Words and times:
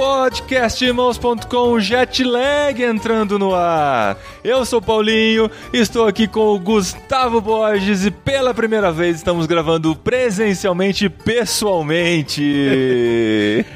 Podcastirmãos.com 0.00 1.78
Jetlag 1.78 2.82
entrando 2.82 3.38
no 3.38 3.54
ar. 3.54 4.16
Eu 4.42 4.64
sou 4.64 4.80
Paulinho, 4.80 5.50
estou 5.74 6.06
aqui 6.06 6.26
com 6.26 6.54
o 6.54 6.58
Gustavo 6.58 7.38
Borges 7.38 8.06
e 8.06 8.10
pela 8.10 8.54
primeira 8.54 8.90
vez 8.90 9.16
estamos 9.16 9.44
gravando 9.44 9.94
presencialmente, 9.94 11.10
pessoalmente. 11.10 12.40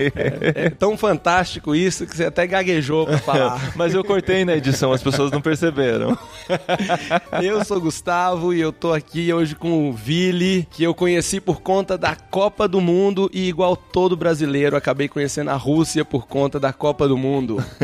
É 0.56 0.70
tão 0.70 0.96
fantástico 0.96 1.74
isso 1.74 2.06
que 2.06 2.16
você 2.16 2.24
até 2.24 2.46
gaguejou 2.46 3.06
pra 3.06 3.18
falar. 3.18 3.72
Mas 3.76 3.92
eu 3.92 4.02
cortei 4.02 4.44
na 4.44 4.56
edição, 4.56 4.92
as 4.92 5.02
pessoas 5.02 5.30
não 5.30 5.40
perceberam. 5.40 6.16
Eu 7.42 7.64
sou 7.64 7.80
Gustavo 7.80 8.54
e 8.54 8.60
eu 8.60 8.72
tô 8.72 8.92
aqui 8.92 9.32
hoje 9.32 9.54
com 9.54 9.88
o 9.88 9.92
Vili, 9.92 10.66
que 10.70 10.84
eu 10.84 10.94
conheci 10.94 11.40
por 11.40 11.60
conta 11.60 11.98
da 11.98 12.14
Copa 12.14 12.68
do 12.68 12.80
Mundo 12.80 13.28
e 13.32 13.48
igual 13.48 13.76
todo 13.76 14.16
brasileiro, 14.16 14.76
acabei 14.76 15.08
conhecendo 15.08 15.50
a 15.50 15.56
Rússia 15.56 16.04
por 16.14 16.28
conta 16.28 16.60
da 16.60 16.72
Copa 16.72 17.08
do 17.08 17.16
Mundo. 17.18 17.56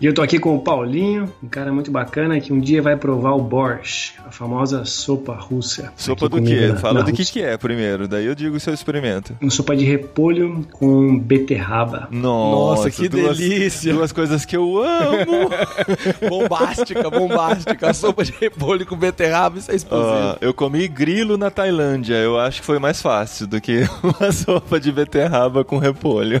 E 0.00 0.06
eu 0.06 0.12
tô 0.14 0.20
aqui 0.22 0.38
com 0.38 0.54
o 0.54 0.60
Paulinho, 0.60 1.32
um 1.42 1.48
cara 1.48 1.72
muito 1.72 1.90
bacana 1.90 2.38
que 2.40 2.52
um 2.52 2.60
dia 2.60 2.80
vai 2.82 2.96
provar 2.96 3.32
o 3.32 3.40
borscht, 3.40 4.14
a 4.26 4.30
famosa 4.30 4.84
sopa 4.84 5.34
russa. 5.34 5.92
Sopa 5.96 6.28
do 6.28 6.40
quê? 6.42 6.68
na- 6.68 6.76
Fala 6.76 6.94
na 6.94 7.00
do 7.00 7.12
que 7.12 7.22
Rússia. 7.22 7.32
que 7.32 7.42
é 7.42 7.56
primeiro, 7.56 8.06
daí 8.06 8.26
eu 8.26 8.34
digo 8.34 8.58
se 8.60 8.68
eu 8.70 8.74
experimento. 8.74 9.34
Uma 9.40 9.50
sopa 9.50 9.74
de 9.76 9.84
repolho 9.84 10.64
com 10.72 11.18
beterraba. 11.18 12.08
Nossa, 12.10 12.82
Nossa, 12.84 12.90
que 12.90 13.08
duas- 13.08 13.38
delícia. 13.38 13.92
Duas 13.94 14.12
coisas 14.12 14.44
que 14.44 14.56
eu 14.56 14.78
amo. 14.82 15.48
bombástica, 16.28 17.08
bombástica. 17.10 17.90
A 17.90 17.94
sopa 17.94 18.22
de 18.24 18.32
repolho 18.32 18.84
com 18.86 18.96
beterraba, 18.96 19.58
isso 19.58 19.70
é 19.70 19.74
explosivo. 19.74 20.10
Ah, 20.12 20.38
eu 20.40 20.52
comi 20.54 20.86
grilo 20.88 21.36
na 21.36 21.50
Tailândia. 21.50 22.14
Eu 22.16 22.38
acho 22.38 22.60
que 22.60 22.66
foi 22.66 22.78
mais 22.78 23.00
fácil 23.00 23.46
do 23.46 23.60
que 23.60 23.82
uma 24.20 24.30
sopa 24.32 24.78
de 24.78 24.92
beterraba 24.92 25.64
com 25.64 25.78
repolho. 25.78 26.40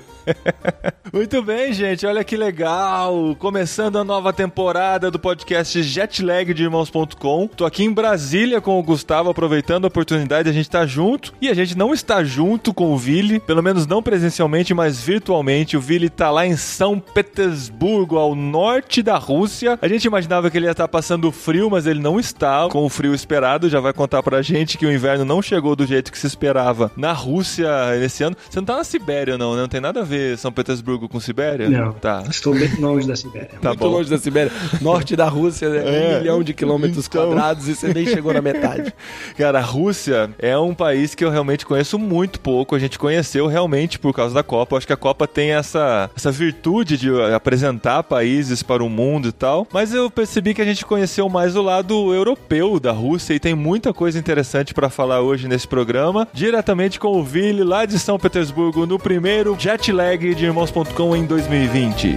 Muito 1.16 1.40
bem, 1.40 1.72
gente. 1.72 2.04
Olha 2.04 2.22
que 2.22 2.36
legal. 2.36 3.34
Começando 3.38 3.98
a 3.98 4.04
nova 4.04 4.34
temporada 4.34 5.10
do 5.10 5.18
podcast 5.18 5.82
Jetlag 5.82 6.52
de 6.52 6.64
Irmãos.com. 6.64 7.48
Tô 7.48 7.64
aqui 7.64 7.84
em 7.84 7.90
Brasília 7.90 8.60
com 8.60 8.78
o 8.78 8.82
Gustavo, 8.82 9.30
aproveitando 9.30 9.86
a 9.86 9.88
oportunidade. 9.88 10.50
A 10.50 10.52
gente 10.52 10.68
tá 10.68 10.84
junto. 10.84 11.32
E 11.40 11.48
a 11.48 11.54
gente 11.54 11.74
não 11.74 11.94
está 11.94 12.22
junto 12.22 12.74
com 12.74 12.92
o 12.92 12.98
Vili, 12.98 13.40
pelo 13.40 13.62
menos 13.62 13.86
não 13.86 14.02
presencialmente, 14.02 14.74
mas 14.74 15.00
virtualmente. 15.00 15.74
O 15.74 15.80
Vili 15.80 16.10
tá 16.10 16.30
lá 16.30 16.46
em 16.46 16.54
São 16.54 17.00
Petersburgo, 17.00 18.18
ao 18.18 18.34
norte 18.34 19.02
da 19.02 19.16
Rússia. 19.16 19.78
A 19.80 19.88
gente 19.88 20.04
imaginava 20.04 20.50
que 20.50 20.58
ele 20.58 20.66
ia 20.66 20.72
estar 20.72 20.86
passando 20.86 21.32
frio, 21.32 21.70
mas 21.70 21.86
ele 21.86 22.00
não 22.00 22.20
está 22.20 22.68
com 22.68 22.84
o 22.84 22.90
frio 22.90 23.14
esperado. 23.14 23.70
Já 23.70 23.80
vai 23.80 23.94
contar 23.94 24.22
pra 24.22 24.42
gente 24.42 24.76
que 24.76 24.84
o 24.84 24.92
inverno 24.92 25.24
não 25.24 25.40
chegou 25.40 25.74
do 25.74 25.86
jeito 25.86 26.12
que 26.12 26.18
se 26.18 26.26
esperava 26.26 26.92
na 26.94 27.14
Rússia 27.14 27.66
esse 28.04 28.22
ano. 28.22 28.36
Você 28.50 28.60
não 28.60 28.66
tá 28.66 28.76
na 28.76 28.84
Sibéria, 28.84 29.38
não, 29.38 29.54
né? 29.54 29.62
Não 29.62 29.68
tem 29.68 29.80
nada 29.80 30.02
a 30.02 30.04
ver 30.04 30.36
São 30.36 30.52
Petersburgo 30.52 31.05
com 31.08 31.20
Sibéria? 31.20 31.68
Não, 31.68 31.92
Tá. 31.92 32.24
estou 32.30 32.54
bem 32.54 32.70
longe 32.78 33.06
da 33.06 33.16
Sibéria. 33.16 33.50
Tá 33.60 33.68
Muito 33.70 33.80
bom. 33.80 33.88
longe 33.88 34.10
da 34.10 34.18
Sibéria. 34.18 34.52
Norte 34.80 35.16
da 35.16 35.28
Rússia, 35.28 35.68
né? 35.68 35.78
É. 35.84 36.16
Um 36.16 36.18
milhão 36.20 36.42
de 36.42 36.52
quilômetros 36.54 37.06
Então- 37.06 37.28
quadrados 37.28 37.68
e 37.68 37.74
você 37.74 37.92
nem 37.92 38.06
chegou 38.06 38.32
na 38.32 38.40
metade. 38.42 38.92
Cara, 39.36 39.58
a 39.58 39.62
Rússia 39.62 40.30
é 40.38 40.56
um 40.58 40.74
país 40.74 41.14
que 41.14 41.24
eu 41.24 41.30
realmente 41.30 41.64
conheço 41.66 41.98
muito 41.98 42.40
pouco. 42.40 42.74
A 42.74 42.78
gente 42.78 42.98
conheceu 42.98 43.46
realmente 43.46 43.98
por 43.98 44.12
causa 44.12 44.34
da 44.34 44.42
Copa. 44.42 44.74
Eu 44.74 44.78
acho 44.78 44.86
que 44.86 44.92
a 44.92 44.96
Copa 44.96 45.26
tem 45.26 45.52
essa, 45.52 46.10
essa 46.16 46.30
virtude 46.30 46.96
de 46.96 47.10
apresentar 47.34 48.02
países 48.02 48.62
para 48.62 48.82
o 48.82 48.88
mundo 48.88 49.28
e 49.28 49.32
tal. 49.32 49.66
Mas 49.72 49.92
eu 49.94 50.10
percebi 50.10 50.54
que 50.54 50.62
a 50.62 50.64
gente 50.64 50.84
conheceu 50.84 51.28
mais 51.28 51.56
o 51.56 51.62
lado 51.62 52.12
europeu 52.14 52.78
da 52.80 52.92
Rússia 52.92 53.34
e 53.34 53.40
tem 53.40 53.54
muita 53.54 53.92
coisa 53.92 54.18
interessante 54.18 54.74
para 54.74 54.88
falar 54.90 55.20
hoje 55.20 55.48
nesse 55.48 55.66
programa. 55.68 56.26
Diretamente 56.32 56.98
com 56.98 57.18
o 57.18 57.22
Vili, 57.22 57.62
lá 57.62 57.84
de 57.84 57.98
São 57.98 58.18
Petersburgo, 58.18 58.86
no 58.86 58.98
primeiro 58.98 59.56
jet 59.58 59.90
lag 59.92 60.34
de 60.34 60.44
irmãos.com 60.44 60.95
em 61.14 61.26
2020. 61.26 62.16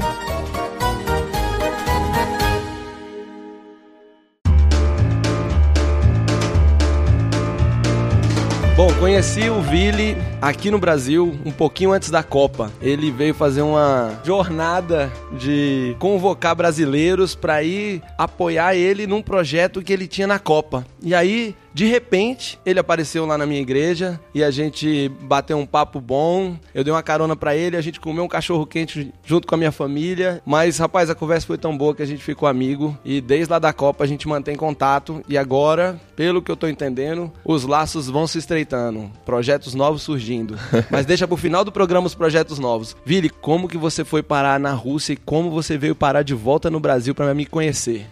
Bom, 8.77 8.88
conheci 8.99 9.49
o 9.49 9.61
Vili 9.61 10.17
aqui 10.41 10.69
no 10.69 10.77
Brasil 10.77 11.39
um 11.45 11.51
pouquinho 11.51 11.93
antes 11.93 12.11
da 12.11 12.21
Copa. 12.21 12.69
Ele 12.81 13.09
veio 13.11 13.33
fazer 13.33 13.61
uma 13.61 14.19
jornada 14.25 15.09
de 15.31 15.95
convocar 15.99 16.53
brasileiros 16.53 17.33
para 17.33 17.63
ir 17.63 18.01
apoiar 18.17 18.75
ele 18.75 19.07
num 19.07 19.21
projeto 19.21 19.81
que 19.81 19.93
ele 19.93 20.05
tinha 20.05 20.27
na 20.27 20.37
Copa. 20.37 20.85
E 21.01 21.15
aí, 21.15 21.55
de 21.73 21.85
repente, 21.85 22.59
ele 22.65 22.79
apareceu 22.79 23.25
lá 23.25 23.37
na 23.37 23.45
minha 23.45 23.61
igreja 23.61 24.19
e 24.33 24.43
a 24.43 24.51
gente 24.51 25.09
bateu 25.21 25.57
um 25.57 25.65
papo 25.65 26.01
bom. 26.01 26.57
Eu 26.73 26.83
dei 26.83 26.91
uma 26.91 27.03
carona 27.03 27.35
para 27.35 27.55
ele, 27.55 27.77
a 27.77 27.81
gente 27.81 27.99
comeu 27.99 28.23
um 28.23 28.27
cachorro 28.27 28.65
quente 28.65 29.13
junto 29.23 29.47
com 29.47 29.55
a 29.55 29.57
minha 29.57 29.71
família. 29.71 30.41
Mas, 30.45 30.77
rapaz, 30.77 31.09
a 31.09 31.15
conversa 31.15 31.47
foi 31.47 31.57
tão 31.57 31.77
boa 31.77 31.95
que 31.95 32.01
a 32.01 32.05
gente 32.05 32.23
ficou 32.23 32.49
amigo 32.49 32.97
e 33.05 33.21
desde 33.21 33.51
lá 33.51 33.59
da 33.59 33.71
Copa 33.71 34.03
a 34.03 34.07
gente 34.07 34.27
mantém 34.27 34.55
contato 34.55 35.23
e 35.29 35.37
agora, 35.37 35.99
pelo 36.15 36.41
que 36.41 36.51
eu 36.51 36.57
tô 36.57 36.67
entendendo, 36.67 37.31
os 37.45 37.63
laços 37.63 38.09
vão 38.09 38.27
se 38.27 38.39
estreitando, 38.39 38.88
projetos 39.25 39.73
novos 39.73 40.01
surgindo. 40.01 40.57
Mas 40.89 41.05
deixa 41.05 41.27
pro 41.27 41.37
final 41.37 41.63
do 41.63 41.71
programa 41.71 42.07
os 42.07 42.15
projetos 42.15 42.59
novos. 42.59 42.95
Vili, 43.05 43.29
como 43.29 43.67
que 43.67 43.77
você 43.77 44.03
foi 44.03 44.21
parar 44.23 44.59
na 44.59 44.73
Rússia 44.73 45.13
e 45.13 45.17
como 45.17 45.49
você 45.49 45.77
veio 45.77 45.95
parar 45.95 46.23
de 46.23 46.33
volta 46.33 46.69
no 46.69 46.79
Brasil 46.79 47.13
para 47.13 47.33
me 47.33 47.45
conhecer? 47.45 48.05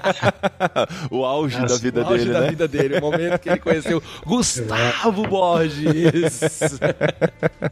o 1.10 1.24
auge 1.24 1.58
Nossa, 1.58 1.74
da 1.74 1.80
vida 1.80 2.02
O 2.02 2.06
auge 2.06 2.18
dele, 2.18 2.32
da 2.32 2.40
né? 2.40 2.50
vida 2.50 2.68
dele, 2.68 2.98
o 2.98 3.00
momento 3.00 3.38
que 3.38 3.48
ele 3.48 3.58
conheceu 3.58 4.02
Gustavo 4.26 5.26
Borges. 5.26 6.78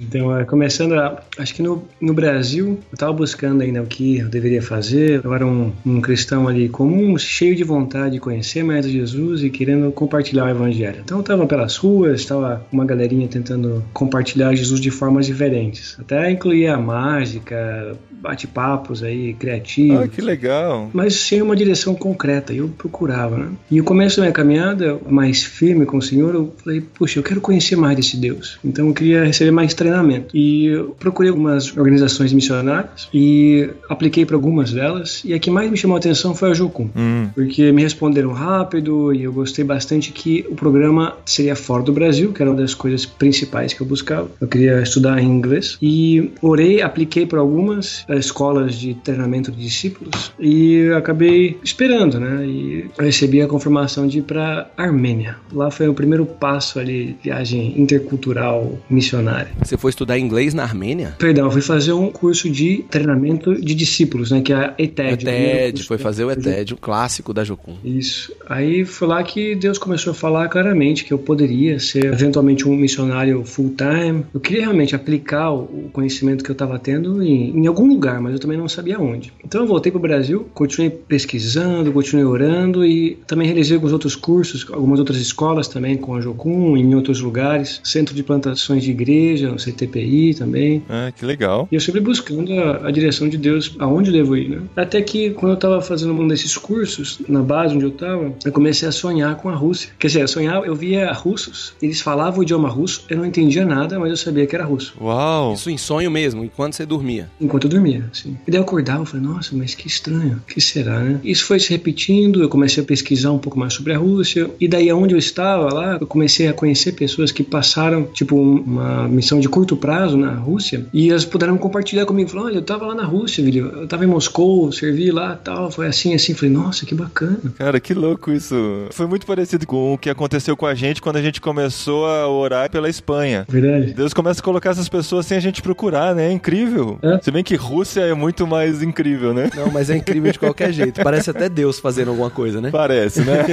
Então, 0.00 0.36
é, 0.36 0.44
começando, 0.44 0.94
a, 0.94 1.22
acho 1.38 1.54
que 1.54 1.62
no, 1.62 1.84
no 2.00 2.12
Brasil, 2.12 2.78
eu 2.90 2.94
estava 2.94 3.12
buscando 3.12 3.62
ainda 3.62 3.82
o 3.82 3.86
que 3.86 4.18
eu 4.18 4.28
deveria 4.28 4.62
fazer. 4.62 5.20
Eu 5.24 5.34
era 5.34 5.46
um, 5.46 5.72
um 5.84 6.00
cristão 6.00 6.48
ali 6.48 6.68
comum, 6.68 7.16
cheio 7.18 7.54
de 7.54 7.64
vontade 7.64 8.12
de 8.12 8.20
conhecer 8.20 8.62
mais 8.62 8.86
Jesus 8.86 9.42
e 9.42 9.50
querendo 9.50 9.92
compartilhar 9.92 10.44
o 10.44 10.48
evangelho. 10.48 11.00
Então, 11.04 11.18
eu 11.18 11.22
estava 11.22 11.46
pelas 11.46 11.76
ruas, 11.76 12.09
estava 12.14 12.64
uma 12.72 12.84
galerinha 12.84 13.28
tentando 13.28 13.82
compartilhar 13.92 14.54
Jesus 14.54 14.80
de 14.80 14.90
formas 14.90 15.26
diferentes. 15.26 15.96
Até 15.98 16.30
incluía 16.30 16.76
mágica, 16.76 17.96
bate-papos 18.20 19.02
aí, 19.02 19.34
criativos. 19.34 20.00
Ah, 20.00 20.08
que 20.08 20.20
legal. 20.20 20.90
mas 20.92 21.14
sem 21.14 21.42
uma 21.42 21.56
direção 21.56 21.94
concreta. 21.94 22.52
Eu 22.52 22.68
procurava, 22.68 23.36
né? 23.36 23.48
E 23.70 23.80
o 23.80 23.84
começo 23.84 24.16
da 24.16 24.22
minha 24.22 24.32
caminhada, 24.32 24.98
mais 25.08 25.42
firme 25.42 25.86
com 25.86 25.98
o 25.98 26.02
Senhor, 26.02 26.34
eu 26.34 26.54
falei, 26.62 26.80
puxa, 26.80 27.18
eu 27.18 27.22
quero 27.22 27.40
conhecer 27.40 27.76
mais 27.76 27.96
desse 27.96 28.16
Deus. 28.16 28.58
Então 28.64 28.88
eu 28.88 28.94
queria 28.94 29.24
receber 29.24 29.50
mais 29.50 29.74
treinamento. 29.74 30.36
E 30.36 30.66
eu 30.66 30.96
procurei 30.98 31.30
algumas 31.30 31.76
organizações 31.76 32.32
missionárias 32.32 33.08
e 33.12 33.70
apliquei 33.88 34.26
para 34.26 34.36
algumas 34.36 34.72
delas. 34.72 35.22
E 35.24 35.32
a 35.32 35.38
que 35.38 35.50
mais 35.50 35.70
me 35.70 35.76
chamou 35.76 35.96
a 35.96 35.98
atenção 35.98 36.34
foi 36.34 36.50
a 36.50 36.54
Jocum. 36.54 36.90
Hum. 36.94 37.28
Porque 37.34 37.72
me 37.72 37.82
responderam 37.82 38.32
rápido 38.32 39.14
e 39.14 39.22
eu 39.22 39.32
gostei 39.32 39.64
bastante 39.64 40.12
que 40.12 40.44
o 40.50 40.54
programa 40.54 41.16
seria 41.24 41.56
fora 41.56 41.82
do 41.82 41.92
Brasil, 41.92 41.99
que 42.32 42.42
era 42.42 42.50
uma 42.50 42.60
das 42.60 42.74
coisas 42.74 43.04
principais 43.04 43.72
que 43.72 43.80
eu 43.80 43.86
buscava. 43.86 44.30
Eu 44.40 44.48
queria 44.48 44.80
estudar 44.80 45.22
inglês 45.22 45.78
e 45.82 46.30
orei, 46.40 46.82
apliquei 46.82 47.26
para 47.26 47.40
algumas 47.40 48.04
eh, 48.08 48.16
escolas 48.16 48.74
de 48.74 48.94
treinamento 48.94 49.50
de 49.52 49.62
discípulos 49.62 50.32
e 50.38 50.88
acabei 50.96 51.58
esperando, 51.62 52.18
né? 52.18 52.46
E 52.46 52.90
recebi 52.98 53.42
a 53.42 53.46
confirmação 53.46 54.06
de 54.06 54.18
ir 54.18 54.22
para 54.22 54.70
Armênia. 54.76 55.36
Lá 55.52 55.70
foi 55.70 55.88
o 55.88 55.94
primeiro 55.94 56.24
passo 56.24 56.78
ali, 56.78 57.16
viagem 57.22 57.80
intercultural 57.80 58.78
missionária. 58.88 59.50
Você 59.62 59.76
foi 59.76 59.90
estudar 59.90 60.18
inglês 60.18 60.54
na 60.54 60.62
Armênia? 60.62 61.14
Perdão, 61.18 61.50
fui 61.50 61.62
fazer 61.62 61.92
um 61.92 62.10
curso 62.10 62.48
de 62.50 62.84
treinamento 62.90 63.60
de 63.60 63.74
discípulos, 63.74 64.30
né? 64.30 64.40
Que 64.40 64.52
é 64.52 64.56
a 64.56 64.74
ETED. 64.78 65.24
ETED, 65.24 65.72
curso 65.72 65.88
foi 65.88 65.98
fazer 65.98 66.24
o 66.24 66.30
ETED, 66.30 66.74
o 66.74 66.76
clássico 66.76 67.32
da 67.32 67.44
Jocum. 67.44 67.76
isso. 67.84 68.32
Aí 68.48 68.84
foi 68.84 69.08
lá 69.08 69.22
que 69.22 69.54
Deus 69.54 69.78
começou 69.78 70.12
a 70.12 70.14
falar 70.14 70.48
claramente 70.48 71.04
que 71.04 71.12
eu 71.12 71.18
poderia 71.18 71.78
ser 71.90 72.06
eventualmente 72.06 72.66
um 72.68 72.76
missionário 72.76 73.44
full 73.44 73.74
time. 73.76 74.24
Eu 74.32 74.40
queria 74.40 74.62
realmente 74.62 74.94
aplicar 74.94 75.52
o 75.52 75.90
conhecimento 75.92 76.44
que 76.44 76.50
eu 76.50 76.54
estava 76.54 76.78
tendo 76.78 77.22
em, 77.22 77.56
em 77.56 77.66
algum 77.66 77.86
lugar, 77.86 78.20
mas 78.20 78.32
eu 78.32 78.38
também 78.38 78.58
não 78.58 78.68
sabia 78.68 78.98
onde. 78.98 79.32
Então 79.44 79.62
eu 79.62 79.66
voltei 79.66 79.90
para 79.90 79.98
o 79.98 80.02
Brasil, 80.02 80.48
continuei 80.54 80.90
pesquisando, 80.90 81.92
continuei 81.92 82.24
orando 82.24 82.84
e 82.84 83.18
também 83.26 83.46
realizei 83.46 83.76
alguns 83.76 83.92
outros 83.92 84.14
cursos, 84.14 84.66
algumas 84.70 84.98
outras 84.98 85.18
escolas 85.18 85.68
também 85.68 85.96
com 85.96 86.14
a 86.14 86.20
Jocum, 86.20 86.76
em 86.76 86.94
outros 86.94 87.20
lugares, 87.20 87.80
centro 87.84 88.14
de 88.14 88.22
plantações 88.22 88.82
de 88.82 88.90
igreja, 88.90 89.52
o 89.52 89.56
CTPI 89.56 90.34
também. 90.34 90.82
Ah, 90.88 91.12
que 91.14 91.24
legal. 91.24 91.68
E 91.70 91.74
eu 91.74 91.80
sempre 91.80 92.00
buscando 92.00 92.52
a, 92.52 92.88
a 92.88 92.90
direção 92.90 93.28
de 93.28 93.36
Deus, 93.36 93.74
aonde 93.78 94.10
eu 94.10 94.14
devo 94.14 94.36
ir, 94.36 94.48
né? 94.48 94.62
Até 94.76 95.02
que 95.02 95.30
quando 95.30 95.52
eu 95.52 95.56
estava 95.56 95.80
fazendo 95.80 96.12
um 96.12 96.28
desses 96.28 96.56
cursos, 96.56 97.20
na 97.28 97.42
base 97.42 97.74
onde 97.74 97.84
eu 97.84 97.90
estava, 97.90 98.32
eu 98.44 98.52
comecei 98.52 98.88
a 98.88 98.92
sonhar 98.92 99.36
com 99.36 99.48
a 99.48 99.54
Rússia. 99.54 99.90
Quer 99.98 100.06
dizer, 100.08 100.28
sonhar, 100.28 100.64
eu 100.64 100.74
via 100.74 101.12
russos, 101.12 101.74
eles 101.82 102.00
falavam 102.00 102.40
o 102.40 102.42
idioma 102.42 102.68
russo, 102.68 103.04
eu 103.08 103.16
não 103.16 103.26
entendia 103.26 103.64
nada, 103.64 103.98
mas 103.98 104.10
eu 104.10 104.16
sabia 104.16 104.46
que 104.46 104.54
era 104.54 104.64
russo. 104.64 104.94
Uau! 105.00 105.54
Isso 105.54 105.70
em 105.70 105.78
sonho 105.78 106.10
mesmo, 106.10 106.44
enquanto 106.44 106.74
você 106.74 106.84
dormia. 106.84 107.28
Enquanto 107.40 107.64
eu 107.64 107.70
dormia, 107.70 108.04
assim. 108.12 108.36
E 108.46 108.50
daí 108.50 108.60
eu 108.60 108.64
acordava, 108.64 109.02
eu 109.02 109.06
falei, 109.06 109.26
nossa, 109.26 109.54
mas 109.54 109.74
que 109.74 109.86
estranho, 109.86 110.36
o 110.36 110.52
que 110.52 110.60
será, 110.60 111.00
né? 111.00 111.20
Isso 111.24 111.44
foi 111.44 111.58
se 111.58 111.70
repetindo, 111.70 112.42
eu 112.42 112.48
comecei 112.48 112.82
a 112.82 112.86
pesquisar 112.86 113.32
um 113.32 113.38
pouco 113.38 113.58
mais 113.58 113.72
sobre 113.72 113.92
a 113.92 113.98
Rússia, 113.98 114.50
e 114.60 114.68
daí 114.68 114.92
onde 114.92 115.14
eu 115.14 115.18
estava 115.18 115.72
lá, 115.72 115.98
eu 116.00 116.06
comecei 116.06 116.48
a 116.48 116.52
conhecer 116.52 116.92
pessoas 116.92 117.32
que 117.32 117.42
passaram, 117.42 118.04
tipo, 118.04 118.36
uma 118.36 119.08
missão 119.08 119.40
de 119.40 119.48
curto 119.48 119.76
prazo 119.76 120.16
na 120.16 120.34
Rússia, 120.34 120.86
e 120.92 121.10
elas 121.10 121.24
puderam 121.24 121.56
compartilhar 121.56 122.06
comigo, 122.06 122.28
falaram, 122.28 122.48
olha, 122.48 122.58
eu 122.58 122.62
tava 122.62 122.86
lá 122.86 122.94
na 122.94 123.04
Rússia, 123.04 123.42
filho, 123.42 123.66
eu 123.66 123.88
tava 123.88 124.04
em 124.04 124.08
Moscou, 124.08 124.70
servi 124.72 125.10
lá, 125.10 125.36
tal, 125.36 125.70
foi 125.70 125.86
assim, 125.86 126.14
assim, 126.14 126.34
falei, 126.34 126.50
nossa, 126.50 126.84
que 126.84 126.94
bacana. 126.94 127.40
Cara, 127.56 127.80
que 127.80 127.94
louco 127.94 128.30
isso. 128.30 128.54
Foi 128.90 129.06
muito 129.06 129.26
parecido 129.26 129.66
com 129.66 129.94
o 129.94 129.98
que 129.98 130.10
aconteceu 130.10 130.56
com 130.56 130.66
a 130.66 130.74
gente 130.74 131.00
quando 131.00 131.16
a 131.16 131.22
gente 131.22 131.40
começou 131.40 131.69
a 132.06 132.28
orar 132.28 132.70
pela 132.70 132.88
Espanha. 132.88 133.46
Verdade. 133.48 133.92
Deus 133.92 134.12
começa 134.12 134.40
a 134.40 134.44
colocar 134.44 134.70
essas 134.70 134.88
pessoas 134.88 135.26
sem 135.26 135.36
a 135.36 135.40
gente 135.40 135.62
procurar, 135.62 136.14
né? 136.14 136.28
É 136.28 136.32
incrível. 136.32 136.98
É. 137.02 137.18
Se 137.22 137.30
bem 137.30 137.42
que 137.42 137.54
Rússia 137.54 138.00
é 138.00 138.14
muito 138.14 138.46
mais 138.46 138.82
incrível, 138.82 139.32
né? 139.32 139.50
Não, 139.56 139.70
mas 139.70 139.90
é 139.90 139.96
incrível 139.96 140.32
de 140.32 140.38
qualquer 140.38 140.72
jeito. 140.72 141.00
Parece 141.04 141.30
até 141.30 141.48
Deus 141.48 141.78
fazendo 141.78 142.08
alguma 142.10 142.30
coisa, 142.30 142.60
né? 142.60 142.70
Parece, 142.70 143.22
né? 143.22 143.44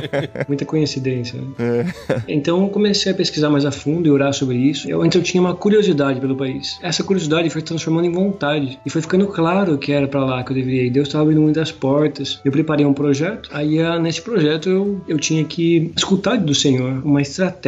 Muita 0.48 0.64
coincidência. 0.64 1.40
Né? 1.40 1.92
Então 2.28 2.62
eu 2.62 2.68
comecei 2.68 3.12
a 3.12 3.14
pesquisar 3.14 3.50
mais 3.50 3.64
a 3.64 3.70
fundo 3.70 4.06
e 4.06 4.10
orar 4.10 4.32
sobre 4.32 4.56
isso. 4.56 4.88
Eu, 4.88 5.02
antes 5.02 5.16
eu 5.16 5.22
tinha 5.22 5.40
uma 5.40 5.54
curiosidade 5.54 6.20
pelo 6.20 6.36
país. 6.36 6.78
Essa 6.82 7.02
curiosidade 7.02 7.50
foi 7.50 7.62
transformando 7.62 8.06
em 8.06 8.12
vontade. 8.12 8.78
E 8.84 8.90
foi 8.90 9.02
ficando 9.02 9.26
claro 9.26 9.78
que 9.78 9.92
era 9.92 10.06
para 10.06 10.24
lá 10.24 10.42
que 10.42 10.52
eu 10.52 10.56
deveria 10.56 10.84
ir. 10.84 10.90
Deus 10.90 11.08
estava 11.08 11.24
abrindo 11.24 11.40
muitas 11.40 11.72
portas. 11.72 12.40
Eu 12.44 12.52
preparei 12.52 12.86
um 12.86 12.94
projeto. 12.94 13.50
Aí 13.52 13.80
ah, 13.80 13.98
nesse 13.98 14.22
projeto 14.22 14.68
eu, 14.68 15.00
eu 15.06 15.18
tinha 15.18 15.44
que 15.44 15.92
escutar 15.96 16.36
do 16.36 16.54
Senhor 16.54 17.02
uma 17.04 17.22
estratégia 17.22 17.65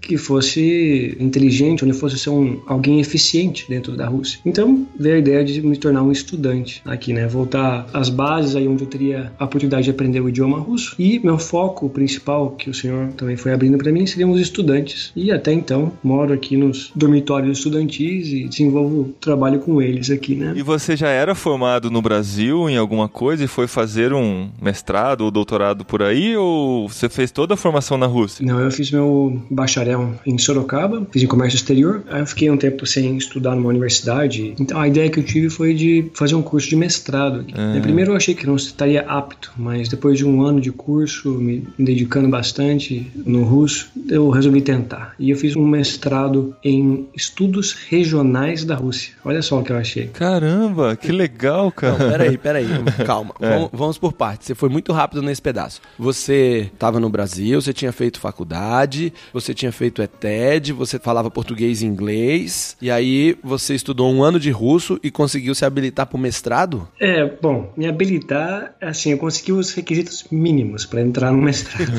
que 0.00 0.16
fosse 0.16 1.16
inteligente, 1.18 1.84
onde 1.84 1.94
fosse 1.94 2.18
ser 2.18 2.30
um, 2.30 2.60
alguém 2.66 3.00
eficiente 3.00 3.66
dentro 3.68 3.96
da 3.96 4.06
Rússia. 4.06 4.38
Então 4.44 4.86
veio 4.98 5.16
a 5.16 5.18
ideia 5.18 5.44
de 5.44 5.60
me 5.62 5.76
tornar 5.76 6.02
um 6.02 6.12
estudante 6.12 6.82
aqui, 6.84 7.12
né? 7.12 7.26
Voltar 7.26 7.86
às 7.92 8.08
bases 8.08 8.56
aí 8.56 8.66
onde 8.66 8.84
eu 8.84 8.88
teria 8.88 9.32
a 9.38 9.44
oportunidade 9.44 9.84
de 9.84 9.90
aprender 9.90 10.20
o 10.20 10.28
idioma 10.28 10.58
russo. 10.58 10.94
E 10.98 11.18
meu 11.18 11.38
foco 11.38 11.88
principal, 11.88 12.50
que 12.50 12.70
o 12.70 12.74
Senhor 12.74 13.08
também 13.16 13.36
foi 13.36 13.52
abrindo 13.52 13.78
para 13.78 13.92
mim, 13.92 14.06
seriam 14.06 14.30
os 14.30 14.40
estudantes. 14.40 15.12
E 15.14 15.30
até 15.30 15.52
então 15.52 15.92
moro 16.02 16.32
aqui 16.32 16.56
nos 16.56 16.90
dormitórios 16.94 17.58
estudantis 17.58 18.28
e 18.28 18.44
desenvolvo 18.44 19.14
trabalho 19.20 19.60
com 19.60 19.80
eles 19.80 20.10
aqui, 20.10 20.34
né? 20.34 20.52
E 20.56 20.62
você 20.62 20.96
já 20.96 21.08
era 21.08 21.34
formado 21.34 21.90
no 21.90 22.02
Brasil 22.02 22.68
em 22.68 22.76
alguma 22.76 23.08
coisa 23.08 23.44
e 23.44 23.48
foi 23.48 23.66
fazer 23.66 24.12
um 24.12 24.50
mestrado 24.60 25.22
ou 25.22 25.30
doutorado 25.30 25.84
por 25.84 26.02
aí? 26.02 26.36
Ou 26.36 26.88
você 26.88 27.08
fez 27.08 27.30
toda 27.30 27.54
a 27.54 27.56
formação 27.56 27.96
na 27.96 28.06
Rússia? 28.06 28.44
Não, 28.44 28.60
eu 28.60 28.70
fiz 28.70 28.90
meu 28.90 29.37
bacharel 29.50 30.14
em 30.26 30.38
Sorocaba, 30.38 31.06
fiz 31.10 31.22
em 31.22 31.26
comércio 31.26 31.56
exterior. 31.56 32.02
Aí 32.10 32.20
eu 32.20 32.26
fiquei 32.26 32.50
um 32.50 32.56
tempo 32.56 32.86
sem 32.86 33.16
estudar 33.16 33.54
numa 33.54 33.68
universidade. 33.68 34.54
Então 34.58 34.80
a 34.80 34.88
ideia 34.88 35.10
que 35.10 35.20
eu 35.20 35.24
tive 35.24 35.50
foi 35.50 35.74
de 35.74 36.10
fazer 36.14 36.34
um 36.34 36.42
curso 36.42 36.68
de 36.68 36.76
mestrado. 36.76 37.44
Ah. 37.54 37.78
Primeiro 37.80 38.12
eu 38.12 38.16
achei 38.16 38.34
que 38.34 38.46
não 38.46 38.56
estaria 38.56 39.02
apto, 39.02 39.52
mas 39.56 39.88
depois 39.88 40.18
de 40.18 40.24
um 40.24 40.42
ano 40.42 40.60
de 40.60 40.70
curso, 40.70 41.30
me 41.32 41.66
dedicando 41.78 42.28
bastante 42.28 43.06
no 43.24 43.44
russo, 43.44 43.90
eu 44.08 44.28
resolvi 44.30 44.60
tentar. 44.60 45.14
E 45.18 45.30
eu 45.30 45.36
fiz 45.36 45.56
um 45.56 45.66
mestrado 45.66 46.54
em 46.62 47.06
estudos 47.14 47.72
regionais 47.72 48.64
da 48.64 48.74
Rússia. 48.74 49.14
Olha 49.24 49.42
só 49.42 49.58
o 49.58 49.64
que 49.64 49.72
eu 49.72 49.76
achei. 49.76 50.08
Caramba, 50.08 50.96
que 50.96 51.12
legal, 51.12 51.64
Não, 51.64 51.70
cara. 51.70 52.10
peraí, 52.10 52.38
peraí. 52.38 52.66
Calma. 53.06 53.34
Vamos, 53.38 53.70
vamos 53.72 53.98
por 53.98 54.12
partes. 54.12 54.46
Você 54.46 54.54
foi 54.54 54.68
muito 54.68 54.92
rápido 54.92 55.22
nesse 55.22 55.40
pedaço. 55.42 55.80
Você 55.98 56.70
estava 56.72 57.00
no 57.00 57.08
Brasil, 57.08 57.60
você 57.60 57.72
tinha 57.72 57.92
feito 57.92 58.20
faculdade, 58.20 59.12
você 59.32 59.54
tinha 59.54 59.72
feito 59.72 60.02
ETED, 60.02 60.72
você 60.72 60.98
falava 60.98 61.30
português 61.30 61.82
e 61.82 61.86
inglês, 61.86 62.76
e 62.80 62.90
aí 62.90 63.36
você 63.42 63.74
estudou 63.74 64.12
um 64.12 64.22
ano 64.22 64.38
de 64.38 64.50
russo 64.50 64.98
e 65.02 65.10
conseguiu 65.10 65.54
se 65.54 65.64
habilitar 65.64 66.06
para 66.06 66.16
o 66.16 66.20
mestrado? 66.20 66.88
É, 67.00 67.24
bom, 67.40 67.72
me 67.76 67.86
habilitar, 67.86 68.74
assim, 68.80 69.12
eu 69.12 69.18
consegui 69.18 69.52
os 69.52 69.72
requisitos 69.72 70.24
mínimos 70.30 70.84
para 70.86 71.00
entrar 71.00 71.32
no 71.32 71.42
mestrado. 71.42 71.88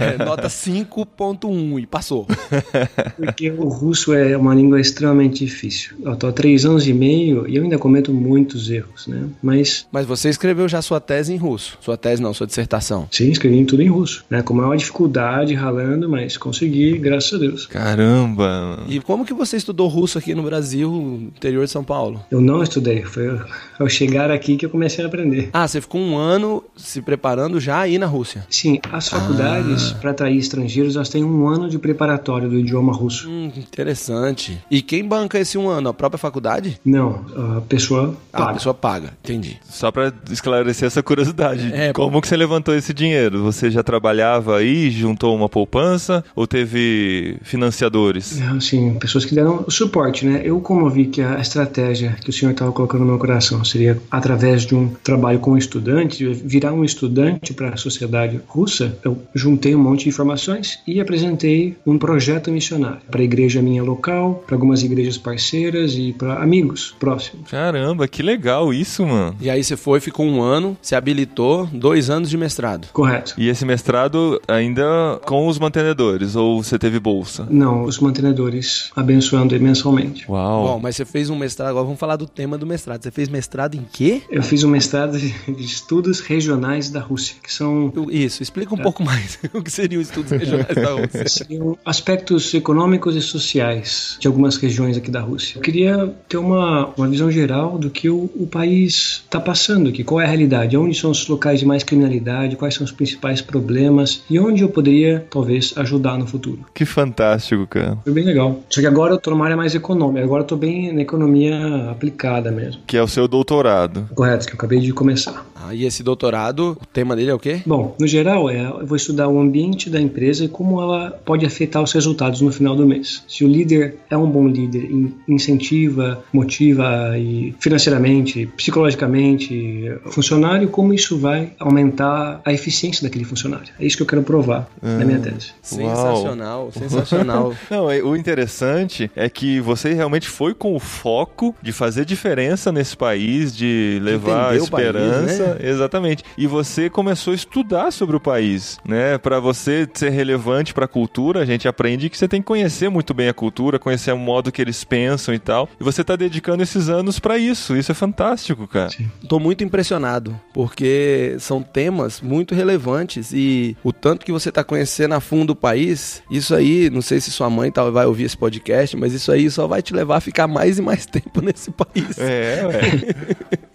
É, 0.00 0.22
nota 0.22 0.48
5.1 0.48 1.82
e 1.82 1.86
passou. 1.86 2.26
Porque 3.16 3.50
o 3.50 3.68
russo 3.68 4.12
é 4.12 4.36
uma 4.36 4.54
língua 4.54 4.80
extremamente 4.80 5.44
difícil. 5.44 5.96
Eu 6.02 6.16
tô 6.16 6.26
há 6.26 6.32
três 6.32 6.64
anos 6.64 6.86
e 6.86 6.92
meio 6.92 7.48
e 7.48 7.56
eu 7.56 7.62
ainda 7.62 7.78
cometo 7.78 8.12
muitos 8.12 8.70
erros, 8.70 9.06
né? 9.06 9.28
Mas, 9.42 9.86
Mas 9.90 10.06
você 10.06 10.28
escreveu 10.28 10.68
já 10.68 10.82
sua 10.82 11.00
tese 11.00 11.32
em 11.32 11.36
russo. 11.36 11.78
Sua 11.80 11.96
tese 11.96 12.22
não, 12.22 12.34
sua 12.34 12.46
dissertação. 12.46 13.08
sim, 13.10 13.30
escrevi 13.30 13.64
tudo 13.64 13.82
em 13.82 13.88
russo, 13.88 14.24
né? 14.28 14.42
Com 14.42 14.54
maior 14.54 14.76
dificuldade, 14.76 15.54
ralando, 15.54 16.08
mas 16.08 16.36
consegui, 16.44 16.98
graças 16.98 17.32
a 17.34 17.38
Deus. 17.38 17.66
Caramba. 17.66 18.80
E 18.88 19.00
como 19.00 19.24
que 19.24 19.32
você 19.34 19.56
estudou 19.56 19.88
russo 19.88 20.18
aqui 20.18 20.34
no 20.34 20.42
Brasil, 20.42 21.30
interior 21.36 21.64
de 21.64 21.70
São 21.70 21.82
Paulo? 21.82 22.20
Eu 22.30 22.40
não 22.40 22.62
estudei, 22.62 23.02
foi 23.02 23.40
ao 23.78 23.88
chegar 23.88 24.30
aqui 24.30 24.56
que 24.56 24.66
eu 24.66 24.70
comecei 24.70 25.04
a 25.04 25.08
aprender. 25.08 25.48
Ah, 25.52 25.66
você 25.66 25.80
ficou 25.80 26.00
um 26.00 26.16
ano 26.16 26.62
se 26.76 27.00
preparando 27.00 27.58
já 27.58 27.80
aí 27.80 27.98
na 27.98 28.06
Rússia. 28.06 28.46
Sim, 28.50 28.78
as 28.92 29.08
faculdades 29.08 29.92
para 29.92 30.10
atrair 30.10 30.36
estrangeiros, 30.38 30.96
elas 30.96 31.08
têm 31.08 31.24
um 31.24 31.48
ano 31.48 31.68
de 31.68 31.78
preparatório 31.78 32.48
do 32.48 32.58
idioma 32.58 32.92
russo. 32.92 33.28
Hum, 33.28 33.50
interessante. 33.56 34.58
E 34.70 34.82
quem 34.82 35.04
banca 35.06 35.38
esse 35.38 35.56
um 35.58 35.68
ano? 35.68 35.88
A 35.88 35.94
própria 35.94 36.18
faculdade? 36.18 36.78
Não, 36.84 37.24
a 37.56 37.60
pessoa 37.62 38.14
Ah, 38.32 38.36
a 38.36 38.40
paga. 38.42 38.54
pessoa 38.54 38.74
paga. 38.74 39.12
Entendi. 39.24 39.58
Só 39.64 39.90
pra 39.90 40.12
esclarecer 40.30 40.86
essa 40.86 41.02
curiosidade. 41.02 41.72
É. 41.72 41.92
Como 41.92 42.20
que 42.20 42.28
você 42.28 42.36
levantou 42.36 42.74
esse 42.74 42.92
dinheiro? 42.92 43.42
Você 43.42 43.70
já 43.70 43.82
trabalhava 43.82 44.56
aí, 44.58 44.90
juntou 44.90 45.34
uma 45.34 45.48
poupança 45.48 46.24
ou 46.34 46.46
teve 46.46 47.36
financiadores? 47.42 48.40
Assim, 48.42 48.94
pessoas 48.94 49.24
que 49.24 49.34
deram 49.34 49.64
o 49.66 49.70
suporte, 49.70 50.26
né? 50.26 50.42
Eu, 50.44 50.60
como 50.60 50.88
vi 50.90 51.06
que 51.06 51.22
a 51.22 51.40
estratégia 51.40 52.16
que 52.22 52.30
o 52.30 52.32
senhor 52.32 52.52
estava 52.52 52.72
colocando 52.72 53.02
no 53.02 53.06
meu 53.06 53.18
coração 53.18 53.64
seria 53.64 54.00
através 54.10 54.64
de 54.66 54.74
um 54.74 54.88
trabalho 55.02 55.38
com 55.38 55.56
estudante, 55.56 56.26
virar 56.26 56.72
um 56.72 56.84
estudante 56.84 57.52
para 57.52 57.70
a 57.70 57.76
sociedade 57.76 58.40
russa, 58.46 58.96
eu 59.04 59.20
juntei 59.34 59.74
um 59.74 59.82
monte 59.82 60.04
de 60.04 60.08
informações 60.08 60.78
e 60.86 61.00
apresentei 61.00 61.76
um 61.86 61.98
projeto 61.98 62.50
missionário 62.50 63.00
para 63.10 63.20
a 63.20 63.24
igreja 63.24 63.62
minha 63.62 63.82
local, 63.82 64.42
para 64.46 64.56
algumas 64.56 64.82
igrejas 64.82 65.18
parceiras 65.18 65.94
e 65.94 66.12
para 66.12 66.42
amigos 66.42 66.94
próximos. 66.98 67.50
Caramba, 67.50 68.08
que 68.08 68.22
legal 68.22 68.72
isso, 68.72 69.06
mano. 69.06 69.36
E 69.40 69.50
aí 69.50 69.62
você 69.62 69.76
foi, 69.76 70.00
ficou 70.00 70.26
um 70.26 70.42
ano, 70.42 70.76
se 70.80 70.94
habilitou, 70.94 71.68
dois 71.72 72.10
anos 72.10 72.30
de 72.30 72.36
mestrado. 72.36 72.88
Correto. 72.92 73.34
E 73.38 73.48
esse 73.48 73.64
mestrado 73.64 74.40
ainda 74.48 75.20
com 75.24 75.46
os 75.46 75.58
mantenedores, 75.58 76.23
ou 76.36 76.62
você 76.62 76.78
teve 76.78 76.98
bolsa? 76.98 77.46
Não, 77.50 77.84
os 77.84 77.98
mantenedores 77.98 78.90
abençoando 78.96 79.58
mensalmente. 79.60 80.30
Uau. 80.30 80.66
Bom, 80.66 80.80
mas 80.80 80.96
você 80.96 81.04
fez 81.04 81.30
um 81.30 81.36
mestrado, 81.36 81.70
agora 81.70 81.84
vamos 81.84 82.00
falar 82.00 82.16
do 82.16 82.26
tema 82.26 82.58
do 82.58 82.66
mestrado. 82.66 83.02
Você 83.02 83.10
fez 83.10 83.28
mestrado 83.28 83.74
em 83.74 83.84
quê? 83.92 84.22
Eu 84.30 84.42
fiz 84.42 84.64
um 84.64 84.68
mestrado 84.68 85.18
de 85.18 85.34
estudos 85.64 86.20
regionais 86.20 86.90
da 86.90 87.00
Rússia, 87.00 87.36
que 87.42 87.52
são 87.52 87.92
Isso, 88.10 88.42
explica 88.42 88.74
um 88.74 88.78
pouco 88.78 89.02
mais 89.02 89.38
o 89.52 89.62
que 89.62 89.70
seriam 89.70 90.00
os 90.00 90.08
estudos 90.08 90.30
regionais 90.30 90.74
da 90.74 90.92
Rússia. 90.92 91.28
Seriam 91.44 91.76
aspectos 91.84 92.54
econômicos 92.54 93.16
e 93.16 93.20
sociais 93.20 94.16
de 94.20 94.26
algumas 94.26 94.56
regiões 94.56 94.96
aqui 94.96 95.10
da 95.10 95.20
Rússia. 95.20 95.58
Eu 95.58 95.62
queria 95.62 96.14
ter 96.28 96.36
uma, 96.36 96.90
uma 96.96 97.08
visão 97.08 97.30
geral 97.30 97.78
do 97.78 97.90
que 97.90 98.08
o, 98.08 98.30
o 98.36 98.46
país 98.46 99.22
está 99.24 99.40
passando 99.40 99.88
aqui, 99.88 100.04
qual 100.04 100.20
é 100.20 100.24
a 100.24 100.28
realidade, 100.28 100.76
onde 100.76 100.96
são 100.96 101.10
os 101.10 101.26
locais 101.26 101.60
de 101.60 101.66
mais 101.66 101.82
criminalidade, 101.82 102.56
quais 102.56 102.74
são 102.74 102.84
os 102.84 102.92
principais 102.92 103.40
problemas 103.40 104.22
e 104.30 104.38
onde 104.38 104.62
eu 104.62 104.68
poderia, 104.68 105.26
talvez, 105.30 105.74
ajudar 105.76 106.13
no 106.18 106.26
futuro. 106.26 106.60
Que 106.72 106.84
fantástico, 106.84 107.66
cara. 107.66 107.98
Foi 108.04 108.12
bem 108.12 108.24
legal. 108.24 108.60
Só 108.68 108.80
que 108.80 108.86
agora 108.86 109.14
eu 109.14 109.18
tô 109.18 109.30
numa 109.30 109.44
área 109.44 109.56
mais 109.56 109.74
econômica, 109.74 110.24
agora 110.24 110.42
eu 110.42 110.46
tô 110.46 110.56
bem 110.56 110.92
na 110.92 111.02
economia 111.02 111.90
aplicada 111.90 112.50
mesmo. 112.50 112.82
Que 112.86 112.96
é 112.96 113.02
o 113.02 113.08
seu 113.08 113.26
doutorado. 113.28 114.08
Correto, 114.14 114.46
que 114.46 114.52
eu 114.52 114.56
acabei 114.56 114.80
de 114.80 114.92
começar. 114.92 115.44
Ah, 115.66 115.74
e 115.74 115.84
esse 115.84 116.02
doutorado, 116.02 116.76
o 116.80 116.86
tema 116.86 117.14
dele 117.16 117.30
é 117.30 117.34
o 117.34 117.38
quê? 117.38 117.62
Bom, 117.64 117.94
no 117.98 118.06
geral, 118.06 118.50
é, 118.50 118.60
eu 118.64 118.86
vou 118.86 118.96
estudar 118.96 119.28
o 119.28 119.38
ambiente 119.40 119.88
da 119.88 120.00
empresa 120.00 120.44
e 120.44 120.48
como 120.48 120.80
ela 120.80 121.10
pode 121.24 121.46
afetar 121.46 121.82
os 121.82 121.92
resultados 121.92 122.40
no 122.40 122.52
final 122.52 122.74
do 122.76 122.86
mês. 122.86 123.22
Se 123.28 123.44
o 123.44 123.48
líder 123.48 123.96
é 124.10 124.16
um 124.16 124.26
bom 124.28 124.46
líder, 124.48 124.84
in- 124.90 125.12
incentiva, 125.28 126.22
motiva 126.32 127.16
e 127.18 127.54
financeiramente, 127.60 128.46
psicologicamente 128.56 129.92
o 130.04 130.10
funcionário, 130.10 130.68
como 130.68 130.92
isso 130.92 131.18
vai 131.18 131.52
aumentar 131.58 132.40
a 132.44 132.52
eficiência 132.52 133.02
daquele 133.02 133.24
funcionário. 133.24 133.68
É 133.78 133.86
isso 133.86 133.96
que 133.96 134.02
eu 134.02 134.06
quero 134.06 134.22
provar 134.22 134.68
na 134.82 135.04
minha 135.04 135.18
tese. 135.18 135.52
Sensacional, 135.62 136.70
sensacional. 136.72 137.54
Não, 137.70 137.90
é- 137.90 138.02
o 138.02 138.16
interessante 138.16 139.10
é 139.16 139.28
que 139.28 139.60
você 139.60 139.92
realmente 139.94 140.28
foi 140.28 140.54
com 140.54 140.74
o 140.74 140.78
foco 140.80 141.54
de 141.62 141.72
fazer 141.72 142.04
diferença 142.04 142.70
nesse 142.72 142.96
país, 142.96 143.54
de 143.56 143.98
levar 144.02 144.46
o 144.46 144.48
país, 144.48 144.62
esperança. 144.64 145.53
Exa- 145.60 145.84
exatamente. 145.84 146.22
E 146.36 146.46
você 146.46 146.88
começou 146.88 147.32
a 147.32 147.34
estudar 147.36 147.90
sobre 147.92 148.16
o 148.16 148.20
país, 148.20 148.78
né? 148.86 149.18
Pra 149.18 149.38
você 149.40 149.88
ser 149.92 150.10
relevante 150.10 150.72
pra 150.74 150.86
cultura, 150.88 151.40
a 151.40 151.44
gente 151.44 151.68
aprende 151.68 152.08
que 152.08 152.16
você 152.16 152.26
tem 152.28 152.40
que 152.40 152.46
conhecer 152.46 152.88
muito 152.88 153.12
bem 153.14 153.28
a 153.28 153.34
cultura, 153.34 153.78
conhecer 153.78 154.12
o 154.12 154.18
modo 154.18 154.50
que 154.50 154.60
eles 154.62 154.82
pensam 154.84 155.34
e 155.34 155.38
tal. 155.38 155.68
E 155.78 155.84
você 155.84 156.02
tá 156.02 156.16
dedicando 156.16 156.62
esses 156.62 156.88
anos 156.88 157.18
pra 157.18 157.38
isso. 157.38 157.76
Isso 157.76 157.92
é 157.92 157.94
fantástico, 157.94 158.66
cara. 158.66 158.90
Tô 159.28 159.38
muito 159.38 159.62
impressionado, 159.64 160.38
porque 160.52 161.36
são 161.38 161.62
temas 161.62 162.20
muito 162.20 162.54
relevantes 162.54 163.32
e 163.32 163.76
o 163.84 163.92
tanto 163.92 164.24
que 164.24 164.32
você 164.32 164.50
tá 164.50 164.64
conhecendo 164.64 165.14
a 165.14 165.20
fundo 165.20 165.50
o 165.50 165.56
país, 165.56 166.22
isso 166.30 166.54
aí, 166.54 166.88
não 166.90 167.02
sei 167.02 167.20
se 167.20 167.30
sua 167.30 167.50
mãe 167.50 167.70
tal 167.70 167.90
vai 167.92 168.06
ouvir 168.06 168.24
esse 168.24 168.36
podcast, 168.36 168.96
mas 168.96 169.12
isso 169.12 169.30
aí 169.30 169.50
só 169.50 169.66
vai 169.66 169.82
te 169.82 169.92
levar 169.94 170.16
a 170.16 170.20
ficar 170.20 170.46
mais 170.46 170.78
e 170.78 170.82
mais 170.82 171.04
tempo 171.06 171.40
nesse 171.40 171.70
país. 171.70 172.18
É, 172.18 172.62
ué. 172.66 172.80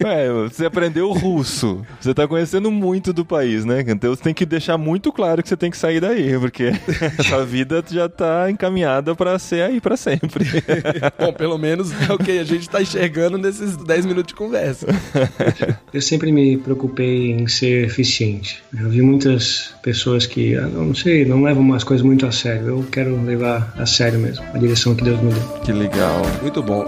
Ué, 0.02 0.32
você 0.48 0.64
aprendeu 0.64 1.12
russo. 1.12 1.69
Você 2.00 2.14
tá 2.14 2.26
conhecendo 2.26 2.70
muito 2.70 3.12
do 3.12 3.24
país, 3.24 3.64
né? 3.64 3.84
Então 3.86 4.10
você 4.10 4.22
tem 4.22 4.34
que 4.34 4.46
deixar 4.46 4.76
muito 4.78 5.12
claro 5.12 5.42
que 5.42 5.48
você 5.48 5.56
tem 5.56 5.70
que 5.70 5.76
sair 5.76 6.00
daí, 6.00 6.38
porque 6.38 6.72
a 7.18 7.22
sua 7.24 7.44
vida 7.44 7.82
já 7.88 8.08
tá 8.08 8.50
encaminhada 8.50 9.14
pra 9.14 9.38
ser 9.38 9.62
aí 9.62 9.80
pra 9.80 9.96
sempre. 9.96 10.44
Bom, 11.18 11.32
pelo 11.32 11.58
menos 11.58 11.90
é 12.08 12.12
o 12.12 12.18
que 12.18 12.38
a 12.38 12.44
gente 12.44 12.68
tá 12.68 12.80
enxergando 12.80 13.38
nesses 13.38 13.76
10 13.76 14.06
minutos 14.06 14.28
de 14.28 14.34
conversa. 14.34 14.86
Eu 15.92 16.02
sempre 16.02 16.32
me 16.32 16.56
preocupei 16.56 17.32
em 17.32 17.46
ser 17.46 17.86
eficiente. 17.86 18.62
Eu 18.78 18.88
vi 18.88 19.02
muitas 19.02 19.74
pessoas 19.82 20.26
que, 20.26 20.56
ah, 20.56 20.62
não 20.66 20.94
sei, 20.94 21.24
não 21.24 21.42
levam 21.42 21.62
umas 21.62 21.84
coisas 21.84 22.04
muito 22.04 22.26
a 22.26 22.32
sério. 22.32 22.68
Eu 22.68 22.86
quero 22.90 23.20
levar 23.22 23.74
a 23.76 23.86
sério 23.86 24.18
mesmo, 24.18 24.44
a 24.54 24.58
direção 24.58 24.94
que 24.94 25.04
Deus 25.04 25.20
me 25.20 25.32
deu. 25.32 25.42
Que 25.64 25.72
legal. 25.72 26.22
Muito 26.42 26.62
bom. 26.62 26.84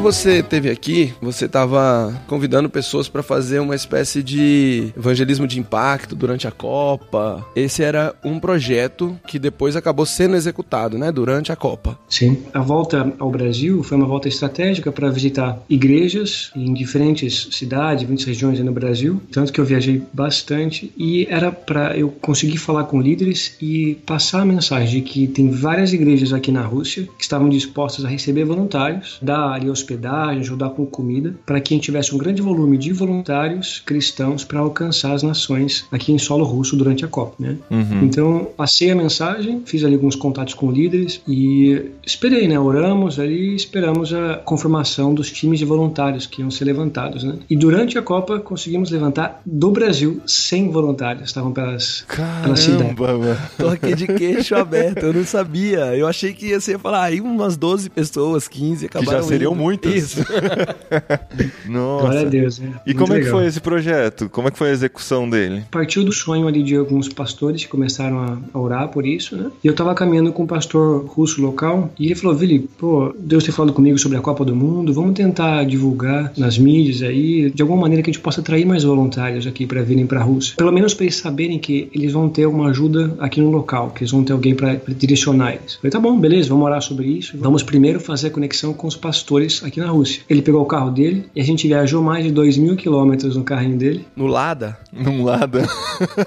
Quando 0.00 0.14
você 0.14 0.38
esteve 0.38 0.70
aqui, 0.70 1.12
você 1.20 1.44
estava 1.44 2.18
convidando 2.26 2.70
pessoas 2.70 3.06
para 3.06 3.22
fazer 3.22 3.58
uma 3.58 3.74
espécie 3.74 4.22
de 4.22 4.94
evangelismo 4.96 5.46
de 5.46 5.60
impacto 5.60 6.16
durante 6.16 6.48
a 6.48 6.50
Copa. 6.50 7.44
Esse 7.54 7.82
era 7.82 8.14
um 8.24 8.40
projeto 8.40 9.20
que 9.26 9.38
depois 9.38 9.76
acabou 9.76 10.06
sendo 10.06 10.36
executado, 10.36 10.96
né, 10.96 11.12
durante 11.12 11.52
a 11.52 11.56
Copa. 11.56 11.98
Sim. 12.08 12.38
A 12.54 12.60
volta 12.60 13.12
ao 13.18 13.30
Brasil 13.30 13.82
foi 13.82 13.98
uma 13.98 14.06
volta 14.06 14.26
estratégica 14.26 14.90
para 14.90 15.10
visitar 15.10 15.62
igrejas 15.68 16.50
em 16.56 16.72
diferentes 16.72 17.48
cidades, 17.52 18.00
diferentes 18.00 18.24
regiões 18.24 18.58
no 18.58 18.72
Brasil. 18.72 19.20
Tanto 19.30 19.52
que 19.52 19.60
eu 19.60 19.66
viajei 19.66 20.02
bastante 20.14 20.90
e 20.96 21.26
era 21.28 21.52
para 21.52 21.94
eu 21.94 22.08
conseguir 22.08 22.56
falar 22.56 22.84
com 22.84 23.02
líderes 23.02 23.54
e 23.60 23.98
passar 24.06 24.40
a 24.40 24.46
mensagem 24.46 25.02
de 25.02 25.02
que 25.02 25.26
tem 25.26 25.50
várias 25.50 25.92
igrejas 25.92 26.32
aqui 26.32 26.50
na 26.50 26.62
Rússia 26.62 27.06
que 27.18 27.22
estavam 27.22 27.50
dispostas 27.50 28.02
a 28.02 28.08
receber 28.08 28.44
voluntários, 28.44 29.18
dar 29.20 29.52
ali 29.52 29.68
hospedagem, 29.90 30.40
ajudar 30.40 30.70
com 30.70 30.86
comida, 30.86 31.34
para 31.44 31.60
que 31.60 31.74
a 31.74 31.76
gente 31.76 31.84
tivesse 31.84 32.14
um 32.14 32.18
grande 32.18 32.40
volume 32.40 32.78
de 32.78 32.92
voluntários 32.92 33.82
cristãos 33.84 34.44
para 34.44 34.60
alcançar 34.60 35.12
as 35.12 35.22
nações 35.22 35.86
aqui 35.90 36.12
em 36.12 36.18
solo 36.18 36.44
russo 36.44 36.76
durante 36.76 37.04
a 37.04 37.08
Copa, 37.08 37.34
né? 37.38 37.56
Uhum. 37.70 38.04
Então, 38.04 38.48
passei 38.56 38.90
a 38.90 38.94
mensagem, 38.94 39.62
fiz 39.64 39.84
ali 39.84 39.94
alguns 39.94 40.14
contatos 40.14 40.54
com 40.54 40.70
líderes 40.70 41.20
e 41.26 41.90
esperei, 42.06 42.46
né? 42.46 42.58
Oramos 42.58 43.18
ali 43.18 43.52
e 43.52 43.54
esperamos 43.54 44.12
a 44.12 44.36
confirmação 44.36 45.12
dos 45.14 45.30
times 45.30 45.58
de 45.58 45.64
voluntários 45.64 46.26
que 46.26 46.40
iam 46.40 46.50
ser 46.50 46.64
levantados, 46.64 47.24
né? 47.24 47.38
E 47.48 47.56
durante 47.56 47.98
a 47.98 48.02
Copa 48.02 48.38
conseguimos 48.38 48.90
levantar 48.90 49.40
do 49.44 49.70
Brasil 49.70 50.20
100 50.26 50.70
voluntários, 50.70 51.24
estavam 51.24 51.52
pelas, 51.52 52.04
pela 52.42 52.56
cidade. 52.56 52.94
Caramba, 52.94 53.18
mano. 53.18 53.38
Tô 53.56 53.68
aqui 53.68 53.94
de 53.94 54.06
queixo 54.06 54.54
aberto, 54.54 55.04
eu 55.04 55.12
não 55.12 55.24
sabia. 55.24 55.96
Eu 55.96 56.06
achei 56.06 56.32
que 56.32 56.48
ia 56.48 56.60
ser 56.60 56.78
falar 56.78 57.04
aí 57.04 57.20
umas 57.20 57.56
12 57.56 57.90
pessoas, 57.90 58.46
15, 58.48 58.88
Que 58.88 58.98
acabaram 58.98 59.22
já 59.22 59.28
seriam 59.28 59.52
indo. 59.52 59.62
Muitas. 59.82 59.94
Isso. 59.94 60.24
Nossa. 61.68 62.02
Glória 62.04 62.20
a 62.20 62.24
Deus, 62.24 62.58
né? 62.58 62.74
E 62.86 62.90
Muito 62.90 62.98
como 62.98 63.12
é 63.12 63.16
que 63.16 63.24
legal. 63.24 63.38
foi 63.38 63.48
esse 63.48 63.60
projeto? 63.60 64.28
Como 64.28 64.48
é 64.48 64.50
que 64.50 64.58
foi 64.58 64.70
a 64.70 64.72
execução 64.72 65.28
dele? 65.28 65.64
Partiu 65.70 66.04
do 66.04 66.12
sonho 66.12 66.46
ali 66.46 66.62
de 66.62 66.76
alguns 66.76 67.08
pastores 67.08 67.64
que 67.64 67.70
começaram 67.70 68.18
a, 68.18 68.38
a 68.52 68.58
orar 68.58 68.88
por 68.88 69.06
isso, 69.06 69.36
né? 69.36 69.50
E 69.62 69.66
eu 69.66 69.74
tava 69.74 69.94
caminhando 69.94 70.32
com 70.32 70.42
um 70.42 70.46
pastor 70.46 71.04
russo 71.06 71.40
local 71.40 71.92
e 71.98 72.06
ele 72.06 72.14
falou: 72.14 72.36
Vili, 72.36 72.68
pô, 72.78 73.14
Deus 73.18 73.44
tem 73.44 73.52
falado 73.52 73.72
comigo 73.72 73.98
sobre 73.98 74.18
a 74.18 74.20
Copa 74.20 74.44
do 74.44 74.54
Mundo, 74.54 74.92
vamos 74.92 75.14
tentar 75.14 75.64
divulgar 75.64 76.32
nas 76.36 76.58
mídias 76.58 77.02
aí, 77.02 77.50
de 77.50 77.62
alguma 77.62 77.82
maneira 77.82 78.02
que 78.02 78.10
a 78.10 78.12
gente 78.12 78.22
possa 78.22 78.40
atrair 78.40 78.66
mais 78.66 78.84
voluntários 78.84 79.46
aqui 79.46 79.66
para 79.66 79.82
virem 79.82 80.06
para 80.06 80.20
a 80.20 80.22
Rússia. 80.22 80.54
Pelo 80.56 80.72
menos 80.72 80.94
para 80.94 81.04
eles 81.04 81.16
saberem 81.16 81.58
que 81.58 81.88
eles 81.94 82.12
vão 82.12 82.28
ter 82.28 82.46
uma 82.46 82.68
ajuda 82.68 83.14
aqui 83.18 83.40
no 83.40 83.50
local, 83.50 83.90
que 83.90 84.02
eles 84.02 84.10
vão 84.10 84.24
ter 84.24 84.32
alguém 84.32 84.54
para 84.54 84.78
direcionar 84.88 85.52
eles. 85.52 85.74
Eu 85.74 85.80
falei: 85.80 85.90
tá 85.90 86.00
bom, 86.00 86.18
beleza, 86.18 86.48
vamos 86.48 86.64
orar 86.64 86.82
sobre 86.82 87.06
isso. 87.06 87.36
Vamos 87.38 87.62
primeiro 87.62 88.00
fazer 88.00 88.28
a 88.28 88.30
conexão 88.30 88.72
com 88.72 88.86
os 88.86 88.96
pastores 88.96 89.62
aqui 89.62 89.69
na 89.78 89.88
Rússia. 89.90 90.22
Ele 90.28 90.42
pegou 90.42 90.62
o 90.62 90.66
carro 90.66 90.90
dele 90.90 91.26
e 91.36 91.40
a 91.40 91.44
gente 91.44 91.68
viajou 91.68 92.02
mais 92.02 92.24
de 92.24 92.32
2 92.32 92.56
mil 92.56 92.76
quilômetros 92.76 93.36
no 93.36 93.44
carrinho 93.44 93.76
dele. 93.76 94.06
No 94.16 94.26
Lada, 94.26 94.78
Num 94.92 95.22
lado, 95.24 95.58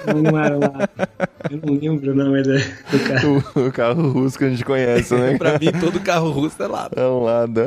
Não, 0.07 0.21
não 0.31 0.39
era 0.39 0.55
lá. 0.57 0.89
Eu 1.51 1.59
não 1.65 1.73
lembro 1.77 2.11
o 2.11 2.15
nome 2.15 2.41
do 2.43 2.99
carro. 3.07 3.43
o, 3.55 3.59
o 3.67 3.71
carro 3.71 4.09
russo 4.11 4.37
que 4.37 4.45
a 4.45 4.49
gente 4.49 4.63
conhece, 4.63 5.13
né? 5.15 5.35
pra 5.37 5.59
mim 5.59 5.71
todo 5.79 5.99
carro 5.99 6.29
russo 6.31 6.61
é 6.63 6.67
Lada. 6.67 7.01
É 7.01 7.05
um 7.07 7.23
lado. 7.23 7.65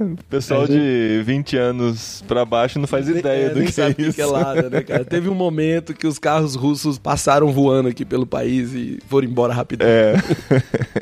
O 0.00 0.16
pessoal 0.30 0.66
de 0.66 1.22
20 1.24 1.56
anos 1.56 2.22
pra 2.28 2.44
baixo 2.44 2.78
não 2.78 2.86
faz 2.86 3.08
ideia 3.08 3.46
É, 3.46 3.50
do 3.50 3.62
que 3.64 3.72
sabe 3.72 3.88
é 3.88 3.92
o 3.92 3.94
que 3.96 4.02
isso. 4.02 4.12
que 4.14 4.22
é 4.22 4.26
Lada, 4.26 4.70
né, 4.70 4.82
cara? 4.82 5.04
Teve 5.04 5.28
um 5.28 5.34
momento 5.34 5.94
que 5.94 6.06
os 6.06 6.18
carros 6.18 6.54
russos 6.54 6.98
passaram 6.98 7.52
voando 7.52 7.88
aqui 7.88 8.04
pelo 8.04 8.26
país 8.26 8.72
e 8.74 8.98
foram 9.08 9.26
embora 9.28 9.52
rapidão. 9.52 9.86
É. 9.88 10.14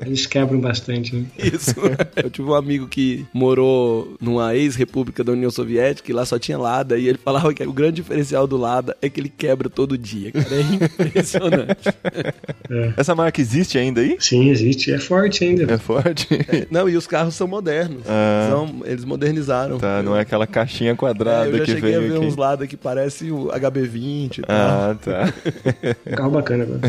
Eles 0.07 0.27
quebram 0.27 0.61
bastante, 0.61 1.15
né? 1.15 1.25
Isso. 1.39 1.75
Eu 2.17 2.31
tive 2.31 2.49
um 2.49 2.55
amigo 2.55 2.87
que 2.87 3.27
morou 3.33 3.82
numa 4.21 4.55
ex-república 4.55 5.23
da 5.25 5.33
União 5.33 5.51
Soviética 5.51 6.11
e 6.11 6.15
lá 6.15 6.25
só 6.25 6.39
tinha 6.39 6.59
Lada 6.59 6.99
e 6.99 7.09
ele 7.09 7.19
falava 7.19 7.53
que 7.53 7.63
o 7.63 7.73
grande 7.73 7.97
diferencial 8.03 8.47
do 8.47 8.57
Lada 8.57 8.97
é 9.01 9.09
que 9.09 9.21
ele 9.21 9.29
quebra 9.29 9.69
todo 9.69 9.97
dia, 9.99 10.33
cara. 10.33 10.47
É 10.55 10.61
impressionante. 11.07 11.89
Essa 12.97 13.15
marca 13.15 13.41
existe 13.41 13.79
ainda 13.79 14.01
aí? 14.01 14.17
Sim, 14.19 14.51
existe. 14.51 14.93
É 14.93 14.99
forte 14.99 15.45
ainda. 15.45 15.73
É 15.73 15.79
forte? 15.79 16.27
Não, 16.71 16.89
e 16.89 16.97
os 16.97 17.07
carros 17.07 17.35
são 17.35 17.47
modernos. 17.47 18.03
Ah. 18.09 18.49
São, 18.51 18.83
eles 18.85 19.05
modernizaram. 19.05 19.79
Tá, 19.79 20.03
não 20.03 20.17
é 20.17 20.21
aquela 20.21 20.47
caixinha 20.47 20.93
É, 20.93 20.95
quadrada 20.95 21.49
eu 21.49 21.59
já 21.59 21.65
que 21.65 21.73
cheguei 21.73 21.95
a 21.95 21.99
veio 21.99 22.13
ver 22.13 22.17
aqui. 22.19 22.27
uns 22.27 22.37
Lada 22.37 22.67
que 22.67 22.77
parece 22.77 23.31
o 23.31 23.49
HB20 23.49 24.39
e 24.39 24.43
tal. 24.43 24.57
Ah, 24.57 24.97
tá. 25.01 25.35
Um 26.07 26.15
carro 26.17 26.31
bacana 26.31 26.65
agora. 26.65 26.81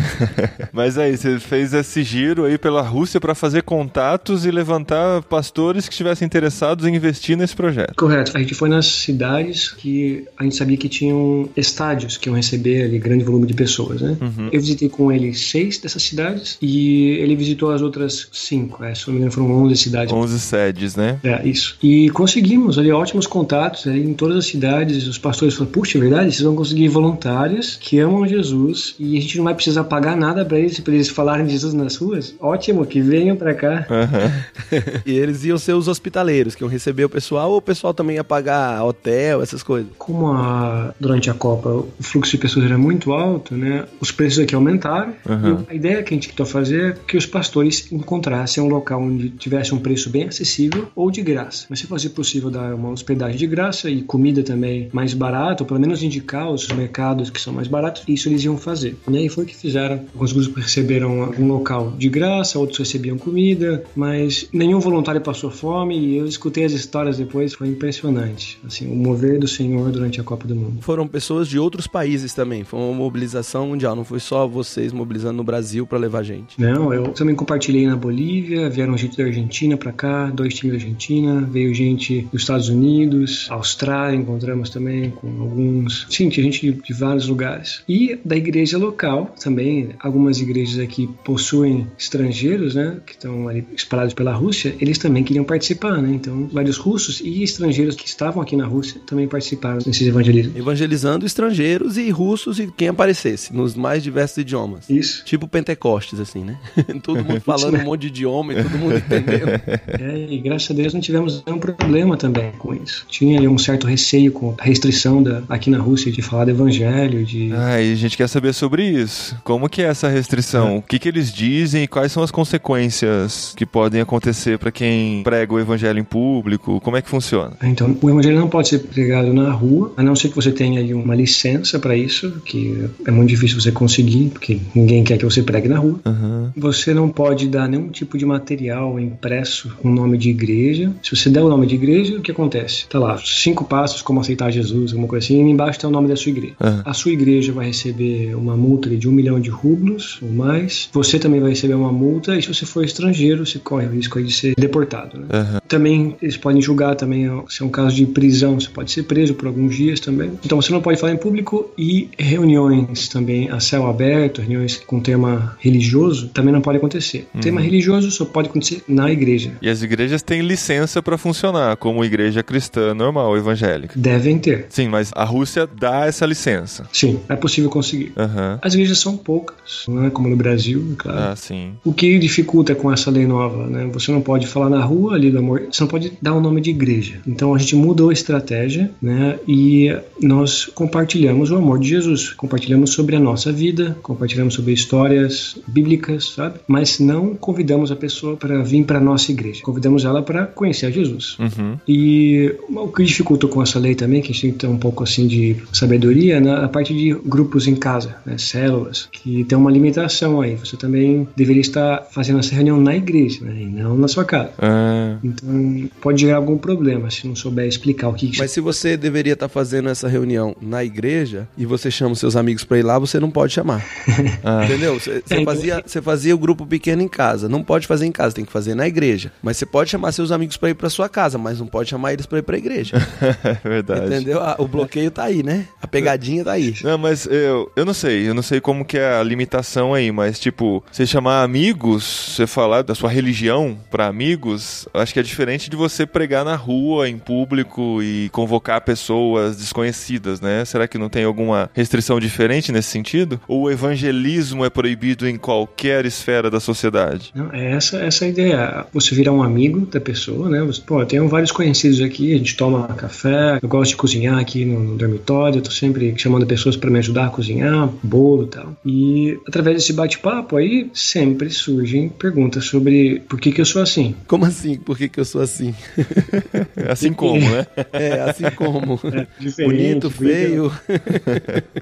Mas 0.72 0.98
aí, 0.98 1.16
você 1.18 1.40
fez 1.40 1.74
esse 1.74 2.04
giro 2.04 2.46
aí 2.46 2.58
pela 2.58 2.82
Rússia 2.82 3.20
pra 3.20 3.36
fazer 3.36 3.64
contatos 3.64 4.46
e 4.46 4.52
levantar 4.52 5.22
pastores 5.24 5.88
que 5.88 5.94
estivessem 5.94 6.26
interessados 6.26 6.83
em 6.88 6.96
investir 6.96 7.38
nesse 7.38 7.56
projeto. 7.56 7.96
Correto. 7.96 8.36
A 8.36 8.40
gente 8.40 8.54
foi 8.54 8.70
nas 8.70 8.86
cidades 8.86 9.72
que 9.72 10.26
a 10.38 10.44
gente 10.44 10.56
sabia 10.56 10.78
que 10.78 10.90
tinham 10.90 11.50
estádios 11.56 12.18
que 12.18 12.30
iam 12.30 12.36
receber 12.36 12.84
ali 12.84 13.00
grande 13.00 13.24
volume 13.24 13.48
de 13.48 13.54
pessoas, 13.54 14.02
né? 14.02 14.18
Eu 14.52 14.60
visitei 14.60 14.90
com 14.90 15.12
ele 15.12 15.34
seis 15.34 15.78
dessas 15.78 16.04
cidades 16.04 16.58
e 16.62 17.12
ele 17.20 17.36
visitou 17.36 17.72
as 17.72 17.82
outras 17.82 18.28
cinco. 18.32 18.84
É, 18.84 18.94
se 18.94 19.08
não 19.08 19.14
me 19.14 19.20
engano, 19.20 19.32
foram 19.32 19.52
11 19.64 19.78
cidades. 19.78 20.14
11 20.14 20.40
sedes, 20.40 20.96
né? 20.96 21.20
É, 21.24 21.48
isso. 21.48 21.78
E 21.82 22.10
conseguimos 22.12 22.78
ali 22.78 22.92
ótimos 22.92 23.28
contatos 23.28 23.88
ali 23.88 24.04
em 24.04 24.14
todas 24.14 24.38
as 24.38 24.46
cidades. 24.46 25.08
Os 25.08 25.18
pastores 25.18 25.54
falaram: 25.56 25.72
Puxa, 25.72 25.98
é 25.98 26.02
verdade? 26.02 26.32
Vocês 26.32 26.44
vão 26.44 26.56
conseguir 26.56 26.88
voluntários 26.88 27.78
que 27.80 28.00
amam 28.00 28.28
Jesus 28.28 28.96
e 29.00 29.18
a 29.18 29.22
gente 29.22 29.38
não 29.38 29.44
vai 29.44 29.56
precisar 29.56 29.84
pagar 29.86 30.16
nada 30.16 30.46
para 30.46 30.60
eles, 30.60 30.80
para 30.80 30.94
eles 30.94 31.10
falarem 31.10 31.46
de 31.46 31.52
Jesus 31.52 31.74
nas 31.74 31.96
ruas? 31.96 32.36
Ótimo, 32.40 32.86
que 32.86 33.02
venham 33.02 33.36
para 33.36 33.54
cá. 33.54 33.88
E 35.06 35.12
eles 35.12 35.44
iam 35.44 35.58
ser 35.58 35.74
os 35.74 35.88
hospitaleiros, 35.88 36.56
que 36.56 36.64
iam 36.64 36.70
receber 36.74 37.06
o 37.06 37.10
pessoal, 37.10 37.52
ou 37.52 37.58
o 37.58 37.62
pessoal 37.62 37.94
também 37.94 38.16
ia 38.18 38.24
pagar 38.24 38.84
hotel, 38.84 39.42
essas 39.42 39.64
coisas. 39.64 39.90
Como 39.98 40.28
a- 40.32 40.94
durante 41.00 41.30
a 41.30 41.34
Copa 41.34 41.70
o 41.70 41.88
fluxo 42.00 42.32
de 42.32 42.38
pessoas 42.38 42.66
era 42.66 42.78
muito 42.78 43.14
alto, 43.14 43.56
né? 43.56 43.86
Os 44.02 44.12
preços 44.12 44.40
aqui 44.40 44.54
aumentaram. 44.56 45.14
Uhum. 45.28 45.64
E 45.70 45.72
a 45.72 45.74
ideia 45.76 46.04
que 46.04 46.14
a 46.14 46.18
gente 46.18 46.30
tentou 46.30 46.46
fazer 46.46 46.92
é 46.92 46.96
que 47.08 47.16
os 47.18 47.26
pastores 47.26 47.92
encontrassem 47.92 48.62
um 48.64 48.68
local 48.68 49.02
onde 49.02 49.30
tivesse 49.30 49.74
um 49.74 49.80
preço 49.80 50.10
bem 50.10 50.26
acessível 50.28 50.88
ou 50.96 51.10
de 51.10 51.22
graça. 51.22 51.66
Mas 51.70 51.80
se 51.80 51.88
fosse 51.88 52.10
possível 52.10 52.50
dar 52.50 52.74
uma 52.74 52.90
hospedagem 52.90 53.38
de 53.38 53.48
graça 53.48 53.90
e 53.90 54.02
comida 54.02 54.44
também 54.44 54.90
mais 54.92 55.14
barata, 55.14 55.64
ou 55.64 55.68
pelo 55.68 55.80
menos 55.80 56.04
indicar 56.04 56.50
os 56.52 56.68
mercados 56.70 57.30
que 57.30 57.40
são 57.40 57.54
mais 57.54 57.68
baratos, 57.68 58.04
isso 58.08 58.28
eles 58.30 58.44
iam 58.44 58.58
fazer. 58.58 58.98
Né? 59.08 59.22
E 59.24 59.30
foi 59.30 59.44
o 59.44 59.48
que 59.48 59.56
fizeram. 59.56 60.02
Alguns 60.14 60.34
grupos 60.34 60.64
receberam 60.64 61.32
um 61.38 61.48
local 61.48 61.94
de 61.98 62.10
graça, 62.10 62.60
outros 62.60 62.80
recebiam 62.80 63.18
comida, 63.18 63.84
mas 63.96 64.48
nenhum 64.52 64.80
voluntário 64.80 65.22
passou 65.22 65.50
fome 65.52 65.98
e 65.98 66.18
eu 66.18 66.26
escutei 66.26 66.53
escutei 66.54 66.66
as 66.66 66.72
histórias 66.74 67.18
depois, 67.18 67.54
foi 67.54 67.68
impressionante. 67.68 68.60
Assim, 68.66 68.92
o 68.92 68.96
mover 68.96 69.40
do 69.40 69.48
Senhor 69.48 69.92
durante 69.92 70.22
a 70.22 70.24
Copa 70.24 70.48
do 70.48 70.56
Mundo. 70.56 70.82
Foram 70.82 71.08
pessoas 71.08 71.48
de 71.48 71.58
outros 71.58 71.88
países 71.88 72.34
também. 72.34 72.64
Foi 72.64 72.80
uma 72.80 72.94
mobilização 72.94 73.68
mundial. 73.68 73.96
Não 73.96 74.04
foi 74.04 74.20
só 74.20 74.48
vocês 74.48 74.94
mobilizando 74.94 75.38
no 75.38 75.44
Brasil 75.44 75.88
para 75.88 75.98
levar 75.98 76.22
gente. 76.22 76.60
Não, 76.62 76.94
eu 76.94 77.08
também 77.10 77.34
compartilhei 77.34 77.88
na 77.88 77.96
Bolívia. 77.96 78.70
Vieram 78.70 78.96
gente 78.98 79.18
da 79.18 79.24
Argentina 79.24 79.76
para 79.76 79.92
cá, 79.92 80.30
dois 80.30 80.54
times 80.54 80.78
da 80.78 80.84
Argentina. 80.84 81.42
Veio 81.42 81.74
gente 81.74 82.28
dos 82.32 82.42
Estados 82.42 82.70
Unidos, 82.70 83.48
Austrália, 83.50 84.16
encontramos 84.16 84.70
também 84.70 85.10
com 85.10 85.28
alguns. 85.42 86.06
Sim, 86.10 86.30
tinha 86.30 86.44
gente 86.44 86.62
de, 86.62 86.82
de 86.82 86.94
vários 86.94 87.28
lugares. 87.28 87.84
E 87.90 88.20
da 88.24 88.36
igreja 88.36 88.78
local 88.78 89.34
também. 89.42 89.90
Algumas 90.00 90.40
igrejas 90.40 90.80
aqui 90.80 91.10
possuem 91.24 91.88
estrangeiros, 91.98 92.76
né, 92.76 92.98
que 93.06 93.14
estão 93.14 93.48
ali 93.48 93.66
espalhados 93.76 94.14
pela 94.14 94.34
Rússia. 94.34 94.76
Eles 94.80 94.98
também 94.98 95.24
queriam 95.24 95.44
participar, 95.44 96.02
né? 96.02 96.12
Então, 96.14 96.43
vários 96.52 96.78
russos 96.78 97.22
e 97.22 97.44
estrangeiros 97.44 97.96
que 97.96 98.08
estavam 98.08 98.42
aqui 98.42 98.56
na 98.56 98.66
Rússia 98.66 99.02
também 99.06 99.28
participaram 99.28 99.80
desses 99.80 100.08
evangelismos. 100.08 100.56
Evangelizando 100.56 101.26
estrangeiros 101.26 101.98
e 101.98 102.10
russos 102.10 102.60
e 102.60 102.68
quem 102.68 102.88
aparecesse, 102.88 103.54
nos 103.54 103.76
mais 103.76 104.04
diversos 104.04 104.38
idiomas. 104.38 104.90
Isso. 104.90 105.24
Tipo 105.26 105.48
Pentecostes, 105.48 106.20
assim, 106.20 106.44
né? 106.44 106.58
todo 107.02 107.24
mundo 107.24 107.42
falando 107.42 107.78
um 107.78 107.84
monte 107.84 108.02
de 108.02 108.08
idioma 108.08 108.54
e 108.54 108.64
todo 108.64 108.78
mundo 108.78 108.98
entendendo. 108.98 109.44
É, 110.04 110.28
e 110.30 110.38
graças 110.40 110.70
a 110.72 110.74
Deus 110.74 110.94
não 110.94 111.02
tivemos 111.02 111.44
nenhum 111.46 111.60
problema 111.60 112.18
também 112.18 112.52
com 112.58 112.74
isso. 112.74 113.06
Tinha 113.10 113.38
ali 113.38 113.48
um 113.48 113.58
certo 113.58 113.86
receio 113.86 114.32
com 114.32 114.56
a 114.58 114.64
restrição 114.64 115.22
da, 115.22 115.44
aqui 115.48 115.70
na 115.70 115.78
Rússia 115.78 116.12
de 116.12 116.22
falar 116.22 116.46
do 116.46 116.52
evangelho, 116.52 117.24
de... 117.26 117.52
Ah, 117.54 117.82
e 117.82 117.94
a 117.94 117.96
gente 117.96 118.18
quer 118.18 118.28
saber 118.28 118.54
sobre 118.54 118.86
isso. 118.86 119.38
Como 119.44 119.70
que 119.70 119.82
é 119.82 119.86
essa 119.86 120.08
restrição? 120.08 120.78
O 120.78 120.82
que 120.82 121.00
que 121.00 121.08
eles 121.08 121.32
dizem 121.32 121.84
e 121.84 121.88
quais 121.88 122.12
são 122.12 122.24
as 122.24 122.32
consequências 122.32 123.54
que 123.56 123.66
podem 123.66 124.02
acontecer 124.02 124.58
para 124.58 124.72
quem 124.72 125.22
prega 125.24 125.54
o 125.54 125.60
evangelho 125.60 126.00
em 126.00 126.04
público? 126.04 126.33
Como 126.82 126.98
é 126.98 127.02
que 127.02 127.10
funciona? 127.10 127.54
Então, 127.64 127.96
o 128.02 128.10
evangelho 128.10 128.40
não 128.40 128.50
pode 128.50 128.70
ser 128.70 128.80
pregado 128.80 129.34
na 129.34 129.52
rua, 129.52 129.94
a 129.98 130.04
não 130.04 130.16
ser 130.16 130.30
que 130.30 130.36
você 130.36 130.52
tenha 130.52 130.80
aí 130.80 130.94
uma 130.94 131.16
licença 131.16 131.80
para 131.80 131.96
isso, 131.96 132.42
que 132.46 132.90
é 133.06 133.12
muito 133.12 133.30
difícil 133.30 133.60
você 133.60 133.72
conseguir, 133.72 134.30
porque 134.30 134.60
ninguém 134.74 135.04
quer 135.04 135.18
que 135.18 135.26
você 135.26 135.42
pregue 135.44 135.68
na 135.68 135.78
rua. 135.78 136.00
Aham. 136.06 136.52
Você 136.56 136.94
não 136.94 137.10
pode 137.10 137.48
dar 137.48 137.68
nenhum 137.68 137.90
tipo 137.90 138.18
de 138.18 138.26
material 138.26 139.00
impresso 139.00 139.76
com 139.82 139.90
nome 139.90 140.18
de 140.18 140.30
igreja. 140.30 140.92
Se 141.04 141.16
você 141.16 141.30
der 141.30 141.42
o 141.42 141.50
nome 141.50 141.68
de 141.68 141.76
igreja, 141.76 142.18
o 142.18 142.22
que 142.22 142.32
acontece? 142.32 142.88
Tá 142.88 143.00
lá, 143.00 143.18
cinco 143.18 143.66
passos 143.66 144.02
como 144.02 144.20
aceitar 144.20 144.52
Jesus, 144.52 144.92
alguma 144.92 145.08
coisa 145.08 145.26
assim, 145.26 145.46
e 145.46 145.52
embaixo 145.52 145.78
está 145.78 145.88
o 145.88 145.92
nome 145.92 146.08
da 146.08 146.16
sua 146.16 146.30
igreja. 146.32 146.56
Aham. 146.60 146.84
A 146.86 146.94
sua 146.94 147.12
igreja 147.12 147.52
vai 147.52 147.68
receber 147.68 148.36
uma 148.36 148.56
multa 148.56 148.90
de 148.90 149.08
um 149.08 149.12
milhão 149.12 149.40
de 149.40 149.50
rublos 149.50 150.20
ou 150.22 150.30
mais. 150.32 150.90
Você 150.94 151.20
também 151.20 151.40
vai 151.40 151.52
receber 151.52 151.74
uma 151.74 151.92
multa, 151.92 152.38
e 152.38 152.42
se 152.42 152.48
você 152.48 152.66
for 152.66 152.84
estrangeiro, 152.84 153.46
você 153.46 153.60
corre 153.60 153.88
o 153.88 153.92
risco 153.92 154.20
aí 154.20 154.26
de 154.26 154.34
ser 154.34 154.54
deportado. 154.58 155.20
Né? 155.20 155.26
Aham. 155.32 155.62
Também 155.68 156.16
eles 156.24 156.38
podem 156.38 156.62
julgar 156.62 156.96
também 156.96 157.30
se 157.50 157.62
é 157.62 157.66
um 157.66 157.70
caso 157.70 157.94
de 157.94 158.06
prisão, 158.06 158.58
você 158.60 158.70
pode 158.70 158.92
ser 158.92 159.04
preso 159.04 159.34
por 159.34 159.48
alguns 159.48 159.76
dias 159.76 160.00
também. 160.00 160.32
Então 160.44 160.60
você 160.60 160.72
não 160.72 160.82
pode 160.82 161.00
falar 161.00 161.12
em 161.12 161.18
público 161.18 161.70
e 161.78 162.10
reuniões 162.18 163.10
também 163.10 163.50
a 163.50 163.60
céu 163.60 163.88
aberto, 163.88 164.40
reuniões 164.40 164.78
com 164.78 165.02
tema 165.02 165.58
religioso, 165.60 166.30
também 166.30 166.54
não 166.54 166.62
pode 166.62 166.78
acontecer. 166.78 167.28
Tema 167.42 167.60
religioso 167.60 168.10
só 168.10 168.24
pode 168.24 168.48
acontecer 168.48 168.82
na 168.88 169.12
igreja. 169.12 169.52
E 169.62 169.70
as 169.70 169.84
igrejas 169.84 170.22
têm 170.22 170.42
licença 170.42 171.04
para 171.04 171.18
funcionar 171.18 171.76
como 171.76 172.06
igreja 172.06 172.42
cristã 172.42 172.94
normal, 172.94 173.36
evangélica. 173.36 174.00
Devem 174.00 174.40
ter. 174.40 174.68
Sim, 174.70 174.88
mas 174.88 175.12
a 175.14 175.26
Rússia 175.26 175.68
dá 175.68 176.06
essa 176.06 176.26
licença. 176.26 176.88
Sim, 176.94 177.20
é 177.28 177.36
possível 177.36 177.70
conseguir. 177.70 178.14
Aham. 178.16 178.60
As 178.62 178.74
igrejas 178.74 179.00
são 179.00 179.18
poucas, 179.18 179.84
não 179.90 180.06
é 180.06 180.10
como 180.10 180.30
no 180.30 180.38
Brasil, 180.38 180.92
é 180.94 180.96
claro. 180.96 181.20
Ah, 181.20 181.36
sim. 181.36 181.74
O 181.84 181.92
que 181.92 182.18
dificulta 182.18 182.74
com 182.74 182.92
essa 182.92 183.12
lei 183.12 183.26
nova, 183.26 183.68
né? 183.68 183.90
Você 183.92 184.10
não 184.12 184.22
pode 184.22 184.48
falar 184.48 184.70
na 184.70 184.84
rua 184.84 185.16
ali 185.16 185.30
do 185.30 185.40
amor, 185.40 185.64
você 185.70 185.84
não 185.84 185.88
pode 185.90 186.13
dar 186.22 186.34
o 186.34 186.42
nome 186.42 186.62
de 186.62 186.70
igreja. 186.70 187.16
Então 187.28 187.54
a 187.54 187.58
gente 187.58 187.76
mudou 187.76 188.10
a 188.10 188.14
estratégia, 188.14 188.92
né? 189.02 189.38
E 189.48 189.96
nós 190.22 190.66
compartilhamos 190.66 191.52
o 191.52 191.56
amor 191.56 191.80
de 191.80 191.90
Jesus, 191.90 192.32
compartilhamos 192.32 192.92
sobre 192.92 193.16
a 193.16 193.20
nossa 193.20 193.52
vida, 193.52 193.98
compartilhamos 194.02 194.54
sobre 194.54 194.74
histórias 194.74 195.58
bíblicas, 195.68 196.34
sabe? 196.36 196.60
Mas 196.68 197.00
não 197.00 197.36
convidamos 197.36 197.92
a 197.92 197.96
pessoa 197.96 198.36
para 198.36 198.64
vir 198.64 198.84
para 198.84 199.00
nossa 199.00 199.32
igreja. 199.32 199.62
Convidamos 199.64 200.06
ela 200.06 200.22
para 200.22 200.46
conhecer 200.46 200.92
Jesus. 200.92 201.38
Uhum. 201.40 201.78
E 201.88 202.56
o 202.70 202.88
que 202.88 203.04
dificulta 203.04 203.48
com 203.48 203.62
essa 203.62 203.80
lei 203.80 203.96
também, 203.96 204.22
que 204.22 204.32
a 204.32 204.34
gente 204.34 204.42
tem 204.42 204.52
que 204.52 204.58
ter 204.60 204.68
um 204.68 204.78
pouco 204.78 205.04
assim 205.04 205.28
de 205.28 205.58
sabedoria, 205.72 206.40
na 206.40 206.64
a 206.64 206.68
parte 206.68 206.94
de 206.94 207.14
grupos 207.26 207.68
em 207.68 207.76
casa, 207.76 208.16
né, 208.26 208.38
células, 208.38 209.08
que 209.12 209.44
tem 209.44 209.58
uma 209.58 209.72
limitação 209.72 210.42
aí. 210.42 210.56
Você 210.56 210.78
também 210.78 211.28
deveria 211.36 211.62
estar 211.62 212.08
fazendo 212.12 212.40
essa 212.40 212.56
reunião 212.56 212.80
na 212.80 212.96
igreja, 212.96 213.44
né, 213.44 213.56
e 213.62 213.66
não 213.66 213.98
na 213.98 214.08
sua 214.08 214.24
casa. 214.24 214.52
Ah, 214.60 215.18
Então 215.24 215.90
pode 216.04 216.22
gerar 216.22 216.36
algum 216.36 216.58
problema 216.58 217.10
se 217.10 217.26
não 217.26 217.34
souber 217.34 217.66
explicar 217.66 218.10
o 218.10 218.14
que 218.14 218.38
Mas 218.38 218.52
se 218.52 218.60
você 218.60 218.98
deveria 218.98 219.34
estar 219.34 219.48
fazendo 219.48 219.88
essa 219.88 220.10
reunião 220.10 220.54
na 220.62 220.84
igreja 220.84 221.48
e 221.58 221.66
você 221.66 221.90
chama 221.90 222.12
os 222.12 222.20
seus 222.20 222.36
amigos 222.36 222.66
para 222.66 222.78
ir 222.78 222.84
lá, 222.84 223.00
você 223.00 223.22
não 223.22 223.32
pode 223.32 223.54
chamar. 223.54 223.82
ah. 224.44 224.66
Entendeu? 224.66 225.00
Você 225.00 225.24
É, 225.30 225.46
fazia, 225.46 225.82
você 225.86 226.02
fazia 226.02 226.36
o 226.36 226.38
grupo 226.38 226.66
pequeno 226.66 227.02
em 227.02 227.08
casa. 227.08 227.48
Não 227.48 227.64
pode 227.64 227.88
fazer 227.88 228.06
em 228.06 228.12
casa, 228.12 228.36
tem 228.36 228.44
que 228.44 228.52
fazer 228.52 228.76
na 228.76 228.86
igreja. 228.86 229.32
Mas 229.42 229.56
você 229.56 229.66
pode 229.66 229.90
chamar 229.90 230.12
seus 230.12 230.30
amigos 230.30 230.58
para 230.58 230.72
ir 230.72 230.74
para 230.74 230.90
sua 230.90 231.08
casa, 231.08 231.38
mas 231.38 231.60
não 231.60 231.68
pode 231.68 231.90
chamar 231.90 232.12
eles 232.12 232.26
para 232.26 232.40
ir 232.40 232.42
para 232.42 232.56
a 232.58 232.60
igreja. 232.60 232.98
é 233.64 233.70
verdade. 233.70 234.08
Entendeu? 234.08 234.42
Ah, 234.42 234.58
O 234.60 234.68
bloqueio 234.68 235.10
tá 235.10 235.24
aí, 235.24 235.42
né? 235.42 235.68
A 235.82 235.88
pegadinha 235.88 236.44
tá 236.44 236.52
aí. 236.52 236.76
Não, 236.84 236.98
mas 236.98 237.26
eu, 237.28 237.72
eu 237.78 237.86
não 237.86 237.94
sei, 237.94 238.28
eu 238.28 238.34
não 238.34 238.44
sei 238.44 238.60
como 238.60 238.84
que 238.84 238.98
é 238.98 239.16
a 239.20 239.24
limitação 239.24 239.94
aí, 239.94 240.12
mas 240.12 240.38
tipo, 240.38 240.84
você 240.92 241.08
chamar 241.08 241.44
amigos, 241.44 242.34
você 242.36 242.46
falar 242.46 242.82
da 242.82 242.94
sua 242.94 243.10
religião 243.10 243.78
pra 243.90 244.08
amigos, 244.08 244.86
eu 244.94 245.00
acho 245.00 245.14
que 245.14 245.20
é 245.22 245.24
diferente 245.24 245.70
de 245.70 245.78
você 245.78 245.93
pregar 246.06 246.44
na 246.44 246.56
rua, 246.56 247.08
em 247.08 247.18
público 247.18 248.02
e 248.02 248.30
convocar 248.30 248.82
pessoas 248.82 249.58
desconhecidas, 249.58 250.42
né? 250.42 250.66
Será 250.66 250.88
que 250.88 250.98
não 250.98 251.10
tem 251.10 251.24
alguma 251.24 251.70
restrição 251.74 252.20
diferente 252.20 252.72
nesse 252.72 252.90
sentido? 252.90 253.40
Ou 253.48 253.64
o 253.64 253.72
evangelismo 253.72 254.66
é 254.66 254.70
proibido 254.70 255.28
em 255.28 255.38
qualquer 255.38 256.06
esfera 256.06 256.50
da 256.50 256.60
sociedade? 256.60 257.32
Não, 257.36 257.52
é 257.54 257.72
essa, 257.74 257.98
essa 257.98 258.26
a 258.26 258.28
ideia. 258.28 258.86
Você 258.94 259.14
virar 259.14 259.32
um 259.32 259.44
amigo 259.44 259.86
da 259.86 260.00
pessoa, 260.00 260.50
né? 260.50 260.62
Você, 260.64 260.82
pô, 260.82 261.02
eu 261.02 261.06
tenho 261.06 261.28
vários 261.28 261.52
conhecidos 261.52 262.02
aqui, 262.02 262.34
a 262.34 262.38
gente 262.38 262.56
toma 262.56 262.88
café, 262.88 263.60
eu 263.62 263.70
gosto 263.70 263.92
de 263.92 263.98
cozinhar 263.98 264.40
aqui 264.40 264.66
no, 264.66 264.80
no 264.80 264.98
dormitório, 264.98 265.60
eu 265.60 265.62
tô 265.62 265.72
sempre 265.72 266.14
chamando 266.18 266.46
pessoas 266.46 266.76
para 266.76 266.90
me 266.90 267.00
ajudar 267.00 267.28
a 267.28 267.30
cozinhar, 267.30 267.90
bolo 268.02 268.44
e 268.44 268.48
tal. 268.48 268.78
E 268.86 269.40
através 269.48 269.78
desse 269.78 269.94
bate-papo 269.94 270.58
aí, 270.58 270.90
sempre 270.94 271.50
surgem 271.50 272.10
perguntas 272.10 272.66
sobre 272.66 273.22
por 273.28 273.40
que, 273.40 273.52
que 273.52 273.62
eu 273.62 273.66
sou 273.66 273.82
assim. 273.82 274.16
Como 274.28 274.46
assim? 274.46 274.78
Por 274.78 274.98
que, 274.98 275.10
que 275.10 275.20
eu 275.20 275.26
sou 275.26 275.42
assim? 275.42 275.74
Assim 276.90 277.14
como, 277.14 277.40
né? 277.40 277.66
É, 277.92 278.22
assim 278.22 278.50
como. 278.56 279.00
Diferente, 279.40 279.72
Bonito, 279.74 280.10
feio. 280.10 280.72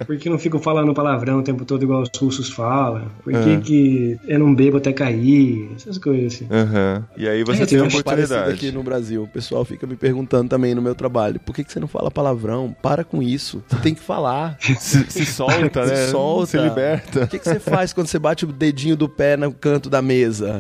Por 0.06 0.18
que 0.18 0.30
não 0.30 0.38
fico 0.38 0.60
falando 0.60 0.94
palavrão 0.94 1.40
o 1.40 1.44
tempo 1.44 1.66
todo 1.66 1.84
igual 1.84 2.02
os 2.04 2.10
russos 2.20 2.50
falam? 2.50 3.08
Por 3.24 3.34
que, 3.34 3.40
Ah. 3.54 3.62
que 3.62 4.18
eu 4.28 4.40
não 4.40 4.54
bebo 4.54 4.78
até 4.78 4.92
cair? 4.94 5.70
Essas 5.76 5.98
coisas 5.98 6.34
assim. 6.34 6.48
Aham. 6.52 7.06
E 7.18 7.28
aí 7.28 7.44
você 7.44 7.64
É, 7.64 7.66
tem 7.66 7.80
uma 7.80 7.88
oportunidade. 7.88 8.52
aqui 8.52 8.72
no 8.72 8.84
Brasil. 8.84 9.24
O 9.24 9.28
pessoal 9.28 9.64
fica 9.66 9.86
me 9.88 9.96
perguntando 9.96 10.50
também 10.50 10.74
no 10.76 10.82
meu 10.82 10.96
trabalho: 10.96 11.40
por 11.40 11.54
que, 11.56 11.64
que 11.64 11.72
você 11.72 11.80
não 11.80 11.88
fala 11.88 12.12
palavrão? 12.12 12.76
Para 12.82 13.04
com 13.04 13.22
isso. 13.22 13.64
Você 13.68 13.78
tem 13.78 13.94
que 13.96 14.02
falar. 14.02 14.58
Se, 14.80 15.06
se 15.10 15.26
solta, 15.26 15.86
Se 15.86 15.92
né? 15.94 16.08
solta. 16.08 16.46
Se 16.48 16.58
liberta. 16.58 17.24
O 17.24 17.28
que, 17.28 17.40
que 17.40 17.46
você 17.50 17.60
faz 17.60 17.94
quando 17.94 18.08
você 18.08 18.20
bate 18.20 18.46
o 18.46 18.48
dedinho 18.48 18.96
do 18.96 19.08
pé 19.08 19.36
no 19.38 19.52
canto 19.52 19.90
da 19.90 20.02
mesa? 20.02 20.60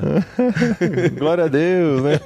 Glória 1.17 1.45
a 1.45 1.47
Deus, 1.47 2.03
né? 2.03 2.19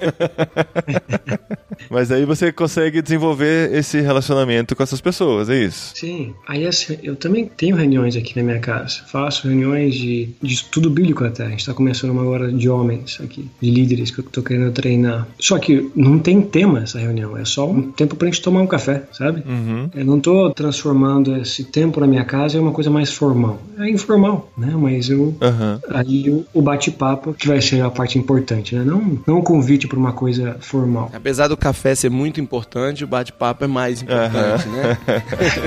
Mas 1.89 2.12
aí 2.12 2.25
você 2.25 2.51
consegue 2.51 3.01
desenvolver 3.01 3.73
esse 3.73 3.99
relacionamento 4.01 4.75
com 4.75 4.84
essas 4.84 5.01
pessoas, 5.01 5.49
é 5.49 5.63
isso? 5.63 5.93
Sim, 5.95 6.34
aí 6.47 6.65
assim, 6.65 6.97
eu 7.03 7.15
também 7.15 7.45
tenho 7.45 7.75
reuniões 7.75 8.15
aqui 8.15 8.36
na 8.36 8.43
minha 8.43 8.60
casa. 8.60 9.01
Faço 9.08 9.47
reuniões 9.47 9.95
de, 9.95 10.29
de 10.41 10.53
estudo 10.53 10.89
bíblico 10.89 11.23
até. 11.23 11.45
A 11.45 11.49
gente 11.49 11.60
está 11.60 11.73
começando 11.73 12.12
uma 12.12 12.21
agora 12.21 12.51
de 12.51 12.69
homens 12.69 13.19
aqui, 13.21 13.49
de 13.62 13.69
líderes 13.69 14.12
que 14.12 14.19
eu 14.19 14.23
tô 14.23 14.41
querendo 14.41 14.71
treinar. 14.71 15.27
Só 15.39 15.58
que 15.60 15.89
não 15.95 16.19
tem 16.19 16.41
tema 16.41 16.84
essa 16.84 16.99
reunião, 16.99 17.38
é 17.38 17.45
só 17.45 17.69
um 17.69 17.91
tempo 17.91 18.15
pra 18.15 18.27
gente 18.27 18.41
tomar 18.41 18.62
um 18.62 18.67
café, 18.67 19.03
sabe? 19.12 19.43
Uhum. 19.45 19.89
Eu 19.93 20.05
não 20.05 20.19
tô 20.19 20.49
transformando 20.51 21.36
esse 21.38 21.63
tempo 21.63 21.99
na 21.99 22.08
minha 22.08 22.25
casa 22.25 22.58
em 22.58 22.60
uma 22.60 22.71
coisa 22.71 22.89
mais 22.89 23.12
formal. 23.12 23.62
É 23.77 23.89
informal, 23.89 24.51
né? 24.58 24.73
Mas 24.77 25.10
eu 25.10 25.36
Aham. 25.41 25.79
aí 25.89 26.29
o, 26.29 26.45
o 26.53 26.62
bate-papo 26.62 27.34
que 27.34 27.47
vai 27.47 27.62
ser 27.62 27.81
a 27.81 27.89
parte 27.89 28.17
importante, 28.17 28.75
né? 28.75 28.84
Não, 28.84 29.19
não 29.25 29.39
um 29.39 29.41
convite 29.41 29.88
para 29.88 29.99
uma 29.99 30.13
coisa 30.13 30.58
formal. 30.60 30.85
Apesar 31.13 31.48
do 31.48 31.58
café 31.58 31.95
ser 31.95 32.10
muito 32.10 32.39
importante, 32.39 33.04
o 33.04 33.08
bate-papo 33.08 33.63
é 33.63 33.67
mais 33.67 34.02
importante, 34.02 34.67
né? 34.69 34.98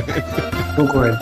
Concordo. 0.76 1.18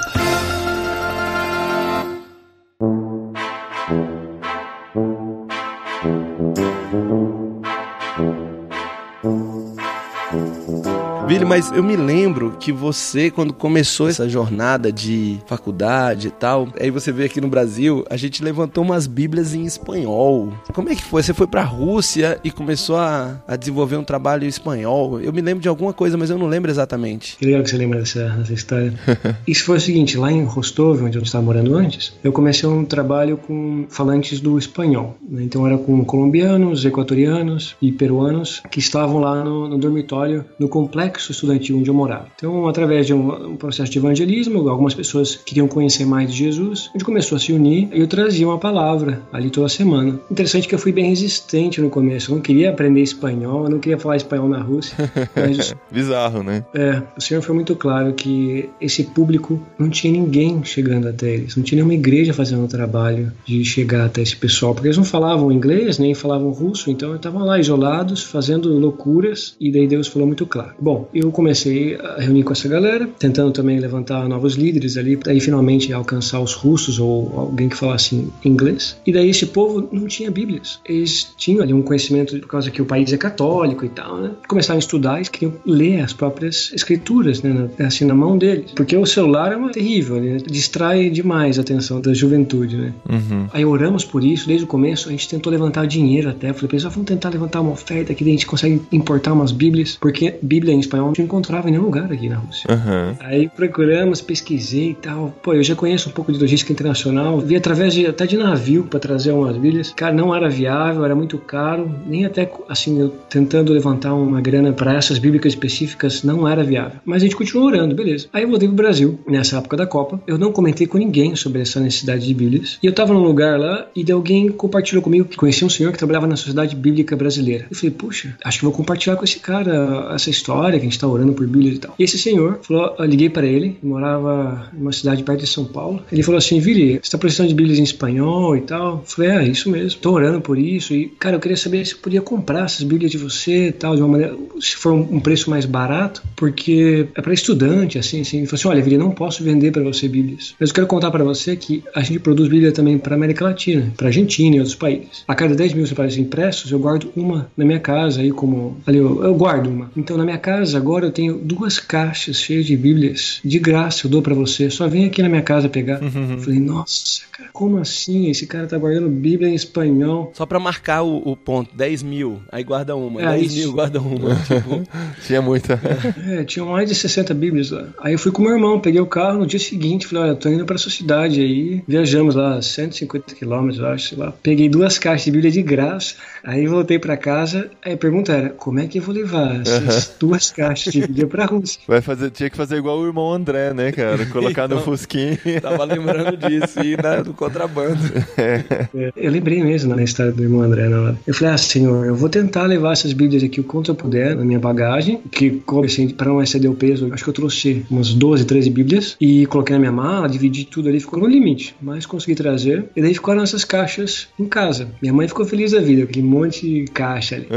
Vili, 11.27 11.45
mas 11.45 11.73
eu 11.73 11.83
me 11.83 11.97
lembro 11.97 12.57
que 12.61 12.71
você, 12.71 13.33
quando 13.33 13.53
começou 13.53 14.09
essa 14.09 14.29
jornada 14.29 14.93
de 14.93 15.41
faculdade 15.47 16.29
e 16.29 16.31
tal, 16.31 16.69
aí 16.81 16.89
você 16.89 17.11
veio 17.11 17.27
aqui 17.27 17.41
no 17.41 17.49
Brasil, 17.49 18.05
a 18.09 18.17
gente 18.17 18.45
levantou 18.45 18.85
umas 18.85 19.09
bíblias 19.09 19.53
em 19.53 19.65
espanhol. 19.65 20.53
Como 20.73 20.89
é 20.89 20.95
que 20.95 21.03
foi? 21.03 21.25
Você 21.25 21.35
foi 21.35 21.49
pra 21.49 21.65
Rússia 21.65 22.39
e 22.45 22.51
começou 22.53 22.97
a, 22.97 23.43
a 23.45 23.57
desenvolver 23.57 23.97
um 23.97 24.05
trabalho 24.05 24.45
em 24.45 24.47
espanhol? 24.47 25.21
Eu 25.21 25.33
me 25.33 25.41
lembro 25.41 25.61
de 25.61 25.69
alguma 25.69 25.93
coisa, 25.93 26.17
mas 26.17 26.31
eu 26.31 26.39
não 26.39 26.47
lembro 26.47 26.71
exatamente. 26.71 27.37
Que 27.39 27.47
legal 27.47 27.65
que 27.65 27.71
você 27.71 27.77
lembra 27.77 27.99
dessa, 27.99 28.29
dessa 28.29 28.53
história. 28.53 28.95
Isso 29.49 29.65
foi 29.65 29.79
o 29.79 29.81
seguinte, 29.81 30.17
lá 30.17 30.31
em 30.31 30.45
Rostov, 30.45 31.03
onde 31.03 31.19
eu 31.19 31.23
estava 31.25 31.45
morando 31.45 31.75
antes, 31.75 32.15
eu 32.23 32.31
comecei 32.31 32.69
um 32.69 32.85
trabalho 32.85 33.37
com 33.37 33.85
falantes 33.89 34.39
do 34.39 34.57
espanhol. 34.57 35.17
Né? 35.29 35.43
Então 35.43 35.67
era 35.67 35.77
com 35.77 36.05
colombianos, 36.05 36.85
equatorianos 36.85 37.75
e 37.83 37.91
peruanos 37.91 38.63
que 38.71 38.79
estavam 38.79 39.19
lá 39.19 39.43
no, 39.43 39.67
no 39.67 39.77
dormitório, 39.77 40.45
no 40.57 40.69
complexo 40.69 41.16
estudantil 41.19 41.79
onde 41.79 41.91
eu 41.91 41.95
morava. 41.95 42.27
Então, 42.37 42.67
através 42.69 43.07
de 43.07 43.15
um, 43.15 43.53
um, 43.53 43.57
processo 43.57 43.91
de 43.91 43.99
evangelismo, 43.99 44.69
algumas 44.69 44.95
pessoas 44.95 45.37
queriam 45.37 45.69
conhecer 45.69 46.05
mais 46.05 46.31
de 46.31 46.37
Jesus, 46.37 46.89
a 46.91 46.99
gente 46.99 47.05
começou 47.05 47.37
a 47.37 47.39
se 47.39 47.53
unir 47.53 47.89
e 47.93 48.01
eu 48.01 48.07
trazia 48.07 48.47
uma 48.47 48.59
palavra 48.59 49.23
ali 49.33 49.51
toda 49.51 49.69
semana. 49.69 50.19
Interessante 50.31 50.69
que 50.69 50.75
eu 50.75 50.79
fui 50.79 50.93
bem 50.93 51.09
resistente 51.09 51.81
no 51.81 51.91
começo, 51.91 52.31
eu 52.31 52.37
não 52.37 52.43
queria 52.43 52.71
aprender 52.71 53.03
espanhol, 53.03 53.65
eu 53.65 53.71
não 53.71 53.79
queria 53.79 53.99
falar 53.99 54.17
espanhol 54.17 54.49
na 54.49 54.61
Rússia. 54.61 54.97
Mas, 55.35 55.75
Bizarro, 55.91 56.43
né? 56.43 56.65
É, 56.75 57.03
o 57.17 57.21
Senhor 57.21 57.43
foi 57.43 57.55
muito 57.55 57.75
claro 57.77 58.13
que 58.13 58.69
esse 58.81 59.05
público 59.05 59.61
não 59.79 59.89
tinha 59.89 60.13
ninguém 60.13 60.63
chegando 60.65 61.09
até 61.09 61.35
eles, 61.35 61.57
não 61.57 61.65
tinha 61.65 61.77
nenhuma 61.77 61.95
igreja 61.95 62.33
fazendo 62.33 62.65
o 62.65 62.69
trabalho 62.69 63.33
de 63.45 63.65
chegar 63.65 64.07
até 64.07 64.23
esse 64.23 64.37
pessoal, 64.37 64.75
porque 64.75 64.89
eles 64.89 64.97
não 64.97 65.05
falavam 65.05 65.53
inglês, 65.53 65.99
nem 65.99 66.15
falavam 66.15 66.51
russo, 66.51 66.91
então 66.91 67.15
estavam 67.15 67.45
lá 67.45 67.59
isolados, 67.59 68.23
fazendo 68.23 68.77
loucuras, 68.79 69.57
e 69.61 69.71
daí 69.71 69.87
Deus 69.87 70.09
falou 70.09 70.27
muito 70.27 70.47
claro. 70.47 70.75
Bom, 70.79 71.06
eu 71.15 71.31
comecei 71.31 71.97
a 71.97 72.21
reunir 72.21 72.43
com 72.43 72.53
essa 72.53 72.69
galera, 72.69 73.09
tentando 73.19 73.53
também 73.53 73.79
levantar 73.79 74.29
novos 74.29 74.55
líderes 74.55 74.97
ali, 74.97 75.17
daí 75.17 75.41
finalmente 75.41 75.93
alcançar 75.93 76.41
os 76.41 76.53
russos 76.53 76.99
ou 76.99 77.33
alguém 77.39 77.69
que 77.69 77.77
falasse 77.77 78.29
inglês. 78.45 78.97
E 79.07 79.13
daí 79.13 79.31
esse 79.31 79.47
povo 79.47 79.89
não 79.93 80.07
tinha 80.07 80.31
Bíblias. 80.31 80.81
Eles 80.85 81.33
tinham 81.37 81.63
ali 81.63 81.73
um 81.73 81.83
conhecimento 81.83 82.39
por 82.39 82.49
causa 82.49 82.71
que 82.71 82.83
o 82.83 82.85
país 82.85 83.13
é 83.13 83.17
católico 83.17 83.85
e 83.85 83.89
tal, 83.89 84.19
né? 84.19 84.31
Começaram 84.49 84.77
a 84.77 84.79
estudar 84.79 85.21
e 85.21 85.25
queriam 85.25 85.55
ler 85.65 86.01
as 86.01 86.13
próprias 86.13 86.71
escrituras, 86.75 87.43
né? 87.43 87.69
Assim, 87.79 88.05
na 88.05 88.15
mão 88.15 88.37
deles. 88.37 88.73
Porque 88.73 88.97
o 88.97 89.07
celular 89.07 89.53
é 89.53 89.57
uma 89.57 89.71
terrível, 89.71 90.21
né? 90.21 90.39
distrai 90.47 91.11
demais 91.11 91.59
a 91.59 91.63
atenção 91.63 92.01
da 92.01 92.13
juventude, 92.15 92.77
né? 92.77 92.95
Uhum. 93.09 93.47
Aí 93.53 93.65
oramos 93.65 94.05
por 94.05 94.25
isso, 94.25 94.47
desde 94.47 94.65
o 94.65 94.67
começo, 94.67 95.09
a 95.09 95.13
gente 95.13 95.29
tentou 95.29 95.51
levantar 95.51 95.87
dinheiro 95.87 96.29
até. 96.29 96.53
Falei, 96.53 96.69
pessoal, 96.69 96.93
vamos 96.93 97.09
tentar 97.09 97.29
levantar 97.29 97.61
uma 97.61 97.73
oferta 97.73 98.15
que 98.15 98.25
a 98.25 98.27
gente 98.27 98.47
consegue 98.47 98.83
importar 98.91 99.33
umas 99.33 99.53
Bíblias, 99.53 99.97
porque 100.01 100.35
Bíblia 100.43 100.75
em 100.75 100.81
espanhol 100.81 100.96
não 100.97 101.13
encontrava 101.19 101.69
em 101.69 101.73
nenhum 101.73 101.85
lugar 101.85 102.11
aqui 102.13 102.29
na 102.29 102.37
Rússia. 102.37 102.69
Uhum. 102.71 103.15
Aí 103.21 103.49
procuramos, 103.49 104.21
pesquisei 104.21 104.91
e 104.91 104.95
tal. 104.95 105.35
Pô, 105.43 105.55
eu 105.55 105.63
já 105.63 105.75
conheço 105.75 106.09
um 106.09 106.13
pouco 106.13 106.33
de 106.33 106.39
logística 106.39 106.73
internacional, 106.73 107.39
vi 107.41 107.57
através 107.57 107.95
de 107.95 108.07
até 108.07 108.27
de 108.27 108.37
navio 108.37 108.85
para 108.85 109.01
trazer 109.01 109.33
umas 109.33 109.57
Bíblias. 109.57 109.93
Cara, 109.97 110.13
não 110.13 110.35
era 110.35 110.49
viável, 110.49 111.05
era 111.05 111.15
muito 111.15 111.39
caro, 111.39 111.91
nem 112.07 112.25
até 112.25 112.51
assim, 112.69 113.01
eu 113.01 113.11
tentando 113.29 113.73
levantar 113.73 114.15
uma 114.15 114.41
grana 114.41 114.73
para 114.73 114.95
essas 114.95 115.19
bíblicas 115.19 115.53
específicas 115.53 116.23
não 116.23 116.47
era 116.47 116.63
viável. 116.63 117.01
Mas 117.05 117.23
a 117.23 117.27
gente 117.27 117.37
continuou 117.37 117.69
orando, 117.69 117.95
beleza. 117.95 118.29
Aí 118.33 118.43
eu 118.43 118.49
voltei 118.49 118.69
pro 118.69 118.77
Brasil, 118.77 119.19
nessa 119.27 119.59
época 119.59 119.77
da 119.77 119.87
Copa. 119.87 120.21
Eu 120.27 120.39
não 120.39 120.53
comentei 120.53 120.87
com 120.87 120.99
ninguém 120.99 121.35
sobre 121.37 121.63
essa 121.63 121.81
necessidade 121.81 122.27
de 122.27 122.35
Bíblias. 122.35 122.79
E 122.83 122.87
eu 122.87 122.93
tava 122.93 123.13
num 123.13 123.23
lugar 123.23 123.59
lá 123.59 123.87
e 123.95 124.11
alguém 124.11 124.49
compartilhou 124.49 125.03
comigo 125.03 125.27
que 125.27 125.37
conhecia 125.37 125.67
um 125.67 125.71
senhor 125.71 125.93
que 125.93 125.99
trabalhava 125.99 126.27
na 126.27 126.37
Sociedade 126.37 126.77
Bíblica 126.77 127.17
Brasileira. 127.17 127.67
Eu 127.71 127.77
falei, 127.77 127.91
puxa, 127.91 128.37
acho 128.45 128.59
que 128.59 128.65
vou 128.65 128.73
compartilhar 128.73 129.17
com 129.17 129.25
esse 129.25 129.39
cara 129.39 130.11
essa 130.15 130.31
história 130.31 130.79
gente 130.87 130.99
tá 130.99 131.07
orando 131.07 131.33
por 131.33 131.47
Bíblias 131.47 131.77
e 131.77 131.79
tal. 131.79 131.95
E 131.99 132.05
esse 132.05 132.19
senhor 132.19 132.59
falou, 132.63 132.95
eu 132.99 133.05
liguei 133.05 133.29
para 133.29 133.47
ele, 133.47 133.77
morava 133.83 134.71
numa 134.73 134.93
cidade 134.93 135.23
perto 135.23 135.41
de 135.41 135.47
São 135.47 135.65
Paulo. 135.65 136.03
Ele 136.11 136.23
falou 136.23 136.39
assim, 136.39 136.61
Vili, 136.61 136.99
você 137.03 137.11
tá 137.11 137.19
precisando 137.19 137.49
de 137.49 137.55
Bíblias 137.55 137.79
em 137.79 137.83
espanhol 137.83 138.57
e 138.57 138.63
tal? 138.63 138.99
Eu 138.99 139.03
falei, 139.05 139.31
é, 139.31 139.49
isso 139.49 139.71
mesmo. 139.71 140.01
Tô 140.01 140.13
orando 140.13 140.41
por 140.41 140.59
isso. 140.59 140.95
E, 140.95 141.07
cara, 141.09 141.37
eu 141.37 141.41
queria 141.41 141.57
saber 141.57 141.85
se 141.85 141.95
eu 141.95 141.99
podia 141.99 142.21
comprar 142.21 142.65
essas 142.65 142.83
Bíblias 142.83 143.11
de 143.11 143.19
você 143.19 143.69
e 143.69 143.73
tal, 143.73 143.95
de 143.95 144.03
uma 144.03 144.09
maneira, 144.09 144.37
se 144.61 144.77
for 144.77 144.93
um 144.93 145.21
preço 145.21 145.51
mais 145.51 145.65
barato, 145.65 146.23
porque 146.35 147.09
é 147.15 147.23
para 147.23 147.33
estudante, 147.33 147.99
assim, 147.99 148.21
assim. 148.21 148.39
Ele 148.39 148.47
falou 148.47 148.59
assim, 148.59 148.69
olha, 148.69 148.83
Vili, 148.83 148.99
não 148.99 149.11
posso 149.11 149.43
vender 149.43 149.73
para 149.73 149.83
você 149.83 150.09
Bíblias. 150.09 150.55
Mas 150.59 150.71
eu 150.71 150.75
quero 150.75 150.87
contar 150.87 151.11
para 151.11 151.25
você 151.25 151.57
que 151.57 151.83
a 151.95 152.01
gente 152.01 152.19
produz 152.21 152.49
Bíblia 152.49 152.73
também 152.73 152.99
para 152.99 153.15
América 153.15 153.45
Latina, 153.45 153.93
para 153.97 154.09
Argentina 154.09 154.57
e 154.57 154.59
outros 154.59 154.77
países. 154.77 155.25
A 155.27 155.35
cada 155.35 155.55
10 155.55 155.75
mil 155.75 155.85
exemplares 155.85 156.17
impressos, 156.17 156.71
eu 156.71 156.79
guardo 156.79 157.11
uma 157.17 157.51
na 157.57 157.65
minha 157.65 157.81
casa 157.81 158.21
aí 158.21 158.31
como... 158.31 158.77
Ali, 158.87 158.99
eu, 158.99 159.25
eu 159.25 159.35
guardo 159.35 159.69
uma. 159.69 159.91
Então, 159.97 160.17
na 160.17 160.25
minha 160.25 160.39
casa, 160.39 160.76
agora 160.77 161.07
eu 161.07 161.11
tenho 161.13 161.37
duas 161.39 161.79
caixas 161.79 162.37
cheias 162.37 162.67
de 162.67 162.77
Bíblias. 162.77 163.41
De 163.45 163.59
graça, 163.59 164.07
eu 164.07 164.11
dou 164.11 164.23
para 164.23 164.35
você. 164.35 164.71
Só 164.71 164.87
vem 164.89 165.07
aqui 165.07 165.23
na 165.23 165.29
minha 165.29 165.43
casa 165.43 165.69
pegar. 165.69 166.03
Uhum. 166.03 166.33
Eu 166.35 166.39
falei, 166.41 166.61
nossa, 166.61 167.23
cara, 167.33 167.49
como 167.53 167.79
assim? 167.79 168.31
Esse 168.31 168.47
cara 168.47 168.67
tá 168.67 168.77
guardando 168.79 169.09
Bíblia 169.09 169.49
em 169.49 169.55
espanhol. 169.55 170.33
Só 170.35 170.45
pra 170.47 170.59
marcar 170.61 171.03
o, 171.03 171.17
o 171.19 171.37
ponto, 171.37 171.75
10 171.75 172.03
mil, 172.03 172.41
aí 172.51 172.63
guarda 172.63 172.95
uma, 172.95 173.21
É, 173.23 173.27
10 173.39 173.43
isso. 173.47 173.57
mil, 173.59 173.73
guarda 173.73 174.01
uma. 174.01 174.35
tipo, 174.47 174.83
Tinha 175.27 175.43
muita. 175.43 175.81
É, 176.29 176.45
tinha 176.45 176.65
mais 176.65 176.89
de 176.89 176.95
60 176.95 177.33
Bíblias 177.35 177.71
lá. 177.71 177.89
Aí 178.01 178.13
eu 178.13 178.19
fui 178.19 178.31
com 178.33 178.43
meu 178.43 178.53
irmão, 178.53 178.79
peguei 178.81 179.01
o 179.01 179.07
carro 179.07 179.39
no 179.39 179.47
dia 179.47 179.59
seguinte, 179.61 180.07
falei, 180.07 180.25
olha, 180.25 180.31
eu 180.33 180.37
tô 180.37 180.49
indo 180.49 180.65
pra 180.67 180.79
sua 180.79 180.91
cidade 180.93 181.41
aí. 181.41 181.83
Viajamos 181.87 182.35
lá 182.35 182.61
150 182.61 183.35
quilômetros, 183.35 183.79
eu 183.79 183.87
acho, 183.87 184.09
sei 184.09 184.19
lá. 184.19 184.33
Peguei 184.43 184.69
duas 184.69 184.99
caixas 184.99 185.25
de 185.25 185.31
Bíblia 185.33 185.51
de 185.51 185.63
graça. 185.63 186.15
Aí 186.45 186.67
voltei 186.67 186.99
pra 186.99 187.17
casa. 187.17 187.71
Aí 187.85 187.95
a 187.95 187.97
pergunta 187.97 188.33
era, 188.33 188.51
como 188.51 188.79
é 188.79 188.87
que 188.87 188.99
eu 188.99 189.03
vou 189.03 189.15
levar 189.15 189.61
essas 189.61 190.15
duas 190.19 190.51
caixas 190.51 190.66
de 190.75 191.01
Bíblia 191.01 191.27
pra 191.27 191.45
Rússia? 191.45 191.81
Vai 191.87 192.01
fazer, 192.01 192.31
tinha 192.31 192.51
que 192.51 192.57
fazer 192.57 192.77
igual 192.77 192.99
o 192.99 193.07
irmão 193.07 193.33
André, 193.33 193.73
né, 193.73 193.93
cara? 193.93 194.27
Colocar 194.27 194.69
no 194.69 194.77
Então. 194.77 194.85
Fusquinha. 194.85 195.39
tava 195.61 195.85
lembrando 195.85 196.37
disso 196.37 196.81
e 196.83 196.97
na, 196.97 197.23
do 197.23 197.33
contrabando. 197.33 198.01
É, 198.39 199.13
eu 199.17 199.31
lembrei 199.31 199.63
mesmo 199.63 199.95
na 199.95 200.03
história 200.03 200.33
do 200.33 200.43
irmão 200.43 200.63
André 200.63 200.89
na 200.89 201.01
hora. 201.01 201.19
Eu 201.27 201.35
falei, 201.35 201.55
ah, 201.55 201.59
senhor, 201.59 202.07
eu 202.07 202.15
vou 202.15 202.29
tentar 202.29 202.65
levar 202.65 202.93
essas 202.93 203.13
Bíblias 203.13 203.43
aqui 203.43 203.61
o 203.61 203.65
quanto 203.65 203.91
eu 203.91 203.95
puder 203.95 204.37
na 204.37 204.45
minha 204.45 204.59
bagagem, 204.59 205.21
que 205.31 205.51
coube 205.65 205.87
assim, 205.87 206.09
para 206.09 206.29
não 206.29 206.43
exceder 206.43 206.71
o 206.71 206.75
peso, 206.75 207.13
acho 207.13 207.25
que 207.25 207.31
eu 207.31 207.35
trouxe 207.35 207.85
umas 207.91 208.13
12, 208.13 208.45
13 208.45 208.71
Bíblias 208.71 209.17
e 209.21 209.47
coloquei 209.47 209.75
na 209.75 209.81
minha 209.81 209.93
mala, 209.93 210.29
dividi 210.29 210.65
tudo 210.65 210.89
ali, 210.89 211.01
ficou 211.01 211.19
no 211.19 211.27
limite, 211.27 211.75
mas 211.81 212.07
consegui 212.07 212.35
trazer. 212.35 212.85
E 212.95 213.03
daí 213.03 213.15
ficaram 213.15 213.43
essas 213.43 213.65
caixas 213.65 214.29
em 214.39 214.45
casa. 214.47 214.89
Minha 215.01 215.13
mãe 215.15 215.27
ficou 215.29 215.45
feliz 215.45 215.73
da 215.73 215.81
vida, 215.81 216.05
aquele 216.05 216.27
monte 216.27 216.67
de 216.67 216.85
caixa 216.93 217.37
ali. 217.37 217.49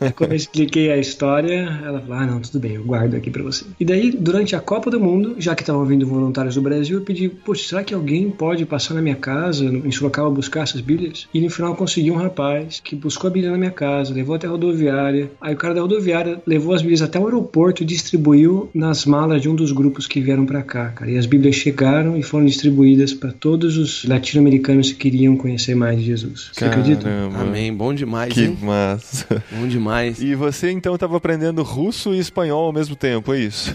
Aí 0.00 0.12
quando 0.12 0.30
eu 0.32 0.36
expliquei 0.36 0.90
a 0.90 0.96
história, 0.96 1.80
ela 1.84 2.00
falou: 2.00 2.14
Ah, 2.16 2.26
não, 2.26 2.39
tudo 2.48 2.60
bem, 2.60 2.72
eu 2.72 2.84
guardo 2.84 3.14
aqui 3.14 3.30
pra 3.30 3.42
você. 3.42 3.64
E 3.78 3.84
daí, 3.84 4.10
durante 4.10 4.54
a 4.56 4.60
Copa 4.60 4.90
do 4.90 5.00
Mundo, 5.00 5.36
já 5.38 5.54
que 5.54 5.62
estavam 5.62 5.84
vindo 5.84 6.06
voluntários 6.06 6.54
do 6.54 6.62
Brasil, 6.62 6.98
eu 6.98 7.04
pedi: 7.04 7.28
Poxa, 7.28 7.68
será 7.68 7.84
que 7.84 7.94
alguém 7.94 8.30
pode 8.30 8.64
passar 8.66 8.94
na 8.94 9.02
minha 9.02 9.14
casa, 9.16 9.64
em 9.64 9.90
Sorocaba, 9.90 10.30
buscar 10.30 10.62
essas 10.62 10.80
Bíblias? 10.80 11.28
E 11.32 11.40
no 11.40 11.50
final 11.50 11.72
eu 11.72 11.76
consegui 11.76 12.10
um 12.10 12.16
rapaz 12.16 12.80
que 12.82 12.94
buscou 12.96 13.28
a 13.28 13.30
Bíblia 13.32 13.52
na 13.52 13.58
minha 13.58 13.70
casa, 13.70 14.12
levou 14.14 14.34
até 14.34 14.46
a 14.46 14.50
rodoviária. 14.50 15.30
Aí 15.40 15.54
o 15.54 15.56
cara 15.56 15.74
da 15.74 15.80
rodoviária 15.80 16.40
levou 16.46 16.74
as 16.74 16.82
Bíblias 16.82 17.02
até 17.02 17.18
o 17.18 17.24
aeroporto 17.24 17.82
e 17.82 17.86
distribuiu 17.86 18.68
nas 18.74 19.04
malas 19.04 19.42
de 19.42 19.48
um 19.48 19.54
dos 19.54 19.72
grupos 19.72 20.06
que 20.06 20.20
vieram 20.20 20.46
pra 20.46 20.62
cá, 20.62 20.88
cara. 20.88 21.10
E 21.10 21.18
as 21.18 21.26
Bíblias 21.26 21.56
chegaram 21.56 22.16
e 22.16 22.22
foram 22.22 22.46
distribuídas 22.46 23.12
para 23.12 23.32
todos 23.32 23.76
os 23.76 24.04
latino-americanos 24.04 24.92
que 24.92 24.98
queriam 24.98 25.36
conhecer 25.36 25.74
mais 25.74 25.98
de 25.98 26.04
Jesus. 26.06 26.50
Você 26.52 26.64
acredita? 26.64 27.04
Caramba. 27.04 27.40
Amém, 27.40 27.72
bom 27.74 27.92
demais, 27.92 28.32
Que 28.32 28.44
hein? 28.44 28.58
massa. 28.62 29.42
Bom 29.50 29.66
demais. 29.66 30.20
E 30.22 30.34
você 30.34 30.70
então 30.70 30.94
estava 30.94 31.16
aprendendo 31.16 31.62
russo 31.62 32.14
e 32.14 32.18
espanhol 32.30 32.66
ao 32.66 32.72
mesmo 32.72 32.94
tempo, 32.96 33.34
é 33.34 33.40
isso? 33.40 33.74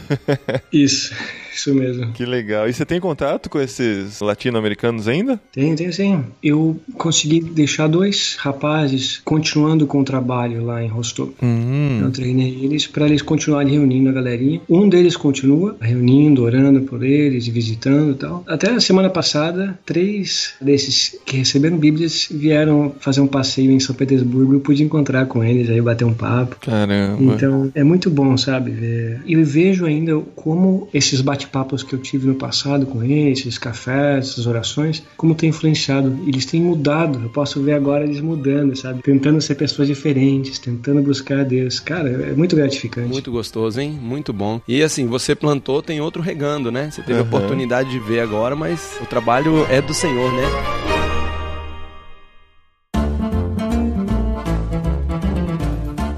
Isso, 0.72 1.14
isso 1.58 1.74
mesmo. 1.74 2.12
que 2.14 2.26
legal. 2.26 2.68
E 2.68 2.74
você 2.74 2.86
tem 2.86 3.00
contato 3.00 3.50
com 3.50 3.60
esses 3.60 4.20
latino-americanos 4.20 5.08
ainda? 5.08 5.40
Tem, 5.52 5.76
tem 5.76 5.92
sim. 5.92 6.24
Eu 6.42 6.80
consegui 6.98 7.40
deixar 7.40 7.88
dois 7.88 8.36
rapazes 8.40 9.22
continuando 9.24 9.88
com 9.88 10.02
o 10.02 10.04
trabalho 10.04 10.64
lá 10.64 10.84
em 10.84 10.88
Rostov. 10.88 11.32
Hum. 11.42 12.00
Eu 12.02 12.12
treinei 12.12 12.64
eles 12.64 12.88
para 12.88 13.06
eles 13.06 13.22
continuarem 13.22 13.74
reunindo 13.74 14.10
a 14.10 14.12
galerinha. 14.12 14.62
Um 14.70 14.88
deles 14.88 15.16
continua 15.16 15.76
reunindo, 15.80 16.44
orando 16.44 16.82
por 16.82 17.04
eles, 17.04 17.48
visitando 17.48 18.12
e 18.12 18.16
tal. 18.16 18.44
Até 18.48 18.72
a 18.72 18.80
semana 18.80 19.10
passada, 19.10 19.78
três 19.86 20.54
desses 20.62 21.18
que 21.26 21.38
receberam 21.38 21.78
Bíblias 21.78 22.28
vieram 22.30 22.96
fazer 23.00 23.22
um 23.22 23.28
passeio 23.28 23.72
em 23.72 23.80
São 23.80 23.96
Petersburgo 23.96 24.54
e 24.54 24.56
eu 24.58 24.60
pude 24.60 24.84
encontrar 24.84 25.26
com 25.26 25.44
eles, 25.44 25.70
aí 25.70 25.82
bater 25.82 26.06
um 26.06 26.14
papo. 26.14 26.58
Caramba. 26.62 27.22
Então 27.22 27.72
é 27.76 27.84
muito 27.84 28.10
bom, 28.10 28.36
sabe? 28.38 28.72
Ver. 28.72 29.22
E 29.26 29.34
eu 29.34 29.46
vejo 29.46 29.86
ainda 29.86 30.20
como 30.36 30.88
esses 30.94 31.22
bate-papos 31.46 31.84
que 31.84 31.94
eu 31.94 32.00
tive 32.00 32.28
no 32.28 32.36
passado 32.36 32.86
com 32.86 33.04
eles, 33.04 33.40
esses 33.40 33.58
cafés, 33.58 34.30
essas 34.30 34.46
orações, 34.48 35.04
como 35.16 35.36
tem 35.36 35.50
influenciado. 35.50 36.18
Eles 36.26 36.46
têm 36.46 36.62
mudado. 36.62 37.20
Eu 37.24 37.30
posso 37.30 37.62
ver 37.62 37.74
agora 37.74 38.04
eles 38.04 38.20
mudando, 38.20 38.76
sabe? 38.76 39.02
Tentando 39.02 39.40
ser 39.42 39.56
pessoas 39.56 39.88
diferentes, 39.88 40.60
tentando 40.60 41.02
buscar 41.02 41.40
a 41.42 41.44
Deus. 41.44 41.80
Cara, 41.80 42.10
é 42.10 42.34
muito 42.34 42.56
gratificante. 42.56 43.10
Muito 43.10 43.32
gostoso, 43.32 43.80
hein? 43.80 43.92
Muito 44.02 44.34
bom. 44.34 44.60
E 44.68 44.82
assim, 44.84 45.08
você 45.08 45.36
plantou, 45.36 45.82
tem 45.82 46.02
outro 46.02 46.22
regando, 46.22 46.72
né? 46.72 46.90
Você 46.92 47.02
teve 47.02 47.20
a 47.20 47.22
Aham. 47.22 47.28
oportunidade 47.28 47.90
de 47.90 48.00
ver 48.00 48.20
agora, 48.20 48.56
mas 48.56 48.98
o 49.02 49.06
trabalho 49.06 49.66
é 49.70 49.82
do 49.82 49.94
Senhor, 49.94 50.32
né? 50.34 51.15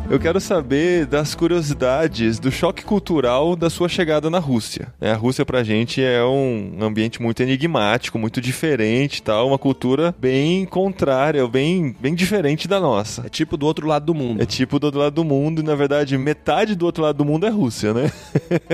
Eu 0.09 0.17
quero 0.17 0.39
saber 0.39 1.05
das 1.05 1.35
curiosidades 1.35 2.39
do 2.39 2.49
choque 2.49 2.81
cultural 2.81 3.57
da 3.57 3.69
sua 3.69 3.89
chegada 3.89 4.29
na 4.29 4.39
Rússia. 4.39 4.87
É, 5.01 5.11
a 5.11 5.15
Rússia 5.17 5.45
pra 5.45 5.65
gente 5.65 6.01
é 6.01 6.23
um 6.23 6.77
ambiente 6.81 7.21
muito 7.21 7.43
enigmático, 7.43 8.17
muito 8.17 8.39
diferente, 8.39 9.21
tal, 9.21 9.49
uma 9.49 9.57
cultura 9.57 10.15
bem 10.17 10.65
contrária, 10.65 11.45
bem, 11.45 11.93
bem 11.99 12.15
diferente 12.15 12.69
da 12.69 12.79
nossa. 12.79 13.23
É 13.25 13.29
tipo 13.29 13.57
do 13.57 13.65
outro 13.65 13.85
lado 13.85 14.05
do 14.05 14.15
mundo. 14.15 14.41
É 14.41 14.45
tipo 14.45 14.79
do 14.79 14.85
outro 14.85 15.01
lado 15.01 15.13
do 15.13 15.25
mundo, 15.25 15.59
e 15.59 15.65
na 15.65 15.75
verdade 15.75 16.17
metade 16.17 16.73
do 16.73 16.85
outro 16.85 17.03
lado 17.03 17.17
do 17.17 17.25
mundo 17.25 17.45
é 17.45 17.49
Rússia, 17.49 17.93
né? 17.93 18.09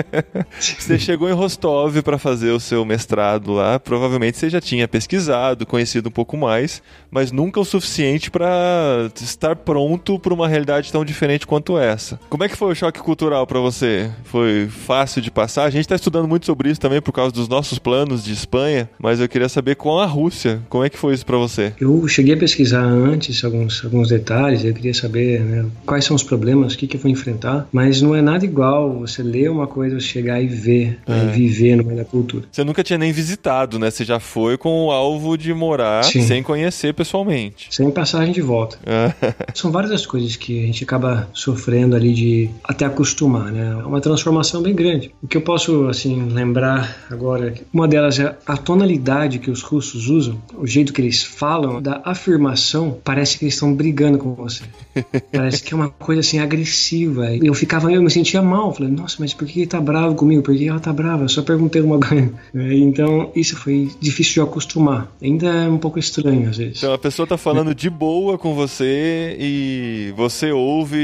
você 0.59 0.99
chegou 0.99 1.27
em 1.27 1.33
Rostov 1.33 1.99
para 2.03 2.19
fazer 2.19 2.51
o 2.51 2.59
seu 2.59 2.85
mestrado 2.85 3.53
lá, 3.53 3.79
provavelmente 3.79 4.37
você 4.37 4.51
já 4.51 4.61
tinha 4.61 4.87
pesquisado, 4.87 5.65
conhecido 5.65 6.09
um 6.09 6.11
pouco 6.11 6.37
mais, 6.37 6.79
mas 7.09 7.31
nunca 7.31 7.59
o 7.59 7.65
suficiente 7.65 8.29
para 8.29 9.09
estar 9.19 9.55
pronto 9.55 10.19
para 10.19 10.33
uma 10.33 10.47
realidade 10.47 10.91
tão 10.91 11.03
diferente 11.03 11.22
quanto 11.47 11.77
essa. 11.77 12.19
Como 12.29 12.43
é 12.43 12.49
que 12.49 12.57
foi 12.57 12.71
o 12.71 12.75
choque 12.75 12.99
cultural 12.99 13.47
para 13.47 13.59
você? 13.59 14.11
Foi 14.25 14.67
fácil 14.67 15.21
de 15.21 15.31
passar? 15.31 15.63
A 15.63 15.69
gente 15.69 15.81
está 15.81 15.95
estudando 15.95 16.27
muito 16.27 16.45
sobre 16.45 16.69
isso 16.69 16.79
também 16.79 17.01
por 17.01 17.11
causa 17.11 17.31
dos 17.31 17.47
nossos 17.47 17.79
planos 17.79 18.23
de 18.23 18.33
Espanha, 18.33 18.89
mas 18.99 19.19
eu 19.19 19.29
queria 19.29 19.49
saber 19.49 19.75
com 19.75 19.99
a 19.99 20.05
Rússia, 20.05 20.61
como 20.69 20.83
é 20.83 20.89
que 20.89 20.97
foi 20.97 21.13
isso 21.13 21.25
para 21.25 21.37
você? 21.37 21.73
Eu 21.79 22.07
cheguei 22.07 22.33
a 22.33 22.37
pesquisar 22.37 22.83
antes 22.83 23.43
alguns, 23.43 23.83
alguns 23.83 24.09
detalhes, 24.09 24.63
eu 24.63 24.73
queria 24.73 24.93
saber 24.93 25.41
né, 25.41 25.65
quais 25.85 26.05
são 26.05 26.15
os 26.15 26.23
problemas, 26.23 26.73
o 26.73 26.77
que, 26.77 26.87
que 26.87 26.97
eu 26.97 27.01
vou 27.01 27.09
enfrentar, 27.09 27.67
mas 27.71 28.01
não 28.01 28.15
é 28.15 28.21
nada 28.21 28.45
igual 28.45 28.93
você 28.99 29.23
ler 29.23 29.49
uma 29.49 29.67
coisa, 29.67 29.99
chegar 29.99 30.41
e 30.41 30.47
ver, 30.47 30.99
é. 31.07 31.11
né, 31.11 31.31
viver 31.31 31.75
no 31.75 31.83
meio 31.83 31.97
da 31.97 32.05
cultura. 32.05 32.45
Você 32.51 32.63
nunca 32.63 32.83
tinha 32.83 32.97
nem 32.97 33.11
visitado, 33.11 33.79
né? 33.79 33.89
Você 33.89 34.03
já 34.03 34.19
foi 34.19 34.57
com 34.57 34.85
o 34.85 34.91
alvo 34.91 35.37
de 35.37 35.53
morar 35.53 36.03
Sim. 36.03 36.21
sem 36.21 36.43
conhecer 36.43 36.93
pessoalmente. 36.93 37.67
Sem 37.71 37.89
passagem 37.91 38.33
de 38.33 38.41
volta. 38.41 38.77
É. 38.85 39.13
São 39.53 39.71
várias 39.71 39.91
as 39.91 40.05
coisas 40.05 40.35
que 40.35 40.63
a 40.63 40.65
gente 40.65 40.83
acaba 40.83 41.12
sofrendo 41.33 41.95
ali 41.95 42.13
de 42.13 42.49
até 42.63 42.85
acostumar, 42.85 43.51
né? 43.51 43.77
É 43.81 43.85
uma 43.85 44.01
transformação 44.01 44.61
bem 44.61 44.75
grande. 44.75 45.11
O 45.21 45.27
que 45.27 45.37
eu 45.37 45.41
posso, 45.41 45.87
assim, 45.87 46.29
lembrar 46.29 47.05
agora, 47.09 47.53
uma 47.71 47.87
delas 47.87 48.19
é 48.19 48.35
a 48.45 48.57
tonalidade 48.57 49.39
que 49.39 49.51
os 49.51 49.61
russos 49.61 50.09
usam, 50.09 50.41
o 50.57 50.67
jeito 50.67 50.93
que 50.93 51.01
eles 51.01 51.23
falam, 51.23 51.81
da 51.81 52.01
afirmação, 52.03 52.97
parece 53.03 53.37
que 53.37 53.45
eles 53.45 53.53
estão 53.55 53.73
brigando 53.73 54.17
com 54.17 54.33
você. 54.33 54.63
Parece 55.31 55.63
que 55.63 55.73
é 55.73 55.77
uma 55.77 55.89
coisa, 55.89 56.21
assim, 56.21 56.39
agressiva. 56.39 57.35
Eu 57.35 57.53
ficava, 57.53 57.91
eu 57.91 58.01
me 58.01 58.09
sentia 58.09 58.41
mal. 58.41 58.71
Falei, 58.73 58.91
nossa, 58.91 59.17
mas 59.19 59.33
por 59.33 59.47
que 59.47 59.61
ele 59.61 59.67
tá 59.67 59.81
bravo 59.81 60.15
comigo? 60.15 60.43
Por 60.43 60.55
que 60.55 60.67
ela 60.67 60.79
tá 60.79 60.93
brava? 60.93 61.23
Eu 61.23 61.29
só 61.29 61.41
perguntei 61.41 61.81
uma 61.81 61.99
coisa. 61.99 62.31
Então, 62.53 63.31
isso 63.35 63.55
foi 63.55 63.91
difícil 63.99 64.33
de 64.33 64.49
acostumar. 64.49 65.11
Ainda 65.21 65.47
é 65.47 65.67
um 65.67 65.77
pouco 65.77 65.97
estranho, 65.97 66.49
às 66.49 66.57
vezes. 66.57 66.77
Então, 66.77 66.93
a 66.93 66.97
pessoa 66.97 67.27
tá 67.27 67.37
falando 67.37 67.73
de 67.75 67.89
boa 67.89 68.37
com 68.37 68.53
você 68.53 69.35
e 69.39 70.13
você 70.15 70.51
ouve 70.51 70.97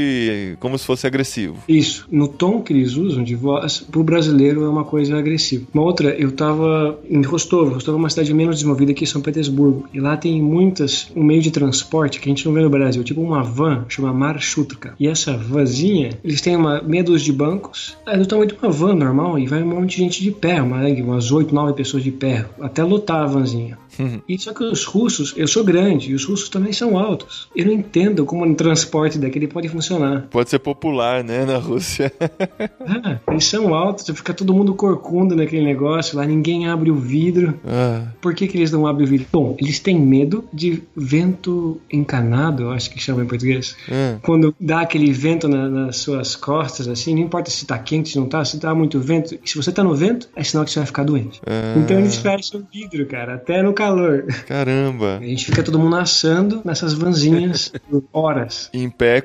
como 0.58 0.78
se 0.78 0.84
fosse 0.84 1.06
agressivo. 1.06 1.56
Isso. 1.68 2.06
No 2.10 2.28
tom 2.28 2.62
que 2.62 2.72
eles 2.72 2.96
usam 2.96 3.22
de 3.22 3.34
voz, 3.34 3.80
pro 3.90 4.02
brasileiro 4.02 4.64
é 4.64 4.68
uma 4.68 4.84
coisa 4.84 5.18
agressiva. 5.18 5.66
Uma 5.72 5.82
outra, 5.82 6.10
eu 6.10 6.32
tava 6.32 6.98
em 7.08 7.22
Rostov. 7.22 7.74
Rostov 7.74 7.94
é 7.94 7.98
uma 7.98 8.10
cidade 8.10 8.32
menos 8.34 8.56
desenvolvida 8.56 8.94
que 8.94 9.06
São 9.06 9.20
Petersburgo. 9.20 9.88
E 9.92 10.00
lá 10.00 10.16
tem 10.16 10.40
muitas, 10.42 11.10
um 11.14 11.22
meio 11.22 11.42
de 11.42 11.50
transporte 11.50 12.20
que 12.20 12.28
a 12.28 12.30
gente 12.30 12.46
não 12.46 12.52
vê 12.52 12.60
no 12.60 12.70
Brasil, 12.70 13.02
tipo 13.04 13.20
uma 13.20 13.42
van, 13.42 13.84
chama 13.88 14.12
Marshutka. 14.12 14.94
E 14.98 15.06
essa 15.06 15.36
vanzinha, 15.36 16.18
eles 16.22 16.40
têm 16.40 16.56
uma 16.56 16.80
meia 16.82 17.04
dúzia 17.04 17.26
de 17.26 17.32
bancos, 17.32 17.96
é 18.06 18.16
do 18.16 18.26
tamanho 18.26 18.48
de 18.48 18.56
uma 18.60 18.70
van 18.70 18.94
normal 18.94 19.38
e 19.38 19.46
vai 19.46 19.62
um 19.62 19.66
monte 19.66 19.96
de 19.96 19.96
gente 19.96 20.22
de 20.22 20.30
pé, 20.30 20.60
uma, 20.60 20.86
umas 20.86 21.30
oito, 21.32 21.54
nove 21.54 21.72
pessoas 21.74 22.02
de 22.02 22.10
pé, 22.10 22.46
até 22.60 22.82
lotar 22.82 23.22
a 23.22 23.26
vanzinha. 23.26 23.78
Uhum. 23.98 24.20
E 24.28 24.38
só 24.38 24.52
que 24.52 24.64
os 24.64 24.84
russos, 24.84 25.34
eu 25.36 25.46
sou 25.46 25.64
grande 25.64 26.10
e 26.10 26.14
os 26.14 26.24
russos 26.24 26.48
também 26.48 26.72
são 26.72 26.96
altos. 26.96 27.48
Eu 27.54 27.66
não 27.66 27.72
entendo 27.72 28.24
como 28.24 28.44
um 28.44 28.54
transporte 28.54 29.18
daquele 29.18 29.46
pode 29.46 29.68
funcionar. 29.68 29.89
Pode 30.30 30.50
ser 30.50 30.58
popular, 30.58 31.24
né, 31.24 31.44
na 31.44 31.58
Rússia. 31.58 32.12
ah, 32.80 33.18
eles 33.28 33.44
são 33.44 33.74
altos, 33.74 34.06
fica 34.16 34.32
todo 34.32 34.54
mundo 34.54 34.74
corcunda 34.74 35.34
naquele 35.34 35.64
negócio 35.64 36.16
lá, 36.16 36.24
ninguém 36.24 36.68
abre 36.68 36.90
o 36.90 36.96
vidro. 36.96 37.58
Ah. 37.66 38.06
Por 38.20 38.34
que, 38.34 38.46
que 38.46 38.56
eles 38.56 38.70
não 38.70 38.86
abrem 38.86 39.06
o 39.06 39.10
vidro? 39.10 39.26
Bom, 39.32 39.56
eles 39.58 39.80
têm 39.80 39.98
medo 39.98 40.44
de 40.52 40.82
vento 40.94 41.80
encanado, 41.90 42.64
eu 42.64 42.70
acho 42.72 42.90
que 42.90 43.00
chama 43.00 43.22
em 43.22 43.26
português. 43.26 43.76
Ah. 43.90 44.18
Quando 44.22 44.54
dá 44.60 44.80
aquele 44.80 45.12
vento 45.12 45.48
na, 45.48 45.68
nas 45.68 45.96
suas 45.98 46.36
costas, 46.36 46.88
assim, 46.88 47.14
não 47.14 47.22
importa 47.22 47.50
se 47.50 47.66
tá 47.66 47.78
quente, 47.78 48.10
se 48.10 48.18
não 48.18 48.26
tá, 48.26 48.44
se 48.44 48.58
tá 48.58 48.74
muito 48.74 49.00
vento, 49.00 49.38
se 49.44 49.56
você 49.56 49.72
tá 49.72 49.82
no 49.82 49.94
vento, 49.94 50.28
é 50.36 50.44
sinal 50.44 50.64
que 50.64 50.70
você 50.70 50.80
vai 50.80 50.86
ficar 50.86 51.04
doente. 51.04 51.40
Ah. 51.46 51.74
Então 51.76 51.98
eles 51.98 52.16
fecham 52.16 52.60
o 52.60 52.66
vidro, 52.72 53.06
cara, 53.06 53.34
até 53.34 53.62
no 53.62 53.72
calor. 53.72 54.26
Caramba. 54.46 55.18
A 55.18 55.24
gente 55.24 55.46
fica 55.46 55.62
todo 55.62 55.78
mundo 55.78 55.96
assando 55.96 56.60
nessas 56.64 56.92
vanzinhas 56.92 57.72
por 57.88 58.04
horas. 58.12 58.70
Em 58.72 58.88
pé 58.88 59.20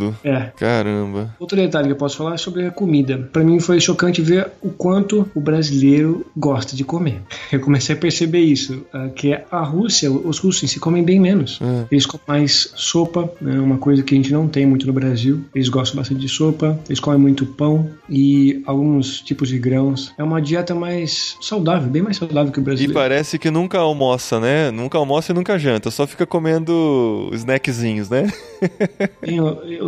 corcundo. 0.00 0.16
É. 0.24 0.50
Caramba. 0.56 1.34
Outro 1.38 1.56
detalhe 1.56 1.86
que 1.86 1.92
eu 1.92 1.96
posso 1.96 2.16
falar 2.16 2.34
é 2.34 2.38
sobre 2.38 2.66
a 2.66 2.70
comida. 2.70 3.28
Para 3.32 3.44
mim 3.44 3.60
foi 3.60 3.80
chocante 3.80 4.22
ver 4.22 4.48
o 4.62 4.70
quanto 4.70 5.30
o 5.34 5.40
brasileiro 5.40 6.26
gosta 6.36 6.74
de 6.74 6.82
comer. 6.82 7.20
Eu 7.52 7.60
comecei 7.60 7.94
a 7.96 7.98
perceber 7.98 8.40
isso, 8.40 8.86
ah, 8.92 9.08
que 9.08 9.36
a 9.50 9.62
Rússia, 9.62 10.10
os 10.10 10.38
russos 10.38 10.62
em 10.62 10.66
si 10.68 10.78
comem 10.78 11.02
bem 11.02 11.18
menos. 11.18 11.58
É. 11.60 11.86
Eles 11.90 12.06
comem 12.06 12.24
mais 12.26 12.72
sopa, 12.76 13.30
né, 13.40 13.58
uma 13.58 13.76
coisa 13.76 14.02
que 14.02 14.14
a 14.14 14.16
gente 14.16 14.32
não 14.32 14.46
tem 14.46 14.64
muito 14.64 14.86
no 14.86 14.92
Brasil. 14.92 15.44
Eles 15.54 15.68
gostam 15.68 15.96
bastante 15.96 16.20
de 16.20 16.28
sopa, 16.28 16.78
eles 16.86 17.00
comem 17.00 17.20
muito 17.20 17.44
pão 17.44 17.90
e 18.08 18.62
alguns 18.66 19.20
tipos 19.20 19.48
de 19.48 19.58
grãos. 19.58 20.12
É 20.16 20.22
uma 20.22 20.40
dieta 20.40 20.74
mais 20.74 21.36
saudável, 21.40 21.90
bem 21.90 22.02
mais 22.02 22.16
saudável 22.16 22.52
que 22.52 22.60
o 22.60 22.62
brasileiro. 22.62 22.92
E 22.92 22.94
parece 22.94 23.38
que 23.38 23.50
nunca 23.50 23.78
almoça, 23.78 24.38
né? 24.38 24.70
Nunca 24.70 24.96
almoça 24.96 25.32
e 25.32 25.34
nunca 25.34 25.58
janta, 25.58 25.90
só 25.90 26.06
fica 26.06 26.24
comendo 26.24 27.30
snackzinhos, 27.32 28.08
né? 28.08 28.28
Tem 29.20 29.40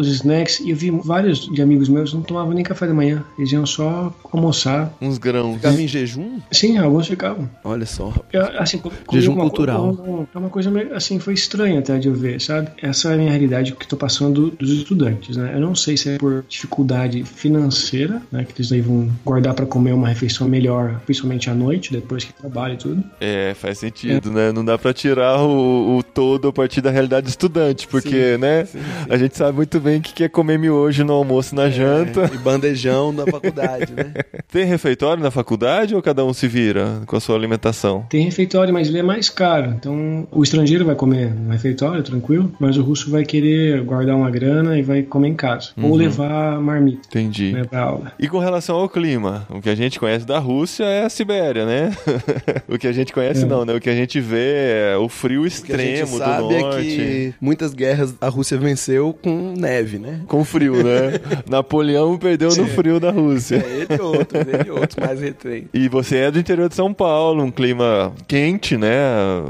os 0.08 0.16
snacks, 0.16 0.60
e 0.60 0.70
eu 0.70 0.76
vi 0.76 0.90
vários 0.90 1.40
de 1.40 1.62
amigos 1.62 1.88
meus 1.88 2.12
não 2.12 2.22
tomavam 2.22 2.52
nem 2.52 2.64
café 2.64 2.86
da 2.86 2.94
manhã, 2.94 3.24
eles 3.38 3.52
iam 3.52 3.64
só 3.64 4.14
almoçar. 4.32 4.92
Uns 5.00 5.18
grãos. 5.18 5.56
Ficavam 5.56 5.80
em 5.80 5.88
jejum? 5.88 6.40
Sim, 6.50 6.78
alguns 6.78 7.06
ficavam. 7.06 7.48
Olha 7.64 7.86
só. 7.86 8.12
Eu, 8.32 8.42
assim, 8.58 8.80
jejum 9.12 9.34
cultural. 9.36 10.26
É 10.34 10.38
uma 10.38 10.50
coisa 10.50 10.70
assim, 10.94 11.18
foi 11.18 11.34
estranha 11.34 11.78
até 11.78 11.98
de 11.98 12.08
eu 12.08 12.14
ver, 12.14 12.40
sabe? 12.40 12.70
Essa 12.82 13.10
é 13.10 13.14
a 13.14 13.16
minha 13.16 13.30
realidade 13.30 13.72
que 13.72 13.84
estou 13.84 13.98
passando 13.98 14.50
dos 14.50 14.70
estudantes, 14.70 15.36
né? 15.36 15.52
Eu 15.54 15.60
não 15.60 15.74
sei 15.74 15.96
se 15.96 16.10
é 16.10 16.18
por 16.18 16.44
dificuldade 16.48 17.24
financeira, 17.24 18.20
né? 18.30 18.44
Que 18.44 18.60
eles 18.60 18.72
aí 18.72 18.80
vão 18.80 19.10
guardar 19.24 19.54
para 19.54 19.66
comer 19.66 19.92
uma 19.92 20.08
refeição 20.08 20.48
melhor, 20.48 21.00
principalmente 21.04 21.48
à 21.48 21.54
noite, 21.54 21.92
depois 21.92 22.24
que 22.24 22.32
trabalha 22.32 22.74
e 22.74 22.76
tudo. 22.76 23.04
É, 23.20 23.54
faz 23.54 23.78
sentido 23.78 23.92
sentido, 23.92 24.30
é. 24.30 24.32
né? 24.32 24.52
Não 24.52 24.64
dá 24.64 24.78
para 24.78 24.92
tirar 24.92 25.40
o, 25.42 25.98
o, 25.98 26.02
todo 26.02 26.48
a 26.48 26.52
partir 26.52 26.80
da 26.80 26.90
realidade 26.90 27.28
estudante, 27.28 27.86
porque, 27.86 28.34
sim, 28.34 28.38
né? 28.38 28.64
Sim, 28.64 28.78
sim. 28.78 28.84
A 29.08 29.16
gente 29.16 29.36
sabe 29.36 29.56
muito 29.56 29.78
bem 29.78 29.91
que 30.00 30.12
quer 30.12 30.28
comer 30.28 30.58
miojo 30.58 31.04
no 31.04 31.12
almoço 31.12 31.54
na 31.54 31.64
é, 31.64 31.70
janta. 31.70 32.30
E 32.32 32.38
bandejão 32.38 33.12
na 33.12 33.26
faculdade, 33.26 33.92
né? 33.92 34.12
Tem 34.50 34.64
refeitório 34.64 35.22
na 35.22 35.30
faculdade 35.30 35.94
ou 35.94 36.02
cada 36.02 36.24
um 36.24 36.32
se 36.32 36.46
vira 36.46 37.02
com 37.06 37.16
a 37.16 37.20
sua 37.20 37.36
alimentação? 37.36 38.04
Tem 38.08 38.24
refeitório, 38.24 38.72
mas 38.72 38.88
ele 38.88 38.98
é 38.98 39.02
mais 39.02 39.28
caro. 39.28 39.70
Então, 39.70 40.26
o 40.30 40.42
estrangeiro 40.42 40.84
vai 40.84 40.94
comer 40.94 41.34
no 41.34 41.50
refeitório, 41.50 42.02
tranquilo, 42.02 42.52
mas 42.60 42.76
o 42.76 42.82
russo 42.82 43.10
vai 43.10 43.24
querer 43.24 43.82
guardar 43.82 44.16
uma 44.16 44.30
grana 44.30 44.78
e 44.78 44.82
vai 44.82 45.02
comer 45.02 45.28
em 45.28 45.34
casa. 45.34 45.70
Uhum. 45.76 45.90
Ou 45.90 45.96
levar 45.96 46.60
marmita. 46.60 47.08
Entendi. 47.08 47.52
Né, 47.52 47.64
pra 47.64 47.82
aula. 47.82 48.12
E 48.18 48.28
com 48.28 48.38
relação 48.38 48.76
ao 48.76 48.88
clima, 48.88 49.46
o 49.48 49.60
que 49.60 49.70
a 49.70 49.74
gente 49.74 49.98
conhece 49.98 50.26
da 50.26 50.38
Rússia 50.38 50.84
é 50.84 51.04
a 51.04 51.08
Sibéria, 51.08 51.64
né? 51.64 51.92
o 52.68 52.78
que 52.78 52.86
a 52.86 52.92
gente 52.92 53.12
conhece 53.12 53.44
é. 53.44 53.46
não, 53.46 53.64
né? 53.64 53.74
O 53.74 53.80
que 53.80 53.90
a 53.90 53.94
gente 53.94 54.20
vê 54.20 54.92
é 54.92 54.96
o 54.96 55.08
frio 55.08 55.46
extremo 55.46 56.18
do 56.18 56.26
norte. 56.26 56.78
É 56.78 56.82
que 56.82 57.34
muitas 57.40 57.72
guerras 57.72 58.14
a 58.20 58.28
Rússia 58.28 58.58
venceu 58.58 59.16
com 59.22 59.54
neve, 59.56 59.71
né? 59.98 60.20
Com 60.26 60.44
frio, 60.44 60.82
né? 60.82 61.20
Napoleão 61.48 62.18
perdeu 62.18 62.54
no 62.54 62.66
frio 62.66 63.00
da 63.00 63.10
Rússia. 63.10 63.56
É, 63.56 63.80
ele 63.80 63.94
e 63.94 64.00
outros, 64.00 64.40
ele 64.40 64.68
e 64.68 64.70
outros, 64.70 64.96
mais 64.96 65.20
retrem. 65.20 65.68
E 65.72 65.88
você 65.88 66.16
é 66.18 66.30
do 66.30 66.38
interior 66.38 66.68
de 66.68 66.74
São 66.74 66.92
Paulo, 66.92 67.42
um 67.42 67.50
clima 67.50 68.12
quente, 68.28 68.76
né? 68.76 68.92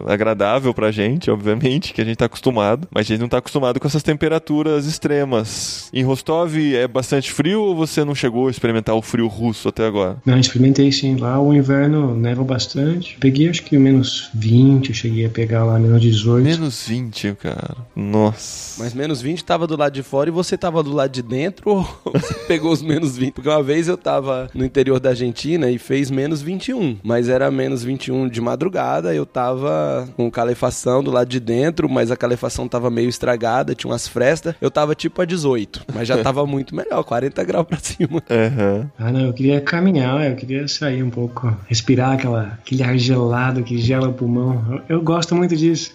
Agradável 0.07 0.73
pra 0.73 0.91
gente, 0.91 1.31
obviamente, 1.31 1.93
que 1.93 2.01
a 2.01 2.05
gente 2.05 2.17
tá 2.17 2.27
acostumado. 2.27 2.87
Mas 2.91 3.07
a 3.07 3.09
gente 3.09 3.21
não 3.21 3.29
tá 3.29 3.39
acostumado 3.39 3.81
com 3.81 3.87
essas 3.87 4.03
temperaturas 4.03 4.87
extremas. 4.87 5.89
Em 5.93 6.03
Rostov 6.03 6.57
é 6.57 6.87
bastante 6.87 7.33
frio 7.33 7.63
ou 7.63 7.75
você 7.75 8.05
não 8.05 8.15
chegou 8.15 8.49
a 8.49 8.51
experimentar 8.51 8.95
o 8.95 9.03
frio 9.03 9.27
russo 9.27 9.69
até 9.69 9.87
agora? 9.87 10.17
Não, 10.25 10.39
experimentei 10.39 10.91
sim. 10.93 11.17
Lá 11.17 11.41
o 11.41 11.53
inverno 11.53 12.15
neva 12.15 12.45
bastante. 12.45 13.17
Peguei 13.19 13.49
acho 13.49 13.63
que 13.63 13.77
menos 13.79 14.31
20, 14.35 14.89
eu 14.89 14.95
cheguei 14.95 15.27
a 15.27 15.31
pegar 15.31 15.65
lá 15.65 15.79
menos 15.79 16.01
18. 16.01 16.45
Menos 16.45 16.87
20, 16.87 17.35
cara. 17.35 17.77
Nossa. 17.95 18.83
Mas 18.83 18.95
menos 18.95 19.21
20 19.21 19.45
tava 19.45 19.67
do 19.67 19.77
lado 19.77 19.93
de 19.93 20.03
fora 20.13 20.29
e 20.29 20.33
você 20.33 20.59
tava 20.59 20.83
do 20.83 20.93
lado 20.93 21.11
de 21.11 21.23
dentro 21.23 21.71
ou 21.71 22.01
você 22.05 22.35
pegou 22.47 22.71
os 22.71 22.83
menos 22.83 23.17
20? 23.17 23.33
Porque 23.33 23.49
uma 23.49 23.63
vez 23.63 23.89
eu 23.89 23.97
tava 23.97 24.51
no 24.53 24.63
interior 24.63 25.01
da 25.01 25.09
Argentina 25.09 25.71
e 25.71 25.79
fez 25.79 26.11
menos 26.11 26.43
21, 26.43 26.99
mas 27.03 27.31
era 27.31 27.51
menos 27.51 27.83
21 27.83 28.29
de 28.29 28.39
madrugada, 28.39 29.15
eu 29.15 29.25
tava 29.25 30.07
com 30.15 30.31
calefação 30.31 31.03
do 31.03 31.11
lado 31.11 31.31
de 31.31 31.41
dentro, 31.41 31.89
mas 31.89 32.11
a 32.11 32.17
calefação 32.17 32.69
tava 32.69 32.91
meio 32.91 33.09
estragada, 33.09 33.75
tinha 33.75 33.91
umas 33.91 34.07
frestas, 34.07 34.55
eu 34.61 34.71
tava 34.71 34.95
tipo 34.95 35.23
a 35.23 35.25
18, 35.25 35.87
mas 35.95 36.07
já 36.07 36.19
tava 36.23 36.45
muito 36.45 36.77
melhor, 36.77 37.03
40 37.03 37.43
graus 37.45 37.67
pra 37.67 37.79
cima. 37.79 38.23
Uhum. 38.29 38.87
Ah, 38.99 39.11
não, 39.11 39.29
eu 39.29 39.33
queria 39.33 39.63
caminhar, 39.63 40.29
eu 40.29 40.37
queria 40.37 40.69
sair 40.69 41.03
um 41.03 41.09
pouco, 41.09 41.57
respirar 41.67 42.13
aquela, 42.13 42.59
aquele 42.61 42.83
ar 42.83 42.99
gelado 42.99 43.63
que 43.63 43.79
gela 43.79 44.09
o 44.09 44.13
pulmão. 44.13 44.83
Eu, 44.91 44.97
eu 44.97 45.03
gosto 45.03 45.35
muito 45.35 45.57
disso. 45.57 45.91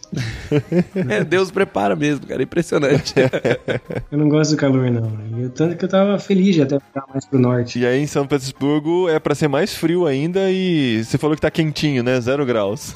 É, 1.10 1.24
Deus 1.24 1.52
prepara 1.52 1.96
mesmo, 1.96 2.26
cara. 2.26 2.42
Impressionante. 2.42 3.14
Eu 4.12 4.18
não 4.18 4.30
gosto 4.30 4.52
do 4.52 4.58
calor, 4.58 4.90
não. 4.90 5.12
Eu, 5.38 5.50
tanto 5.50 5.76
que 5.76 5.84
eu 5.84 5.90
tava 5.90 6.18
feliz 6.18 6.56
de 6.56 6.62
até 6.62 6.80
ficar 6.80 7.06
mais 7.12 7.26
pro 7.26 7.40
norte. 7.40 7.80
E 7.80 7.86
aí 7.86 8.02
em 8.02 8.08
São 8.08 8.26
Petersburgo 8.26 9.10
é 9.10 9.20
pra 9.20 9.36
ser 9.36 9.48
mais 9.48 9.74
frio 9.74 10.06
ainda 10.06 10.50
e 10.50 11.04
você 11.04 11.18
falou 11.18 11.36
que 11.36 11.42
tá 11.42 11.52
quentinho, 11.52 12.04
né? 12.04 12.20
Zero 12.22 12.46
graus. 12.46 12.96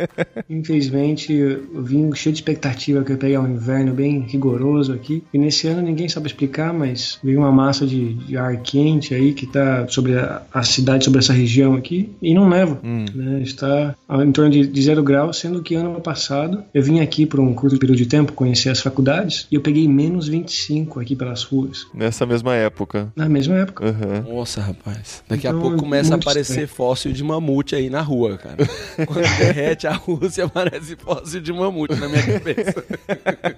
Infelizmente, 0.48 1.32
eu 1.32 1.82
vim 1.82 2.14
cheio 2.14 2.32
de 2.32 2.40
expectativa 2.40 3.02
que 3.02 3.12
eu 3.12 3.14
ia 3.14 3.20
pegar 3.20 3.40
um 3.40 3.48
inverno 3.48 3.92
bem 3.92 4.20
rigoroso 4.20 4.92
aqui. 4.92 5.22
E 5.32 5.38
nesse 5.38 5.66
ano 5.66 5.82
ninguém 5.82 6.08
sabe 6.08 6.26
explicar, 6.26 6.72
mas 6.72 7.18
veio 7.22 7.38
uma 7.38 7.52
massa 7.52 7.86
de, 7.86 8.14
de 8.14 8.36
ar 8.36 8.56
quente 8.58 9.14
aí 9.14 9.32
que 9.32 9.46
tá 9.46 9.86
sobre 9.88 10.18
a, 10.18 10.42
a 10.52 10.62
cidade, 10.62 11.04
sobre 11.04 11.20
essa 11.20 11.32
região 11.32 11.74
aqui, 11.74 12.10
e 12.20 12.34
não 12.34 12.48
neva. 12.48 12.78
Né? 12.82 13.40
Está 13.42 13.94
em 14.10 14.32
torno 14.32 14.50
de, 14.50 14.66
de 14.66 14.82
zero 14.82 15.02
graus, 15.02 15.38
sendo 15.38 15.62
que 15.62 15.74
ano 15.74 16.00
passado 16.00 16.62
eu 16.74 16.82
vim 16.82 17.00
aqui 17.00 17.24
por 17.24 17.40
um 17.40 17.54
curto 17.54 17.78
período 17.78 17.98
de 17.98 18.06
tempo 18.06 18.32
conhecer 18.32 18.70
as 18.70 18.80
faculdades 18.80 19.46
e 19.50 19.54
eu 19.54 19.60
peguei 19.60 19.88
menos 19.88 20.28
25 20.50 21.00
aqui 21.00 21.14
pelas 21.14 21.44
ruas. 21.44 21.86
Nessa 21.94 22.26
mesma 22.26 22.54
época. 22.56 23.12
Na 23.14 23.28
mesma 23.28 23.56
época. 23.58 23.86
Aham. 23.86 24.24
Nossa, 24.28 24.60
rapaz. 24.60 25.22
Daqui 25.28 25.46
a 25.46 25.50
Então, 25.50 25.60
pouco 25.62 25.76
começa 25.78 26.14
a 26.14 26.16
aparecer 26.16 26.50
estranho. 26.64 26.68
fóssil 26.68 27.12
de 27.12 27.22
mamute 27.22 27.76
aí 27.76 27.88
na 27.88 28.00
rua, 28.00 28.36
cara. 28.36 28.56
Quando 29.06 29.38
derrete 29.38 29.86
a 29.86 29.92
Rússia, 29.92 30.44
aparece 30.44 30.96
fóssil 30.96 31.40
de 31.40 31.52
mamute 31.52 31.94
na 31.94 32.08
minha 32.08 32.22
cabeça. 32.26 32.84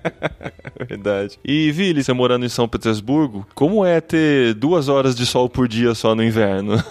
Verdade. 0.88 1.38
E, 1.44 1.72
Vili, 1.72 2.02
você 2.05 2.12
morando 2.12 2.44
em 2.44 2.48
São 2.48 2.68
Petersburgo, 2.68 3.46
como 3.55 3.85
é 3.85 4.00
ter 4.00 4.52
duas 4.55 4.88
horas 4.88 5.14
de 5.14 5.24
sol 5.24 5.48
por 5.48 5.66
dia 5.66 5.94
só 5.94 6.14
no 6.14 6.22
inverno? 6.22 6.83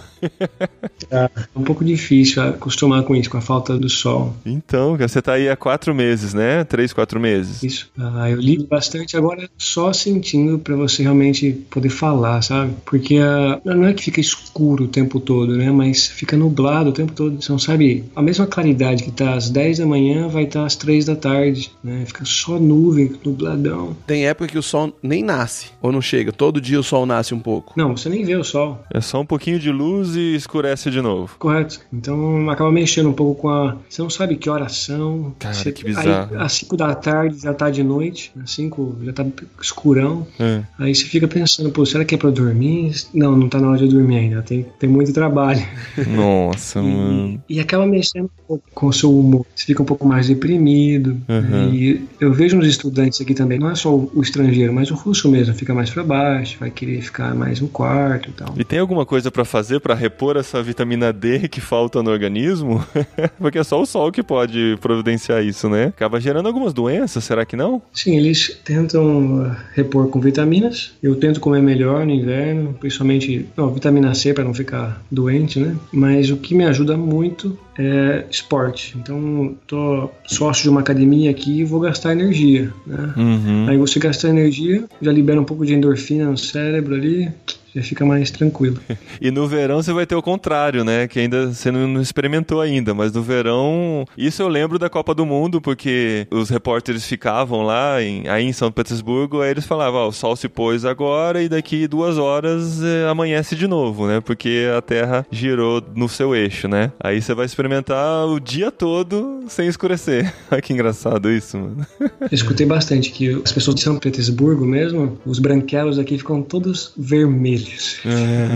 É 1.10 1.28
um 1.54 1.62
pouco 1.62 1.84
difícil 1.84 2.42
acostumar 2.42 3.02
com 3.02 3.14
isso, 3.14 3.28
com 3.28 3.38
a 3.38 3.40
falta 3.40 3.76
do 3.78 3.88
sol. 3.88 4.34
Então, 4.46 4.96
cara, 4.96 5.08
você 5.08 5.20
tá 5.20 5.34
aí 5.34 5.48
há 5.48 5.56
quatro 5.56 5.94
meses, 5.94 6.32
né? 6.32 6.64
Três, 6.64 6.92
quatro 6.92 7.20
meses. 7.20 7.62
Isso. 7.62 7.90
Ah, 7.98 8.30
eu 8.30 8.40
ligo 8.40 8.64
bastante 8.66 9.16
agora 9.16 9.48
só 9.58 9.92
sentindo 9.92 10.58
pra 10.58 10.74
você 10.76 11.02
realmente 11.02 11.52
poder 11.70 11.90
falar, 11.90 12.42
sabe? 12.42 12.74
Porque 12.84 13.18
ah, 13.18 13.60
não 13.64 13.86
é 13.86 13.92
que 13.92 14.02
fica 14.02 14.20
escuro 14.20 14.84
o 14.84 14.88
tempo 14.88 15.20
todo, 15.20 15.56
né? 15.56 15.70
Mas 15.70 16.06
fica 16.06 16.36
nublado 16.36 16.90
o 16.90 16.92
tempo 16.92 17.12
todo. 17.12 17.42
Você 17.42 17.50
não 17.50 17.58
sabe. 17.58 18.04
A 18.14 18.22
mesma 18.22 18.46
claridade 18.46 19.02
que 19.02 19.10
tá 19.10 19.34
às 19.34 19.50
10 19.50 19.78
da 19.78 19.86
manhã 19.86 20.28
vai 20.28 20.44
estar 20.44 20.64
às 20.64 20.76
3 20.76 21.04
da 21.04 21.16
tarde, 21.16 21.70
né? 21.82 22.04
Fica 22.06 22.24
só 22.24 22.58
nuvem, 22.58 23.12
nubladão. 23.24 23.96
Tem 24.06 24.26
época 24.26 24.48
que 24.48 24.58
o 24.58 24.62
sol 24.62 24.96
nem 25.02 25.22
nasce, 25.22 25.70
ou 25.80 25.92
não 25.92 26.00
chega. 26.00 26.32
Todo 26.32 26.60
dia 26.60 26.78
o 26.78 26.82
sol 26.82 27.06
nasce 27.06 27.34
um 27.34 27.40
pouco. 27.40 27.74
Não, 27.76 27.96
você 27.96 28.08
nem 28.08 28.24
vê 28.24 28.36
o 28.36 28.44
sol. 28.44 28.82
É 28.92 29.00
só 29.00 29.20
um 29.20 29.26
pouquinho 29.26 29.58
de 29.58 29.70
luz 29.70 30.11
e 30.16 30.34
escurece 30.34 30.90
de 30.90 31.00
novo. 31.00 31.36
Correto. 31.38 31.80
Então 31.92 32.48
acaba 32.50 32.70
mexendo 32.70 33.08
um 33.08 33.12
pouco 33.12 33.42
com 33.42 33.48
a. 33.48 33.76
Você 33.88 34.02
não 34.02 34.10
sabe 34.10 34.36
que 34.36 34.48
horas 34.50 34.76
são. 34.76 35.34
Cara, 35.38 35.54
Você- 35.54 35.72
que 35.72 35.84
bizarro. 35.84 36.34
Aí, 36.34 36.42
às 36.42 36.52
5 36.54 36.76
da 36.76 36.94
tarde 36.94 37.38
já 37.40 37.52
tá 37.54 37.70
de 37.70 37.82
noite. 37.82 38.32
Às 38.42 38.50
5 38.52 38.96
já 39.02 39.12
tá 39.12 39.26
escurão. 39.60 40.26
É. 40.38 40.62
Aí 40.78 40.94
você 40.94 41.04
fica 41.04 41.26
pensando, 41.28 41.70
pô, 41.70 41.84
será 41.86 42.04
que 42.04 42.14
é 42.14 42.18
pra 42.18 42.30
dormir? 42.30 42.94
Não, 43.14 43.36
não 43.36 43.48
tá 43.48 43.58
na 43.60 43.68
hora 43.68 43.78
de 43.78 43.88
dormir 43.88 44.18
ainda. 44.18 44.42
Tem, 44.42 44.66
tem 44.78 44.88
muito 44.88 45.12
trabalho. 45.12 45.62
Nossa, 46.08 46.82
mano. 46.82 47.42
E, 47.48 47.56
e 47.56 47.60
acaba 47.60 47.86
mexendo 47.86 48.24
um 48.24 48.46
pouco 48.46 48.64
com 48.74 48.86
o 48.86 48.92
seu 48.92 49.16
humor. 49.16 49.46
Você 49.54 49.64
fica 49.66 49.82
um 49.82 49.86
pouco 49.86 50.06
mais 50.06 50.28
deprimido. 50.28 51.16
Uhum. 51.28 51.72
E 51.72 52.04
eu 52.20 52.32
vejo 52.32 52.56
nos 52.56 52.66
estudantes 52.66 53.20
aqui 53.20 53.34
também, 53.34 53.58
não 53.58 53.70
é 53.70 53.74
só 53.74 53.94
o, 53.94 54.20
estrangeiro, 54.22 54.72
mas 54.72 54.90
o 54.90 54.94
russo 54.94 55.30
mesmo, 55.30 55.54
fica 55.54 55.74
mais 55.74 55.90
pra 55.90 56.02
baixo, 56.02 56.56
vai 56.58 56.70
querer 56.70 57.00
ficar 57.02 57.34
mais 57.34 57.60
no 57.60 57.68
quarto 57.68 58.28
e 58.28 58.32
tal. 58.32 58.54
E 58.56 58.64
tem 58.64 58.78
alguma 58.78 59.04
coisa 59.06 59.30
pra 59.30 59.44
fazer 59.44 59.80
pra 59.80 59.94
repor 60.02 60.36
essa 60.36 60.60
vitamina 60.60 61.12
D 61.12 61.48
que 61.48 61.60
falta 61.60 62.02
no 62.02 62.10
organismo? 62.10 62.84
Porque 63.38 63.58
é 63.58 63.64
só 63.64 63.80
o 63.80 63.86
sol 63.86 64.10
que 64.10 64.22
pode 64.22 64.76
providenciar 64.80 65.44
isso, 65.44 65.68
né? 65.68 65.86
Acaba 65.86 66.20
gerando 66.20 66.46
algumas 66.46 66.72
doenças, 66.72 67.22
será 67.22 67.44
que 67.44 67.54
não? 67.54 67.80
Sim, 67.92 68.16
eles 68.16 68.60
tentam 68.64 69.42
uh, 69.42 69.56
repor 69.74 70.08
com 70.08 70.20
vitaminas. 70.20 70.92
Eu 71.00 71.14
tento 71.14 71.38
comer 71.38 71.62
melhor 71.62 72.04
no 72.04 72.12
inverno, 72.12 72.74
principalmente 72.80 73.46
não, 73.56 73.72
vitamina 73.72 74.12
C 74.14 74.34
para 74.34 74.44
não 74.44 74.52
ficar 74.52 75.00
doente, 75.10 75.60
né? 75.60 75.76
Mas 75.92 76.30
o 76.30 76.36
que 76.36 76.54
me 76.54 76.64
ajuda 76.64 76.96
muito 76.96 77.56
é 77.78 78.24
esporte. 78.30 78.96
Então, 78.98 79.54
tô 79.66 80.10
sócio 80.26 80.64
de 80.64 80.68
uma 80.68 80.80
academia 80.80 81.30
aqui 81.30 81.60
e 81.60 81.64
vou 81.64 81.80
gastar 81.80 82.12
energia, 82.12 82.72
né? 82.86 83.14
Uhum. 83.16 83.66
Aí 83.68 83.78
você 83.78 83.98
gasta 84.00 84.28
energia, 84.28 84.84
já 85.00 85.12
libera 85.12 85.40
um 85.40 85.44
pouco 85.44 85.64
de 85.64 85.74
endorfina 85.74 86.26
no 86.26 86.36
cérebro 86.36 86.94
ali, 86.94 87.30
já 87.74 87.82
fica 87.82 88.04
mais 88.04 88.30
tranquilo. 88.30 88.78
E 89.20 89.30
no 89.30 89.46
verão 89.46 89.80
você 89.80 89.92
vai 89.92 90.04
ter 90.04 90.16
o 90.16 90.22
contrário, 90.22 90.84
né? 90.84 91.06
Que 91.06 91.20
ainda 91.20 91.52
você 91.52 91.70
não 91.70 92.00
experimentou 92.00 92.60
ainda, 92.60 92.92
mas 92.92 93.12
no 93.12 93.22
verão. 93.22 94.04
Isso 94.16 94.42
eu 94.42 94.48
lembro 94.48 94.78
da 94.78 94.90
Copa 94.90 95.14
do 95.14 95.24
Mundo, 95.24 95.60
porque 95.60 96.26
os 96.30 96.50
repórteres 96.50 97.06
ficavam 97.06 97.62
lá 97.62 98.02
em, 98.02 98.26
aí 98.28 98.44
em 98.44 98.52
São 98.52 98.72
Petersburgo, 98.72 99.40
aí 99.40 99.50
eles 99.50 99.64
falavam: 99.64 100.00
ó, 100.00 100.08
o 100.08 100.12
sol 100.12 100.34
se 100.34 100.48
pôs 100.48 100.84
agora 100.84 101.42
e 101.42 101.48
daqui 101.48 101.86
duas 101.86 102.18
horas 102.18 102.82
eh, 102.82 103.06
amanhece 103.08 103.54
de 103.54 103.68
novo, 103.68 104.06
né? 104.06 104.20
Porque 104.20 104.66
a 104.76 104.82
Terra 104.82 105.26
girou 105.30 105.82
no 105.94 106.08
seu 106.08 106.34
eixo, 106.34 106.66
né? 106.66 106.90
Aí 106.98 107.22
você 107.22 107.34
vai 107.34 107.46
experimentar 107.46 108.26
o 108.26 108.40
dia 108.40 108.70
todo 108.70 109.44
sem 109.48 109.68
escurecer. 109.68 110.32
Olha 110.50 110.62
que 110.62 110.72
engraçado 110.72 111.30
isso, 111.30 111.58
mano. 111.58 111.86
Eu 112.20 112.28
escutei 112.32 112.66
bastante 112.66 113.10
que 113.10 113.40
as 113.44 113.52
pessoas 113.52 113.76
de 113.76 113.82
São 113.82 113.98
Petersburgo 113.98 114.64
mesmo, 114.64 115.18
os 115.24 115.38
branquelos 115.38 115.98
aqui 115.98 116.18
ficam 116.18 116.42
todos 116.42 116.92
vermelhos. 116.96 117.61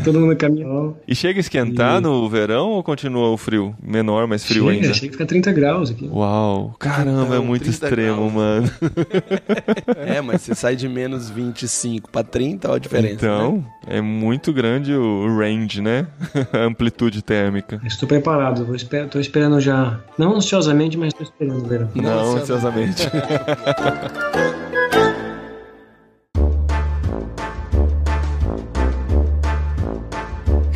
Todo 0.04 0.20
mundo 0.20 0.36
caminha. 0.36 0.66
E 1.06 1.14
chega 1.14 1.38
a 1.38 1.40
esquentar 1.40 1.98
E- 1.98 2.00
no 2.02 2.28
verão 2.28 2.70
ou 2.70 2.82
continua 2.82 3.30
o 3.30 3.36
frio? 3.36 3.74
Menor, 3.82 4.26
mais 4.26 4.44
frio 4.44 4.64
Chega, 4.64 4.72
ainda? 4.74 4.94
chega 4.94 5.06
que 5.06 5.12
fica 5.12 5.26
30 5.26 5.52
graus 5.52 5.90
aqui. 5.90 6.08
Uau, 6.12 6.74
caramba, 6.78 7.36
é 7.36 7.38
muito 7.40 7.62
30 7.64 7.84
extremo, 7.86 8.16
graus. 8.30 8.32
mano. 8.34 8.70
É, 10.06 10.20
mas 10.20 10.42
você 10.42 10.54
sai 10.54 10.76
de 10.76 10.88
menos 10.88 11.28
25 11.30 12.10
pra 12.10 12.22
30, 12.22 12.68
olha 12.68 12.76
a 12.76 12.78
diferença. 12.80 13.14
né? 13.14 13.16
Então, 13.16 13.64
é 13.86 14.00
muito 14.00 14.52
grande 14.52 14.92
o 14.94 15.36
range, 15.38 15.80
né? 15.80 16.06
A 16.52 16.58
amplitude 16.64 17.22
térmica. 17.22 17.80
Estou 17.84 18.08
preparado, 18.08 18.64
vou 18.64 18.74
esper- 18.76 19.08
tô 19.08 19.18
esperando 19.18 19.60
já. 19.60 19.98
Não 20.18 20.36
ansiosamente, 20.36 20.96
mas 20.96 21.08
estou 21.08 21.24
esperando 21.24 21.64
o 21.64 21.68
verão. 21.68 21.88
Não, 21.94 22.02
Nossa, 22.02 22.40
ansiosamente. 22.42 23.08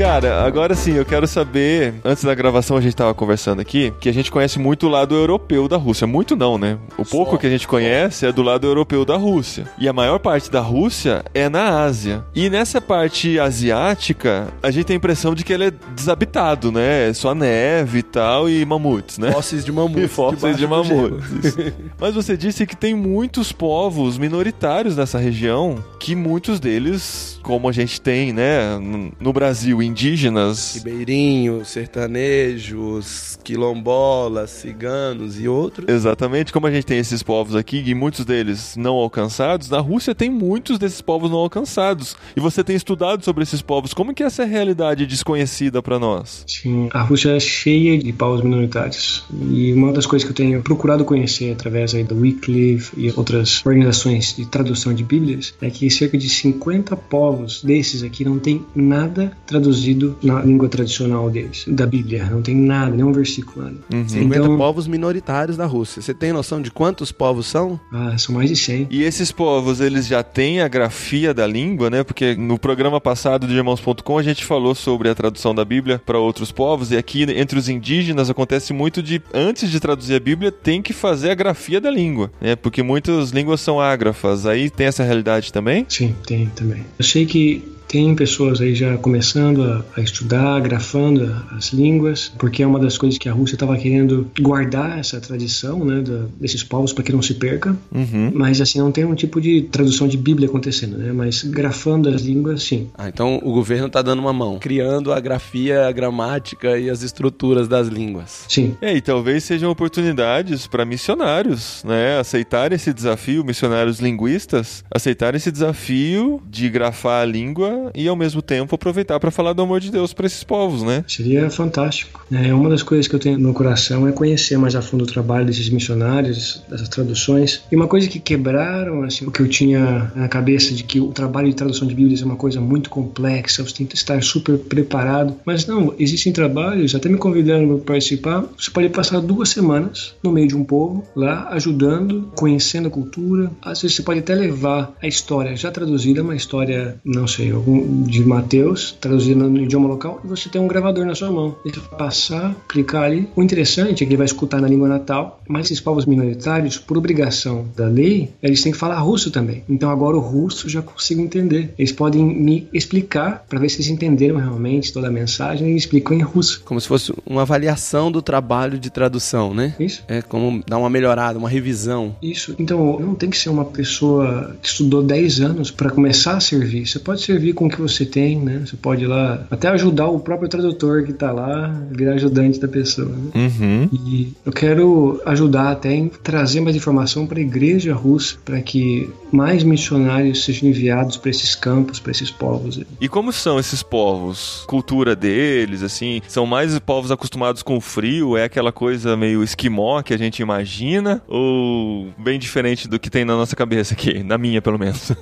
Cara, 0.01 0.45
agora 0.47 0.75
sim, 0.75 0.95
eu 0.95 1.05
quero 1.05 1.27
saber. 1.27 1.93
Antes 2.03 2.25
da 2.25 2.35
gravação 2.35 2.75
a 2.75 2.81
gente 2.81 2.97
tava 2.97 3.13
conversando 3.13 3.61
aqui, 3.61 3.93
que 4.01 4.09
a 4.09 4.13
gente 4.15 4.31
conhece 4.31 4.59
muito 4.59 4.87
o 4.87 4.89
lado 4.89 5.15
europeu 5.15 5.69
da 5.69 5.77
Rússia. 5.77 6.07
Muito 6.07 6.35
não, 6.35 6.57
né? 6.57 6.79
O 6.97 7.05
pouco 7.05 7.33
Só, 7.33 7.37
que 7.37 7.47
a 7.47 7.51
gente 7.51 7.69
conhece 7.69 8.25
é 8.25 8.33
do 8.33 8.41
lado 8.41 8.67
europeu 8.67 9.05
da 9.05 9.19
Rússia. 9.19 9.67
E 9.79 9.87
a 9.87 9.93
maior 9.93 10.19
parte 10.19 10.51
da 10.51 10.61
Rússia 10.61 11.23
é 11.35 11.51
na 11.51 11.83
Ásia. 11.83 12.25
E 12.35 12.49
nessa 12.49 12.81
parte 12.81 13.39
asiática, 13.39 14.49
a 14.63 14.71
gente 14.71 14.87
tem 14.87 14.95
a 14.95 14.97
impressão 14.97 15.35
de 15.35 15.45
que 15.45 15.53
ele 15.53 15.65
é 15.67 15.73
desabitado, 15.95 16.73
né? 16.73 17.11
É 17.11 17.13
só 17.13 17.35
neve 17.35 17.99
e 17.99 18.03
tal, 18.03 18.49
e 18.49 18.65
mamutes, 18.65 19.19
né? 19.19 19.31
Fósseis 19.33 19.67
de 19.67 19.71
mamute. 19.71 20.01
E 20.05 20.09
fósseis 20.09 20.57
de 20.57 20.67
mamutes. 20.67 21.57
Mas 22.01 22.15
você 22.15 22.39
disse 22.39 22.65
que 22.67 22.75
tem 22.75 22.95
muitos 22.95 23.53
povos 23.53 24.17
minoritários 24.17 24.97
nessa 24.97 25.19
região, 25.19 25.85
que 25.99 26.17
muitos 26.17 26.59
deles, 26.59 27.39
como 27.43 27.69
a 27.69 27.73
gente 27.73 28.01
tem, 28.01 28.33
né, 28.33 28.79
no- 28.79 29.13
no 29.21 29.33
Brasil, 29.35 29.83
indígenas. 29.91 30.75
Ribeirinhos, 30.77 31.69
sertanejos, 31.69 33.39
quilombolas, 33.43 34.51
ciganos 34.51 35.39
e 35.41 35.49
outros. 35.49 35.89
Exatamente, 35.89 36.53
como 36.53 36.67
a 36.67 36.71
gente 36.71 36.87
tem 36.87 36.99
esses 36.99 37.23
povos 37.23 37.57
aqui, 37.57 37.83
e 37.85 37.95
muitos 37.95 38.25
deles 38.25 38.75
não 38.77 38.95
alcançados, 38.95 39.69
na 39.69 39.81
Rússia 39.81 40.15
tem 40.15 40.31
muitos 40.31 40.79
desses 40.79 41.01
povos 41.01 41.31
não 41.31 41.39
alcançados. 41.39 42.17
E 42.37 42.41
você 42.41 42.63
tem 42.63 42.77
estudado 42.77 43.25
sobre 43.25 43.43
esses 43.43 43.61
povos. 43.61 43.93
Como 43.93 44.15
que 44.15 44.23
é 44.23 44.27
essa 44.27 44.45
realidade 44.45 45.07
desconhecida 45.07 45.83
pra 45.83 45.99
nós? 45.99 46.45
Sim, 46.47 46.89
a 46.93 47.03
Rússia 47.03 47.31
é 47.31 47.41
cheia 47.41 47.99
de 47.99 48.13
povos 48.13 48.43
minoritários. 48.43 49.25
E 49.51 49.73
uma 49.73 49.93
das 49.93 50.07
coisas 50.07 50.25
que 50.25 50.31
eu 50.31 50.37
tenho 50.37 50.63
procurado 50.63 51.05
conhecer 51.05 51.53
através 51.53 51.95
aí 51.95 52.05
do 52.05 52.17
Wycliffe 52.17 52.93
e 52.97 53.11
outras 53.17 53.65
organizações 53.67 54.37
de 54.37 54.47
tradução 54.47 54.95
de 54.95 55.03
Bíblias 55.03 55.53
é 55.61 55.69
que 55.69 55.91
cerca 55.91 56.17
de 56.17 56.29
50 56.29 56.97
povos 56.97 57.63
desses 57.63 58.03
aqui 58.03 58.25
não 58.25 58.39
tem 58.39 58.65
nada 58.75 59.33
traduzido 59.47 59.80
na 60.23 60.41
língua 60.43 60.69
tradicional 60.69 61.31
deles, 61.31 61.65
da 61.69 61.87
Bíblia. 61.87 62.25
Não 62.31 62.43
tem 62.43 62.55
nada, 62.55 62.95
nenhum 62.95 63.13
versículo. 63.13 63.65
Nada. 63.65 64.09
50 64.09 64.37
Então, 64.37 64.57
povos 64.57 64.87
minoritários 64.87 65.57
da 65.57 65.67
Rússia. 65.67 66.01
Você 66.03 66.15
tem 66.15 66.33
noção 66.33 66.61
de 66.61 66.71
quantos 66.71 67.11
povos 67.13 67.47
são? 67.47 67.81
ah, 67.93 68.17
são 68.19 68.35
mais 68.35 68.49
de 68.51 68.57
100. 68.57 68.89
E 68.91 69.03
esses 69.03 69.33
povos, 69.33 69.81
eles 69.81 70.07
já 70.07 70.23
têm 70.23 70.61
a 70.61 70.69
grafia 70.69 71.33
da 71.35 71.47
língua, 71.47 71.91
né? 71.91 72.03
Porque 72.05 72.35
no 72.35 72.59
programa 72.59 73.01
passado 73.01 73.47
de 73.47 73.55
Irmãos.com 73.55 74.19
a 74.19 74.23
gente 74.23 74.45
falou 74.45 74.75
sobre 74.75 75.09
a 75.09 75.15
tradução 75.15 75.55
da 75.55 75.65
Bíblia 75.65 76.01
para 76.05 76.19
outros 76.19 76.51
povos, 76.53 76.91
e 76.91 76.97
aqui 76.97 77.23
entre 77.23 77.59
os 77.59 77.69
indígenas 77.69 78.31
acontece 78.31 78.73
muito 78.73 79.03
de, 79.03 79.21
antes 79.33 79.71
de 79.71 79.79
traduzir 79.81 80.15
a 80.15 80.21
Bíblia, 80.21 80.51
tem 80.53 80.83
que 80.83 80.93
fazer 80.93 81.31
a 81.31 81.35
grafia 81.35 81.81
da 81.81 81.91
língua, 81.91 82.31
né? 82.41 82.57
Porque 82.57 82.83
muitas 82.83 83.31
línguas 83.31 83.61
são 83.61 83.81
ágrafas. 83.81 84.47
Aí 84.47 84.71
tem 84.71 84.87
essa 84.87 85.03
realidade 85.05 85.53
também? 85.53 85.87
Sim, 85.89 86.15
tem 86.27 86.47
também. 86.55 86.85
Eu 86.99 87.05
sei 87.05 87.27
que 87.27 87.63
Tem 87.91 88.15
pessoas 88.15 88.61
aí 88.61 88.73
já 88.73 88.97
começando 88.97 89.65
a, 89.65 89.85
a 89.97 90.01
estudar, 90.01 90.61
grafando 90.61 91.35
as 91.51 91.73
línguas, 91.73 92.33
porque 92.39 92.63
é 92.63 92.67
uma 92.67 92.79
das 92.79 92.97
coisas 92.97 93.19
que 93.19 93.29
a 93.29 93.33
Rússia 93.33 93.57
estava 93.57 93.77
querendo 93.77 94.31
guardar 94.41 95.01
essa 95.01 95.21
tradição, 95.21 95.85
né, 95.85 96.01
da, 96.01 96.27
desses 96.39 96.63
povos 96.63 96.93
para 96.93 97.03
que 97.03 97.13
não 97.13 97.21
se 97.21 97.35
perca. 97.35 97.77
Uhum. 97.93 98.31
Mas 98.33 98.61
assim 98.61 98.79
não 98.79 98.93
tem 98.93 99.05
um 99.05 99.17
tipo 99.17 99.41
de 99.41 99.63
tradução 99.63 100.07
de 100.07 100.17
Bíblia 100.17 100.49
acontecendo, 100.49 100.99
né? 100.99 101.13
Mas 101.13 101.43
grafando 101.43 102.09
as 102.09 102.23
línguas, 102.23 102.63
sim. 102.63 102.89
Ah, 102.97 103.09
então 103.09 103.41
o 103.43 103.53
governo 103.53 103.91
tá 103.91 104.01
dando 104.03 104.21
uma 104.21 104.33
mão, 104.33 104.61
criando 104.61 105.13
a 105.13 105.19
grafia, 105.19 105.89
a 105.89 105.93
gramática 105.93 106.79
e 106.79 106.89
as 106.89 107.03
estruturas 107.03 107.67
das 107.67 107.89
línguas. 107.89 108.45
Sim. 108.49 108.77
É, 108.81 108.95
e 108.95 109.01
talvez 109.01 109.43
sejam 109.43 109.69
oportunidades 109.69 110.69
para 110.69 110.85
missionários, 110.85 111.83
né? 111.85 112.21
Aceitarem 112.21 112.77
esse 112.77 112.93
desafio, 112.93 113.45
missionários 113.45 113.99
linguistas, 113.99 114.85
aceitarem 114.95 115.39
esse 115.39 115.51
desafio 115.51 116.41
de 116.49 116.69
grafar 116.69 117.23
a 117.23 117.25
língua 117.25 117.80
e 117.95 118.09
ao 118.09 118.17
mesmo 118.17 118.43
tempo 118.43 118.75
aproveitar 118.75 119.19
para 119.21 119.31
falar 119.31 119.53
do 119.53 119.63
amor 119.63 119.81
de 119.81 119.91
Deus 119.91 120.13
para 120.13 120.27
esses 120.27 120.45
povos, 120.45 120.83
né? 120.83 121.05
Seria 121.07 121.51
fantástico. 121.51 122.25
É, 122.31 122.53
uma 122.55 122.69
das 122.69 122.83
coisas 122.83 123.09
que 123.09 123.15
eu 123.15 123.19
tenho 123.19 123.39
no 123.39 123.53
coração 123.53 124.07
é 124.07 124.13
conhecer 124.13 124.57
mais 124.59 124.75
a 124.75 124.83
fundo 124.83 125.05
o 125.05 125.07
trabalho 125.07 125.47
desses 125.47 125.69
missionários, 125.69 126.63
dessas 126.69 126.89
traduções. 126.89 127.63
E 127.71 127.77
uma 127.77 127.89
coisa 127.89 128.09
que 128.09 128.19
quebraram, 128.19 129.03
assim, 129.03 129.27
o 129.27 129.31
que 129.31 129.41
eu 129.41 129.49
tinha 129.49 130.13
na 130.15 130.29
cabeça 130.29 130.73
de 130.75 130.83
que 130.83 131.01
o 131.01 131.09
trabalho 131.09 131.49
de 131.49 131.55
tradução 131.55 131.87
de 131.87 131.95
Bíblias 131.95 132.23
é 132.23 132.25
uma 132.25 132.37
coisa 132.37 132.61
muito 132.61 132.91
complexa, 132.91 133.63
você 133.63 133.75
tem 133.75 133.87
que 133.87 133.97
estar 133.97 134.23
super 134.23 134.59
preparado. 134.59 135.37
Mas 135.45 135.67
não, 135.67 135.95
existem 135.99 136.33
trabalhos, 136.33 136.95
até 136.95 137.09
me 137.09 137.19
convidando 137.19 137.79
para 137.79 137.95
participar, 137.95 138.45
você 138.59 138.71
pode 138.71 138.89
passar 138.89 139.21
duas 139.21 139.49
semanas 139.49 140.15
no 140.23 140.33
meio 140.33 140.49
de 140.49 140.57
um 140.57 140.65
povo, 140.65 141.05
lá, 141.15 141.49
ajudando, 141.51 142.31
conhecendo 142.35 142.89
a 142.89 142.91
cultura. 142.91 143.51
Às 143.63 143.83
vezes 143.83 143.97
você 143.97 144.03
pode 144.03 144.21
até 144.21 144.35
levar 144.35 144.93
a 145.03 145.07
história 145.07 145.57
já 145.57 145.71
traduzida, 145.71 146.23
uma 146.23 146.37
história, 146.37 146.97
não 147.05 147.27
sei, 147.27 147.51
algum, 147.51 147.70
de 148.07 148.25
Mateus, 148.25 148.97
traduzida 149.01 149.45
no 149.45 149.61
idioma 149.61 149.89
local, 149.89 150.21
e 150.25 150.29
você 150.29 150.49
tem 150.49 150.61
um 150.61 150.67
gravador 150.69 151.05
na 151.05 151.15
sua 151.15 151.31
mão. 151.31 151.57
Você 151.65 151.81
vai 151.81 151.99
passar, 151.99 152.55
clicar 152.69 153.05
ali. 153.05 153.29
O 153.37 153.43
interessante 153.43 154.03
é 154.03 154.07
que 154.07 154.13
ele 154.13 154.17
vai 154.17 154.27
escutar 154.27 154.61
na 154.61 154.69
língua 154.69 154.89
natal, 154.89 155.41
mas 155.49 155.67
esses 155.67 155.81
povos 155.81 156.07
minoritários, 156.07 156.79
por 156.79 156.97
obrigação 156.97 157.67
da 157.77 157.87
lei, 157.87 158.31
eles 158.43 158.63
têm 158.63 158.73
que 158.73 158.79
falar 158.79 158.99
russo 158.99 159.31
também. 159.31 159.63
Então 159.69 159.91
agora 159.91 160.17
o 160.17 160.21
russo 160.21 160.69
já 160.69 160.83
consigo 160.83 161.21
entender. 161.21 161.75
Eles 161.79 161.93
podem 161.93 162.25
me 162.25 162.69
explicar 162.73 163.45
para 163.49 163.59
ver 163.59 163.69
se 163.69 163.77
eles 163.77 163.89
entenderam 163.89 164.37
realmente 164.37 164.93
toda 164.93 165.09
a 165.09 165.11
mensagem 165.11 165.73
e 165.73 165.77
explicam 165.77 166.17
em 166.17 166.23
russo. 166.23 166.63
Como 166.65 166.81
se 166.81 166.89
fosse 166.89 167.13
uma 167.27 167.43
avaliação 167.43 168.11
do 168.11 168.23
trabalho 168.23 168.79
de 168.79 168.91
tradução, 168.91 169.55
né? 169.55 169.75
Isso? 169.79 170.03
É 170.09 170.23
como 170.23 170.63
dar 170.67 170.79
uma 170.79 170.91
melhorada, 170.91 171.39
uma 171.39 171.49
revisão. 171.49 172.15
Isso. 172.23 172.55
Então, 172.59 172.99
não 173.01 173.15
tem 173.15 173.31
que 173.31 173.39
ser 173.39 173.49
uma 173.49 173.65
pessoa 173.65 174.57
que 174.61 174.69
estudou 174.69 175.03
10 175.03 175.41
anos 175.41 175.71
para 175.71 175.91
começar 175.91 176.37
a 176.37 176.41
servir. 176.41 176.87
Você 176.87 176.99
pode 176.99 177.23
servir 177.23 177.55
com 177.61 177.67
o 177.67 177.69
que 177.69 177.79
você 177.79 178.07
tem, 178.07 178.39
né? 178.39 178.63
Você 178.65 178.75
pode 178.75 179.05
ir 179.05 179.07
lá 179.07 179.47
até 179.51 179.69
ajudar 179.69 180.09
o 180.09 180.19
próprio 180.19 180.49
tradutor 180.49 181.05
que 181.05 181.13
tá 181.13 181.31
lá, 181.31 181.69
virar 181.91 182.15
ajudante 182.15 182.59
da 182.59 182.67
pessoa. 182.67 183.11
Né? 183.11 183.31
Uhum. 183.35 183.89
E 183.93 184.33
eu 184.47 184.51
quero 184.51 185.21
ajudar 185.27 185.73
até 185.73 185.93
em 185.93 186.09
trazer 186.09 186.63
mais 186.63 186.75
informação 186.75 187.27
para 187.27 187.39
a 187.39 187.43
igreja 187.43 187.93
russa, 187.93 188.37
para 188.43 188.63
que 188.63 189.11
mais 189.31 189.63
missionários 189.63 190.43
sejam 190.43 190.71
enviados 190.71 191.19
para 191.19 191.31
esses 191.31 191.55
campos, 191.55 192.01
para 192.01 192.13
esses 192.13 192.31
povos. 192.31 192.81
E 192.99 193.09
como 193.11 193.31
são 193.31 193.59
esses 193.59 193.83
povos? 193.83 194.65
Cultura 194.67 195.15
deles, 195.15 195.83
assim, 195.83 196.23
são 196.27 196.47
mais 196.47 196.79
povos 196.79 197.11
acostumados 197.11 197.63
com 197.63 197.77
o 197.77 197.81
frio? 197.81 198.39
É 198.39 198.45
aquela 198.45 198.73
coisa 198.73 199.19
meio 199.19 199.43
esquimó 199.43 200.01
que 200.01 200.15
a 200.15 200.19
gente 200.19 200.41
imagina? 200.41 201.23
Ou 201.29 202.09
bem 202.17 202.39
diferente 202.39 202.89
do 202.89 202.99
que 202.99 203.11
tem 203.11 203.27
na 203.27 203.37
nossa 203.37 203.55
cabeça 203.55 203.93
aqui? 203.93 204.23
Na 204.23 204.39
minha, 204.39 204.63
pelo 204.63 204.79
menos. 204.79 205.13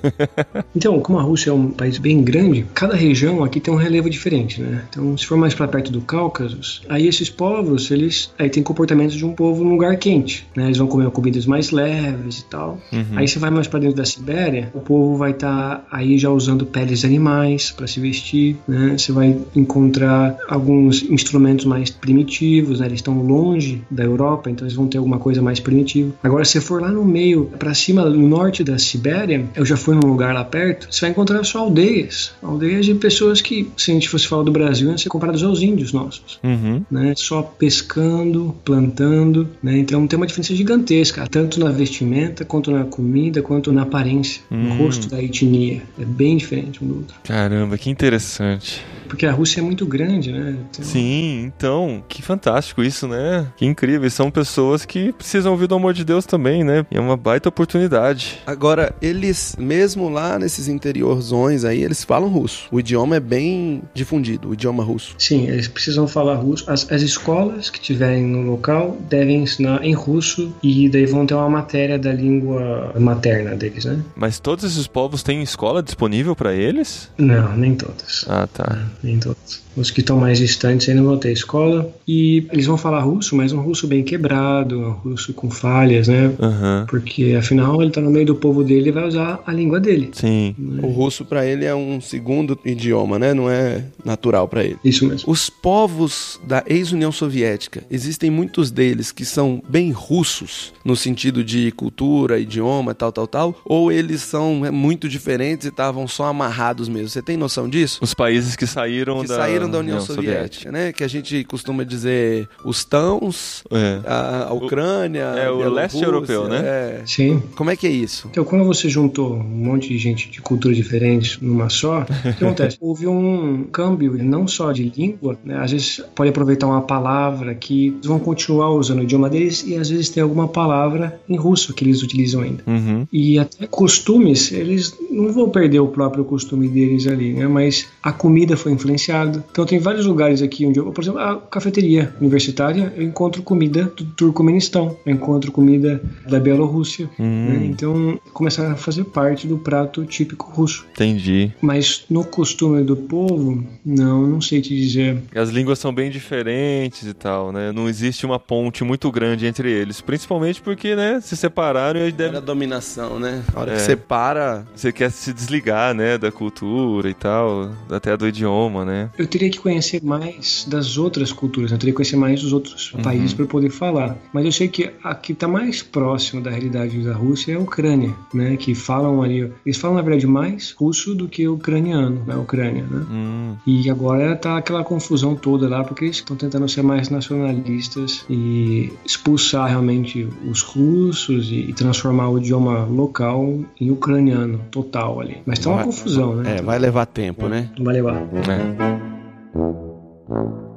Então, 0.75 0.99
como 0.99 1.17
a 1.19 1.21
Rússia 1.21 1.49
é 1.49 1.53
um 1.53 1.71
país 1.71 1.97
bem 1.97 2.23
grande, 2.29 2.65
cada 2.73 2.95
região 2.95 3.43
aqui 3.43 3.59
tem 3.59 3.73
um 3.73 3.77
relevo 3.77 4.09
diferente, 4.09 4.61
né? 4.61 4.83
Então, 4.89 5.17
se 5.17 5.25
for 5.25 5.37
mais 5.37 5.53
para 5.53 5.67
perto 5.67 5.91
do 5.91 6.01
Cáucaso, 6.01 6.81
aí 6.87 7.07
esses 7.07 7.29
povos, 7.29 7.91
eles 7.91 8.31
aí 8.37 8.49
têm 8.49 8.63
comportamentos 8.63 9.15
de 9.15 9.25
um 9.25 9.33
povo 9.33 9.63
num 9.63 9.71
lugar 9.71 9.97
quente, 9.97 10.47
né? 10.55 10.65
Eles 10.65 10.77
vão 10.77 10.87
comer 10.87 11.09
comidas 11.11 11.45
mais 11.45 11.71
leves 11.71 12.39
e 12.39 12.45
tal. 12.45 12.79
Uhum. 12.91 13.05
Aí 13.15 13.27
você 13.27 13.39
vai 13.39 13.49
mais 13.49 13.67
para 13.67 13.79
dentro 13.79 13.95
da 13.95 14.05
Sibéria, 14.05 14.71
o 14.73 14.79
povo 14.79 15.17
vai 15.17 15.31
estar 15.31 15.87
aí 15.91 16.17
já 16.17 16.29
usando 16.29 16.65
peles 16.65 16.99
de 16.99 17.05
animais 17.05 17.71
para 17.71 17.87
se 17.87 17.99
vestir, 17.99 18.57
né? 18.67 18.97
Você 18.97 19.11
vai 19.11 19.37
encontrar 19.55 20.37
alguns 20.47 21.03
instrumentos 21.03 21.65
mais 21.65 21.89
primitivos, 21.89 22.79
né? 22.79 22.85
Eles 22.85 22.99
estão 22.99 23.21
longe 23.21 23.81
da 23.89 24.03
Europa, 24.03 24.49
então 24.49 24.65
eles 24.65 24.75
vão 24.75 24.87
ter 24.87 24.97
alguma 24.97 25.17
coisa 25.17 25.41
mais 25.41 25.59
primitiva. 25.59 26.13
Agora, 26.23 26.45
se 26.45 26.59
for 26.59 26.81
lá 26.81 26.91
no 26.91 27.03
meio, 27.05 27.45
para 27.57 27.73
cima, 27.73 28.05
no 28.05 28.27
norte 28.27 28.63
da 28.63 28.77
Sibéria, 28.77 29.45
eu 29.55 29.65
já 29.65 29.77
fui 29.77 29.95
num 29.95 30.07
lugar 30.07 30.33
lá 30.33 30.43
perto, 30.43 30.87
você 30.91 31.01
vai 31.01 31.11
encontrar 31.11 31.43
só 31.43 31.59
aldeias. 31.59 32.18
Aldeias 32.41 32.85
de 32.85 32.93
pessoas 32.95 33.41
que, 33.41 33.69
se 33.77 33.91
a 33.91 33.93
gente 33.93 34.09
fosse 34.09 34.27
falar 34.27 34.43
do 34.43 34.51
Brasil, 34.51 34.87
iam 34.89 34.97
ser 34.97 35.09
comparados 35.09 35.43
aos 35.43 35.61
índios 35.61 35.91
nossos. 35.93 36.39
Uhum. 36.43 36.83
Né? 36.89 37.13
Só 37.15 37.41
pescando, 37.41 38.55
plantando, 38.63 39.47
né? 39.61 39.77
Então 39.77 40.05
tem 40.07 40.17
uma 40.17 40.27
diferença 40.27 40.55
gigantesca, 40.55 41.25
tanto 41.27 41.59
na 41.59 41.71
vestimenta, 41.71 42.43
quanto 42.45 42.71
na 42.71 42.83
comida, 42.83 43.41
quanto 43.41 43.71
na 43.71 43.83
aparência, 43.83 44.41
no 44.49 44.57
Hum. 44.73 44.77
rosto 44.77 45.07
da 45.09 45.21
etnia. 45.21 45.81
É 45.99 46.05
bem 46.05 46.37
diferente 46.37 46.83
um 46.83 46.87
do 46.87 46.95
outro. 46.97 47.15
Caramba, 47.23 47.77
que 47.77 47.89
interessante. 47.89 48.83
Porque 49.09 49.25
a 49.25 49.31
Rússia 49.31 49.59
é 49.59 49.63
muito 49.63 49.85
grande, 49.85 50.31
né? 50.31 50.55
Então, 50.69 50.85
Sim, 50.85 51.43
então, 51.43 52.03
que 52.07 52.21
fantástico 52.21 52.83
isso, 52.83 53.07
né? 53.07 53.47
Que 53.57 53.65
incrível. 53.65 54.07
E 54.07 54.11
São 54.11 54.29
pessoas 54.29 54.85
que 54.85 55.11
precisam 55.11 55.51
ouvir 55.51 55.67
do 55.67 55.75
amor 55.75 55.93
de 55.93 56.05
Deus 56.05 56.25
também, 56.25 56.63
né? 56.63 56.85
E 56.91 56.97
é 56.97 56.99
uma 57.01 57.17
baita 57.17 57.49
oportunidade. 57.49 58.39
Agora, 58.45 58.93
eles, 59.01 59.55
mesmo 59.57 60.09
lá 60.09 60.37
nesses 60.37 60.67
interiorzões 60.67 61.65
aí, 61.65 61.83
eles 61.83 62.03
falam 62.03 62.29
russo. 62.29 62.67
O 62.71 62.79
idioma 62.79 63.15
é 63.15 63.19
bem 63.19 63.81
difundido, 63.93 64.49
o 64.49 64.53
idioma 64.53 64.83
russo. 64.83 65.15
Sim, 65.17 65.47
eles 65.47 65.67
precisam 65.67 66.07
falar 66.07 66.35
russo. 66.35 66.69
As, 66.69 66.89
as 66.91 67.01
escolas 67.01 67.69
que 67.69 67.79
tiverem 67.79 68.23
no 68.23 68.41
local 68.41 68.97
devem 69.09 69.43
ensinar 69.43 69.83
em 69.83 69.93
russo 69.93 70.53
e 70.61 70.87
daí 70.87 71.05
vão 71.05 71.25
ter 71.25 71.33
uma 71.33 71.49
matéria 71.49 71.97
da 71.97 72.13
língua 72.13 72.93
materna 72.99 73.55
deles, 73.55 73.85
né? 73.85 73.99
Mas 74.15 74.39
todos 74.39 74.63
esses 74.63 74.85
povos 74.87 75.23
têm 75.23 75.41
escola 75.41 75.81
disponível 75.81 76.35
pra 76.35 76.53
eles? 76.53 77.09
Não, 77.17 77.55
nem 77.57 77.73
todos. 77.75 78.25
Ah, 78.27 78.47
tá. 78.47 78.77
Nem 79.01 79.19
todos. 79.19 79.68
Os 79.75 79.91
que 79.91 80.01
estão 80.01 80.17
mais 80.17 80.39
distantes 80.39 80.89
ainda 80.89 81.03
vão 81.03 81.17
ter 81.17 81.31
escola 81.31 81.89
e 82.07 82.45
eles 82.51 82.65
vão 82.65 82.77
falar 82.77 83.01
russo, 83.01 83.35
mas 83.35 83.53
um 83.53 83.61
russo 83.61 83.87
bem 83.87 84.03
quebrado, 84.03 84.79
um 84.79 84.91
russo 84.91 85.33
com 85.33 85.49
falhas, 85.49 86.07
né? 86.07 86.33
Aham. 86.39 86.85
Porque 86.89 87.35
afinal 87.37 87.81
ele 87.81 87.91
tá 87.91 88.01
no 88.01 88.09
meio 88.09 88.25
do 88.25 88.35
povo 88.35 88.63
dele 88.63 88.89
e 88.89 88.91
vai 88.91 89.07
usar 89.07 89.41
a 89.45 89.53
língua 89.53 89.79
dele. 89.79 90.09
Sim. 90.13 90.55
O 90.81 90.87
russo 90.87 91.23
pra 91.23 91.45
ele 91.45 91.65
é 91.65 91.73
um 91.73 92.01
segundo 92.01 92.57
idioma, 92.65 93.17
né? 93.19 93.33
Não 93.33 93.49
é 93.49 93.85
natural 94.03 94.47
pra 94.47 94.63
ele. 94.63 94.77
Isso 94.83 95.05
mesmo. 95.05 95.31
Os 95.31 95.49
povos 95.49 96.39
da 96.45 96.63
ex-União 96.67 97.11
Soviética, 97.11 97.83
existem 97.89 98.29
muitos 98.29 98.71
deles 98.71 99.11
que 99.11 99.25
são 99.25 99.61
bem 99.69 99.91
russos, 99.91 100.73
no 100.83 100.95
sentido 100.95 101.43
de 101.43 101.71
cultura, 101.71 102.39
idioma, 102.39 102.93
tal, 102.93 103.11
tal, 103.11 103.27
tal, 103.27 103.55
ou 103.63 103.91
eles 103.91 104.21
são 104.21 104.65
é, 104.65 104.71
muito 104.71 105.07
diferentes 105.07 105.65
e 105.65 105.69
estavam 105.69 106.07
só 106.07 106.25
amarrados 106.25 106.89
mesmo. 106.89 107.09
Você 107.09 107.21
tem 107.21 107.37
noção 107.37 107.69
disso? 107.69 107.99
Os 108.01 108.13
países 108.13 108.55
que 108.55 108.65
saíram 108.65 109.21
Que 109.21 109.27
da, 109.27 109.35
saíram 109.35 109.58
da 109.67 109.79
União, 109.79 109.99
Soviética, 109.99 110.71
né? 110.71 110.91
Que 110.93 111.03
a 111.03 111.07
gente 111.07 111.43
costuma 111.43 111.83
dizer 111.83 112.47
os 112.63 112.83
tãos, 112.85 113.63
É. 113.71 113.99
a, 114.05 114.47
a 114.49 114.53
Ucrânia, 114.53 115.21
É, 115.21 115.49
o 115.49 115.57
Bielorrússia, 115.57 115.69
leste 115.69 116.03
europeu, 116.03 116.47
né? 116.47 116.57
é. 116.63 117.01
Sim. 117.05 117.41
Como 117.55 117.69
é 117.69 117.75
que 117.75 117.87
é 117.87 117.89
isso? 117.91 118.27
Então, 118.31 118.43
quando 118.43 118.63
você 118.63 118.87
juntou 118.89 119.33
um 119.33 119.43
monte 119.43 119.89
de 119.89 119.97
gente 119.97 120.29
de 120.29 120.41
culturas 120.41 120.77
diferentes 120.77 121.39
numa 121.41 121.69
só, 121.69 122.01
o 122.01 122.05
que 122.05 122.43
acontece? 122.43 122.77
Houve 122.79 123.07
um 123.07 123.63
câmbio 123.71 124.17
não 124.23 124.47
só 124.47 124.71
de 124.71 124.83
língua, 124.95 125.37
né? 125.43 125.57
às 125.57 125.71
vezes 125.71 126.01
pode 126.15 126.29
aproveitar 126.29 126.67
uma 126.67 126.81
palavra 126.81 127.55
que 127.55 127.87
eles 127.87 128.05
vão 128.05 128.19
continuar 128.19 128.69
usando 128.71 128.99
o 128.99 129.03
idioma 129.03 129.29
deles 129.29 129.63
e 129.65 129.75
às 129.75 129.89
vezes 129.89 130.09
tem 130.09 130.21
alguma 130.21 130.47
palavra 130.47 131.19
em 131.27 131.35
russo 131.35 131.73
que 131.73 131.83
eles 131.83 132.01
utilizam 132.03 132.41
ainda. 132.41 132.63
Uhum. 132.67 133.07
E 133.11 133.39
até 133.39 133.65
costumes, 133.67 134.51
eles 134.51 134.93
não 135.09 135.31
vão 135.33 135.49
perder 135.49 135.79
o 135.79 135.87
próprio 135.87 136.23
costume 136.23 136.67
deles 136.67 137.07
ali, 137.07 137.33
né? 137.33 137.47
Mas 137.47 137.87
a 138.03 138.11
comida 138.11 138.55
foi 138.55 138.71
influenciada. 138.71 139.43
Então 139.51 139.65
tem 139.65 139.79
vários 139.79 140.05
lugares 140.05 140.41
aqui 140.41 140.65
onde 140.65 140.79
eu, 140.79 140.91
por 140.91 141.01
exemplo, 141.03 141.19
a 141.19 141.37
cafeteria 141.37 142.13
universitária, 142.21 142.93
eu 142.95 143.03
encontro 143.03 143.41
comida 143.41 143.91
do 143.95 144.05
Turcomenistão, 144.05 144.97
eu 145.05 145.13
encontro 145.13 145.51
comida 145.51 146.01
da 146.27 146.39
Bielorrússia. 146.39 147.09
né? 147.17 147.65
Então 147.65 148.19
começaram 148.33 148.71
a 148.71 148.75
fazer 148.75 149.03
parte 149.05 149.47
do 149.47 149.57
prato 149.57 150.05
típico 150.05 150.49
russo. 150.51 150.85
Entendi. 150.91 151.51
Mas 151.61 152.05
no 152.09 152.23
costume 152.23 152.83
do 152.83 152.95
povo, 152.95 153.63
não, 153.85 154.25
não 154.27 154.41
sei 154.41 154.61
te 154.61 154.75
dizer. 154.75 155.17
As 155.35 155.49
línguas 155.49 155.79
são 155.79 155.93
bem 155.93 156.09
diferentes 156.09 157.03
e 157.07 157.13
tal, 157.13 157.51
né? 157.51 157.71
Não 157.71 157.89
existe 157.89 158.25
uma 158.25 158.39
ponte 158.39 158.83
muito 158.83 159.11
grande 159.11 159.45
entre 159.45 159.71
eles. 159.71 160.01
Principalmente 160.01 160.61
porque, 160.61 160.95
né, 160.95 161.19
se 161.21 161.35
separaram 161.35 162.07
e 162.07 162.11
deve... 162.11 162.29
Era 162.29 162.37
a 162.37 162.41
dominação, 162.41 163.19
né? 163.19 163.43
A 163.53 163.59
hora 163.61 163.71
É. 163.73 163.75
que 163.75 163.81
separa, 163.81 164.65
Você 164.75 164.91
quer 164.91 165.11
se 165.11 165.33
desligar, 165.33 165.93
né, 165.93 166.17
da 166.17 166.31
cultura 166.31 167.09
e 167.09 167.13
tal, 167.13 167.71
até 167.89 168.15
do 168.15 168.27
idioma. 168.27 168.39
idioma, 168.49 168.85
né? 168.85 169.09
Eu 169.17 169.27
teria 169.39 169.51
que 169.51 169.59
conhecer 169.59 170.03
mais 170.03 170.65
das 170.69 170.97
outras 170.97 171.31
culturas, 171.31 171.71
né? 171.71 171.75
eu 171.75 171.79
teria 171.79 171.93
que 171.93 171.97
conhecer 171.97 172.17
mais 172.17 172.41
dos 172.41 172.51
outros 172.53 172.91
Uhum. 172.93 173.01
países 173.01 173.33
para 173.33 173.45
poder 173.45 173.69
falar. 173.69 174.17
Mas 174.33 174.45
eu 174.45 174.51
sei 174.51 174.67
que 174.67 174.91
a 175.03 175.15
que 175.15 175.31
está 175.33 175.47
mais 175.47 175.81
próximo 175.81 176.41
da 176.41 176.49
realidade 176.49 176.99
da 177.03 177.13
Rússia 177.13 177.53
é 177.53 177.55
a 177.55 177.59
Ucrânia, 177.59 178.13
né? 178.33 178.57
Que 178.57 178.75
falam 178.75 179.21
ali, 179.21 179.51
eles 179.65 179.77
falam 179.77 179.95
na 179.97 180.01
verdade 180.01 180.27
mais 180.27 180.71
russo 180.77 181.15
do 181.15 181.27
que 181.27 181.47
ucraniano 181.47 182.21
na 182.27 182.37
Ucrânia, 182.37 182.83
né? 182.83 183.05
Hum, 183.09 183.55
E 183.65 183.89
agora 183.89 184.35
tá 184.35 184.57
aquela 184.57 184.83
confusão 184.83 185.35
toda 185.35 185.67
lá, 185.69 185.83
porque 185.83 186.05
eles 186.05 186.17
estão 186.17 186.35
tentando 186.35 186.67
ser 186.67 186.81
mais 186.81 187.09
nacionalistas 187.09 188.25
e 188.29 188.91
expulsar 189.05 189.69
realmente 189.69 190.27
os 190.49 190.61
russos 190.61 191.49
e, 191.51 191.69
e 191.69 191.73
transformar 191.73 192.29
o 192.29 192.37
idioma 192.37 192.85
local 192.85 193.59
em 193.79 193.89
ucraniano 193.91 194.59
total 194.71 195.21
ali. 195.21 195.37
Mas 195.45 195.59
tá 195.59 195.69
uma 195.69 195.77
Vai- 195.77 195.85
confusão, 195.85 196.35
né? 196.35 196.57
É, 196.57 196.61
vai 196.61 196.77
levar 196.79 197.05
tempo, 197.05 197.47
né? 197.47 197.69
Vai 197.79 197.93
levar. 197.95 198.15
é. 198.15 199.28
E 199.55 200.68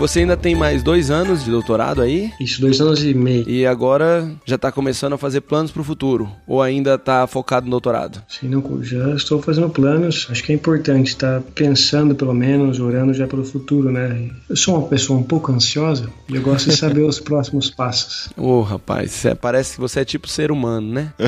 você 0.00 0.20
ainda 0.20 0.36
tem 0.36 0.54
mais 0.56 0.82
dois 0.82 1.10
anos 1.10 1.44
de 1.44 1.50
doutorado 1.50 2.00
aí? 2.02 2.32
Isso, 2.40 2.60
dois 2.60 2.80
anos 2.80 3.02
e 3.04 3.12
meio. 3.14 3.48
E 3.48 3.64
agora 3.66 4.30
já 4.46 4.56
tá 4.58 4.72
começando 4.72 5.12
a 5.12 5.18
fazer 5.18 5.42
planos 5.42 5.70
pro 5.70 5.84
futuro? 5.84 6.28
Ou 6.46 6.60
ainda 6.62 6.96
tá 6.98 7.26
focado 7.26 7.66
no 7.66 7.70
doutorado? 7.70 8.22
Sim, 8.28 8.48
não, 8.48 8.82
já 8.82 9.14
estou 9.14 9.40
fazendo 9.42 9.68
planos. 9.70 10.26
Acho 10.30 10.42
que 10.42 10.52
é 10.52 10.54
importante 10.54 11.08
estar 11.08 11.40
pensando, 11.54 12.14
pelo 12.14 12.32
menos, 12.34 12.80
orando 12.80 13.12
já 13.14 13.26
pelo 13.28 13.44
futuro, 13.44 13.92
né? 13.92 14.30
Eu 14.48 14.56
sou 14.56 14.78
uma 14.78 14.88
pessoa 14.88 15.18
um 15.18 15.22
pouco 15.22 15.52
ansiosa 15.52 16.08
e 16.28 16.34
eu 16.34 16.42
gosto 16.42 16.70
de 16.70 16.76
saber 16.76 17.02
os 17.04 17.20
próximos 17.20 17.70
passos. 17.70 18.28
Ô, 18.36 18.62
rapaz, 18.62 19.10
cê- 19.10 19.34
parece 19.34 19.74
que 19.74 19.80
você 19.80 20.00
é 20.00 20.04
tipo 20.04 20.26
ser 20.28 20.50
humano, 20.50 20.92
né? 20.94 21.12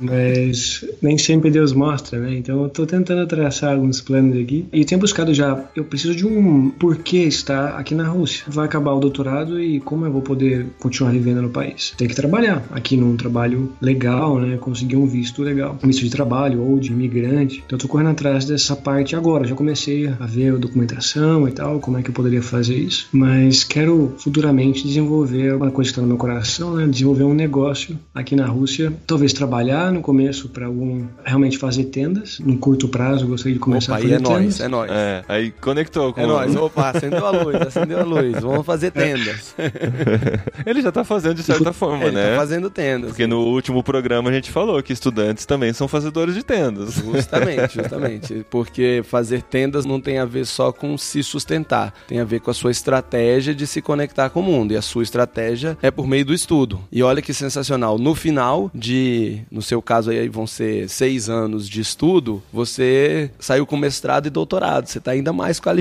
Mas 0.00 0.84
nem 1.00 1.16
sempre 1.18 1.50
Deus 1.50 1.72
mostra, 1.72 2.18
né? 2.18 2.34
Então 2.34 2.62
eu 2.64 2.68
tô 2.68 2.84
tentando 2.86 3.26
traçar 3.26 3.72
alguns 3.74 4.00
planos 4.00 4.36
aqui. 4.40 4.66
E 4.72 4.84
tenho 4.84 5.00
buscado 5.00 5.32
já. 5.34 5.62
Eu 5.76 5.84
preciso 5.84 5.99
de 6.08 6.26
um 6.26 6.70
porquê 6.70 7.24
estar 7.24 7.78
aqui 7.78 7.94
na 7.94 8.08
Rússia. 8.08 8.44
Vai 8.48 8.66
acabar 8.66 8.92
o 8.92 9.00
doutorado 9.00 9.60
e 9.60 9.80
como 9.80 10.04
eu 10.04 10.12
vou 10.12 10.22
poder 10.22 10.66
continuar 10.78 11.12
vivendo 11.12 11.42
no 11.42 11.50
país? 11.50 11.92
Tem 11.96 12.08
que 12.08 12.14
trabalhar 12.14 12.64
aqui 12.70 12.96
num 12.96 13.16
trabalho 13.16 13.72
legal, 13.80 14.38
né? 14.38 14.56
Conseguir 14.56 14.96
um 14.96 15.06
visto 15.06 15.42
legal. 15.42 15.78
Um 15.82 15.86
visto 15.86 16.02
de 16.02 16.10
trabalho 16.10 16.62
ou 16.62 16.78
de 16.78 16.90
imigrante. 16.92 17.62
Então 17.66 17.76
eu 17.76 17.80
tô 17.80 17.88
correndo 17.88 18.10
atrás 18.10 18.44
dessa 18.44 18.74
parte 18.76 19.14
agora. 19.16 19.46
Já 19.46 19.54
comecei 19.54 20.08
a 20.08 20.26
ver 20.26 20.54
a 20.54 20.56
documentação 20.56 21.48
e 21.48 21.52
tal, 21.52 21.80
como 21.80 21.98
é 21.98 22.02
que 22.02 22.10
eu 22.10 22.14
poderia 22.14 22.42
fazer 22.42 22.76
isso. 22.76 23.08
Mas 23.12 23.64
quero 23.64 24.14
futuramente 24.18 24.86
desenvolver 24.86 25.54
uma 25.54 25.70
coisa 25.70 25.88
que 25.88 25.92
está 25.92 26.02
no 26.02 26.08
meu 26.08 26.16
coração, 26.16 26.74
né? 26.74 26.86
Desenvolver 26.86 27.24
um 27.24 27.34
negócio 27.34 27.98
aqui 28.14 28.34
na 28.36 28.46
Rússia. 28.46 28.92
Talvez 29.06 29.32
trabalhar 29.32 29.92
no 29.92 30.00
começo 30.00 30.48
para 30.48 30.66
algum 30.66 31.04
realmente 31.24 31.58
fazer 31.58 31.84
tendas. 31.84 32.38
Num 32.40 32.56
curto 32.56 32.88
prazo, 32.88 33.24
eu 33.24 33.28
gostaria 33.28 33.54
de 33.54 33.60
começar 33.60 33.92
Opa, 33.92 34.02
a 34.02 34.04
aí 34.04 34.10
fazer 34.10 34.14
é 34.14 34.18
nóis, 34.18 34.38
tendas. 34.38 34.60
é 34.60 34.68
nóis. 34.68 34.90
É, 34.90 35.24
aí 35.28 35.50
conectou 35.90 36.12
com 36.12 36.20
É 36.20 36.26
nóis, 36.26 36.54
opa, 36.56 36.90
acendeu 36.90 37.26
a 37.26 37.30
luz, 37.30 37.60
acendeu 37.60 38.00
a 38.00 38.04
luz. 38.04 38.40
Vamos 38.40 38.64
fazer 38.64 38.90
tendas. 38.92 39.54
Ele 40.64 40.80
já 40.80 40.92
tá 40.92 41.04
fazendo 41.04 41.34
de 41.34 41.42
certa 41.42 41.72
forma, 41.72 42.04
Ele 42.04 42.16
né? 42.16 42.30
tá 42.30 42.36
fazendo 42.36 42.70
tendas. 42.70 43.10
Porque 43.10 43.26
no 43.26 43.40
último 43.40 43.82
programa 43.82 44.30
a 44.30 44.32
gente 44.32 44.50
falou 44.50 44.82
que 44.82 44.92
estudantes 44.92 45.44
também 45.44 45.72
são 45.72 45.88
fazedores 45.88 46.34
de 46.34 46.42
tendas. 46.42 46.94
Justamente, 46.94 47.74
justamente. 47.82 48.46
Porque 48.48 49.02
fazer 49.04 49.42
tendas 49.42 49.84
não 49.84 50.00
tem 50.00 50.18
a 50.18 50.24
ver 50.24 50.46
só 50.46 50.72
com 50.72 50.96
se 50.96 51.22
sustentar, 51.22 51.92
tem 52.06 52.20
a 52.20 52.24
ver 52.24 52.40
com 52.40 52.50
a 52.50 52.54
sua 52.54 52.70
estratégia 52.70 53.54
de 53.54 53.66
se 53.66 53.82
conectar 53.82 54.30
com 54.30 54.40
o 54.40 54.42
mundo. 54.42 54.72
E 54.72 54.76
a 54.76 54.82
sua 54.82 55.02
estratégia 55.02 55.76
é 55.82 55.90
por 55.90 56.06
meio 56.06 56.24
do 56.24 56.32
estudo. 56.32 56.80
E 56.92 57.02
olha 57.02 57.20
que 57.20 57.34
sensacional. 57.34 57.98
No 57.98 58.14
final 58.14 58.70
de, 58.74 59.40
no 59.50 59.62
seu 59.62 59.82
caso 59.82 60.10
aí 60.10 60.28
vão 60.28 60.46
ser 60.46 60.88
seis 60.88 61.28
anos 61.28 61.68
de 61.68 61.80
estudo, 61.80 62.42
você 62.52 63.30
saiu 63.38 63.66
com 63.66 63.76
mestrado 63.76 64.26
e 64.26 64.30
doutorado. 64.30 64.86
Você 64.86 64.98
está 64.98 65.10
ainda 65.12 65.32
mais 65.32 65.60
qualificado 65.60 65.79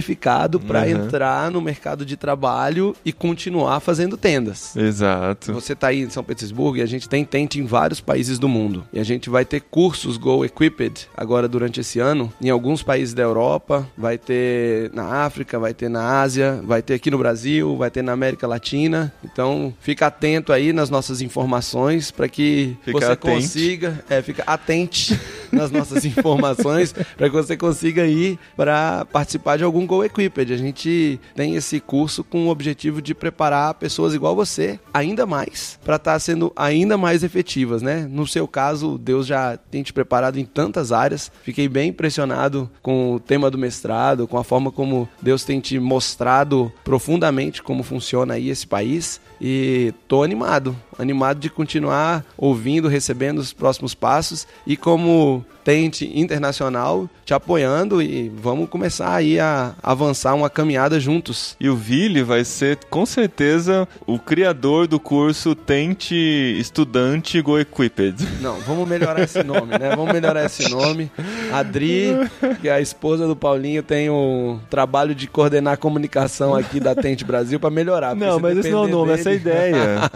para 0.59 0.81
Uhum. 0.81 0.89
entrar 1.05 1.51
no 1.51 1.61
mercado 1.61 2.05
de 2.05 2.15
trabalho 2.15 2.95
e 3.03 3.11
continuar 3.11 3.79
fazendo 3.79 4.15
tendas. 4.17 4.75
Exato. 4.75 5.53
Você 5.53 5.73
está 5.73 5.87
aí 5.87 6.01
em 6.01 6.09
São 6.09 6.23
Petersburgo 6.23 6.77
e 6.77 6.81
a 6.81 6.85
gente 6.85 7.07
tem 7.09 7.23
tente 7.25 7.59
em 7.59 7.65
vários 7.65 7.99
países 7.99 8.39
do 8.39 8.47
mundo. 8.47 8.85
E 8.93 8.99
a 8.99 9.03
gente 9.03 9.29
vai 9.29 9.43
ter 9.45 9.61
cursos 9.61 10.17
Go 10.17 10.43
Equipped 10.45 11.07
agora 11.15 11.47
durante 11.47 11.79
esse 11.79 11.99
ano 11.99 12.31
em 12.41 12.49
alguns 12.49 12.81
países 12.83 13.13
da 13.13 13.23
Europa, 13.23 13.87
vai 13.97 14.17
ter 14.17 14.91
na 14.93 15.23
África, 15.25 15.59
vai 15.59 15.73
ter 15.73 15.89
na 15.89 16.21
Ásia, 16.21 16.61
vai 16.63 16.81
ter 16.81 16.93
aqui 16.95 17.11
no 17.11 17.17
Brasil, 17.17 17.75
vai 17.77 17.89
ter 17.91 18.01
na 18.01 18.11
América 18.11 18.47
Latina. 18.47 19.11
Então, 19.23 19.73
fica 19.79 20.07
atento 20.07 20.51
aí 20.53 20.71
nas 20.73 20.89
nossas 20.89 21.21
informações 21.21 22.11
para 22.11 22.27
que 22.27 22.77
Fica 22.83 22.99
você 22.99 23.05
atente. 23.11 23.35
consiga, 23.35 24.03
é, 24.09 24.21
fica 24.21 24.43
atente 24.45 25.19
nas 25.51 25.71
nossas 25.71 26.03
informações 26.05 26.93
para 26.93 27.29
que 27.29 27.35
você 27.35 27.55
consiga 27.57 28.05
ir 28.05 28.39
para 28.55 29.05
participar 29.05 29.57
de 29.57 29.63
algum 29.63 29.85
Go 29.85 30.03
Equipped. 30.03 30.53
A 30.53 30.57
gente 30.57 31.19
tem 31.35 31.55
esse 31.55 31.79
curso 31.79 32.23
com 32.23 32.47
o 32.47 32.49
objetivo 32.49 33.01
de 33.01 33.13
preparar 33.13 33.73
pessoas 33.75 34.13
igual 34.13 34.35
você 34.35 34.79
ainda 34.93 35.25
mais 35.25 35.79
para 35.83 35.95
estar 35.95 36.19
sendo 36.19 36.51
ainda 36.55 36.97
mais 36.97 37.23
efetivas, 37.23 37.81
né? 37.81 38.07
No 38.09 38.27
seu 38.27 38.47
caso, 38.47 38.97
Deus 38.97 39.25
já 39.25 39.57
tem 39.57 39.83
te 39.83 39.93
preparado 39.93 40.39
em 40.39 40.45
tantas 40.45 40.91
áreas. 40.91 41.31
Fiquei 41.43 41.67
bem 41.67 41.89
impressionado 41.89 42.69
com 42.81 43.13
o 43.13 43.19
tema 43.19 43.49
do 43.49 43.57
mestrado, 43.57 44.27
com 44.27 44.37
a 44.37 44.43
forma 44.43 44.71
como 44.71 45.07
Deus 45.21 45.43
tem 45.43 45.59
te 45.59 45.79
mostrado 45.79 46.71
profundamente 46.83 47.61
como 47.61 47.83
funciona 47.83 48.35
aí 48.35 48.49
esse 48.49 48.67
país. 48.67 49.19
E 49.41 49.93
tô 50.07 50.23
animado, 50.23 50.75
animado 50.97 51.39
de 51.39 51.49
continuar 51.49 52.25
ouvindo, 52.37 52.87
recebendo 52.87 53.39
os 53.39 53.53
próximos 53.53 53.93
passos. 53.93 54.45
E 54.67 54.75
como 54.75 55.45
internacional 55.75 57.09
te 57.25 57.33
apoiando 57.33 58.01
e 58.01 58.29
vamos 58.41 58.69
começar 58.69 59.13
aí 59.15 59.39
a 59.39 59.73
avançar 59.83 60.33
uma 60.33 60.49
caminhada 60.49 60.99
juntos. 60.99 61.55
E 61.59 61.69
o 61.69 61.75
Vili 61.75 62.23
vai 62.23 62.43
ser, 62.43 62.77
com 62.89 63.05
certeza, 63.05 63.87
o 64.07 64.17
criador 64.17 64.87
do 64.87 64.99
curso 64.99 65.53
Tente 65.55 66.15
Estudante 66.59 67.41
Go 67.41 67.59
Equipped. 67.59 68.27
Não, 68.41 68.59
vamos 68.61 68.87
melhorar 68.87 69.21
esse 69.21 69.43
nome, 69.43 69.77
né? 69.77 69.95
Vamos 69.95 70.11
melhorar 70.11 70.45
esse 70.45 70.69
nome. 70.69 71.11
A 71.51 71.59
Adri, 71.59 72.13
que 72.61 72.67
é 72.67 72.73
a 72.73 72.81
esposa 72.81 73.27
do 73.27 73.35
Paulinho, 73.35 73.83
tem 73.83 74.09
o 74.09 74.59
trabalho 74.69 75.13
de 75.13 75.27
coordenar 75.27 75.73
a 75.73 75.77
comunicação 75.77 76.55
aqui 76.55 76.79
da 76.79 76.95
Tente 76.95 77.23
Brasil 77.23 77.59
para 77.59 77.69
melhorar. 77.69 78.15
Não, 78.15 78.39
mas 78.39 78.57
esse 78.57 78.69
não 78.71 78.83
é 78.83 78.85
o 78.85 78.87
nome, 78.87 79.11
essa 79.13 79.29
é 79.29 79.35
a 79.35 79.37
dele- 79.37 79.49
ideia. 79.49 80.11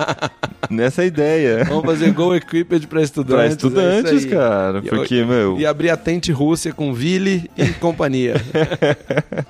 Nessa 0.69 1.01
é 1.01 1.03
a 1.03 1.07
ideia. 1.07 1.65
Vamos 1.65 1.85
fazer 1.85 2.11
Go 2.11 2.33
Equipped 2.35 2.87
para 2.87 3.01
estudantes. 3.01 3.35
Pra 3.35 3.43
é 3.45 3.47
estudantes, 3.49 4.25
aí. 4.25 4.29
cara. 4.31 4.81
Porque, 4.81 5.23
meu. 5.23 5.42
E 5.59 5.65
abrir 5.65 5.89
a 5.89 5.97
Tente 5.97 6.31
Rússia 6.31 6.73
com 6.73 6.93
Vili 6.93 7.49
e 7.57 7.67
companhia. 7.79 8.35